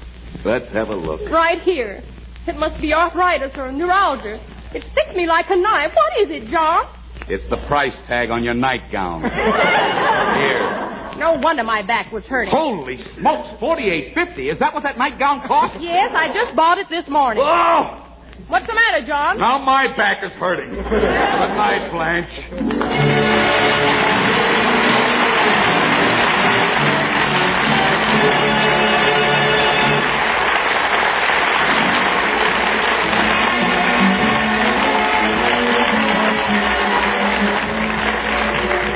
let's 0.46 0.72
have 0.72 0.90
a 0.90 0.96
look. 0.96 1.30
Right 1.30 1.62
here. 1.62 2.02
It 2.48 2.56
must 2.56 2.82
be 2.82 2.94
arthritis 2.94 3.52
or 3.58 3.72
neuralgia. 3.72 4.40
It 4.74 4.84
sticks 4.92 5.16
me 5.16 5.28
like 5.28 5.46
a 5.50 5.56
knife. 5.56 5.92
What 5.94 6.20
is 6.22 6.30
it, 6.32 6.50
John? 6.50 6.86
It's 7.30 7.48
the 7.50 7.58
price 7.68 7.96
tag 8.08 8.30
on 8.30 8.44
your 8.44 8.54
nightgown. 8.54 9.22
Here. 10.38 10.87
No 11.18 11.40
wonder 11.42 11.64
my 11.64 11.82
back 11.82 12.12
was 12.12 12.24
hurting. 12.26 12.54
Holy 12.54 13.00
smokes, 13.18 13.60
forty-eight 13.60 14.14
fifty. 14.14 14.50
Is 14.50 14.60
that 14.60 14.74
what 14.74 14.84
that 14.84 14.98
nightgown 14.98 15.48
cost? 15.48 15.82
Yes, 15.82 16.12
I 16.14 16.28
just 16.34 16.56
bought 16.56 16.78
it 16.78 16.88
this 16.90 17.08
morning. 17.08 17.44
Oh! 17.46 18.04
What's 18.48 18.68
the 18.68 18.74
matter, 18.74 19.06
John? 19.06 19.40
Now 19.40 19.58
my 19.58 19.96
back 19.98 20.24
is 20.24 20.32
hurting. 20.34 20.70
Good 20.70 20.84
night, 20.84 21.90
Blanche. 21.92 23.97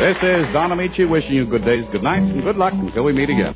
This 0.01 0.17
is 0.17 0.51
Don 0.51 0.71
Ameche 0.71 1.07
wishing 1.07 1.33
you 1.33 1.45
good 1.45 1.63
days, 1.63 1.85
good 1.91 2.01
nights, 2.01 2.31
and 2.31 2.41
good 2.41 2.55
luck 2.55 2.73
until 2.73 3.03
we 3.03 3.13
meet 3.13 3.29
again. 3.29 3.53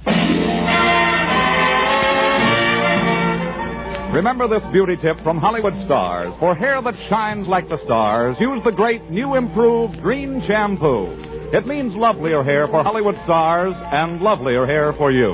Remember 4.13 4.47
this 4.47 4.61
beauty 4.71 4.95
tip 5.01 5.17
from 5.23 5.39
Hollywood 5.39 5.73
Stars. 5.85 6.31
For 6.39 6.53
hair 6.53 6.83
that 6.83 6.93
shines 7.09 7.47
like 7.47 7.67
the 7.67 7.83
stars, 7.85 8.37
use 8.39 8.63
the 8.63 8.69
great 8.69 9.09
new 9.09 9.33
improved 9.33 9.95
Drene 9.95 10.45
shampoo. 10.45 11.07
It 11.51 11.65
means 11.65 11.95
lovelier 11.95 12.43
hair 12.43 12.67
for 12.67 12.83
Hollywood 12.83 13.15
stars 13.23 13.73
and 13.91 14.21
lovelier 14.21 14.67
hair 14.67 14.93
for 14.93 15.11
you. 15.11 15.33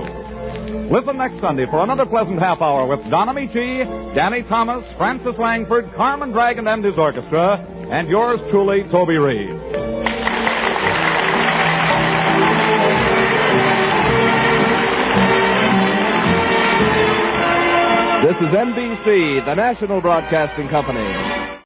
Listen 0.89 1.17
next 1.17 1.41
Sunday 1.41 1.65
for 1.65 1.83
another 1.83 2.05
pleasant 2.05 2.39
half 2.39 2.61
hour 2.61 2.87
with 2.87 3.01
Don 3.09 3.27
Ameche, 3.27 4.15
Danny 4.15 4.43
Thomas, 4.43 4.85
Frances 4.95 5.35
Langford, 5.37 5.91
Carmen 5.97 6.31
Dragon 6.31 6.69
and 6.69 6.85
his 6.85 6.97
orchestra, 6.97 7.57
and 7.91 8.07
yours 8.07 8.39
truly, 8.49 8.83
Toby 8.89 9.17
Reid. 9.17 10.20
Is 18.41 18.47
NBC, 18.47 19.45
the 19.45 19.53
national 19.53 20.01
broadcasting 20.01 20.67
company. 20.67 21.61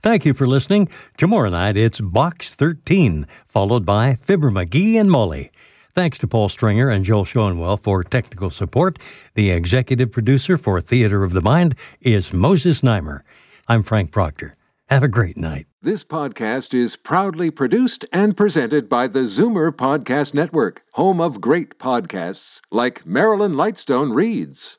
Thank 0.00 0.24
you 0.24 0.34
for 0.34 0.48
listening. 0.48 0.88
Tomorrow 1.16 1.50
night 1.50 1.76
it's 1.76 2.00
Box 2.00 2.52
13, 2.52 3.28
followed 3.46 3.86
by 3.86 4.16
Fibber 4.16 4.50
McGee 4.50 4.98
and 4.98 5.08
Molly. 5.08 5.52
Thanks 5.94 6.18
to 6.18 6.26
Paul 6.26 6.48
Stringer 6.48 6.90
and 6.90 7.04
Joel 7.04 7.26
Schoenwell 7.26 7.80
for 7.80 8.02
technical 8.02 8.50
support. 8.50 8.98
The 9.34 9.52
executive 9.52 10.10
producer 10.10 10.56
for 10.56 10.80
Theater 10.80 11.22
of 11.22 11.32
the 11.32 11.40
Mind 11.40 11.76
is 12.00 12.32
Moses 12.32 12.80
Znaimer. 12.82 13.20
I'm 13.68 13.84
Frank 13.84 14.10
Proctor. 14.10 14.56
Have 14.88 15.04
a 15.04 15.08
great 15.08 15.38
night. 15.38 15.66
This 15.80 16.02
podcast 16.02 16.74
is 16.74 16.96
proudly 16.96 17.52
produced 17.52 18.04
and 18.12 18.36
presented 18.36 18.88
by 18.88 19.06
the 19.06 19.20
Zoomer 19.20 19.70
Podcast 19.70 20.34
Network, 20.34 20.82
home 20.94 21.20
of 21.20 21.40
great 21.40 21.78
podcasts 21.78 22.60
like 22.72 23.06
Marilyn 23.06 23.52
Lightstone 23.52 24.12
Reads, 24.12 24.78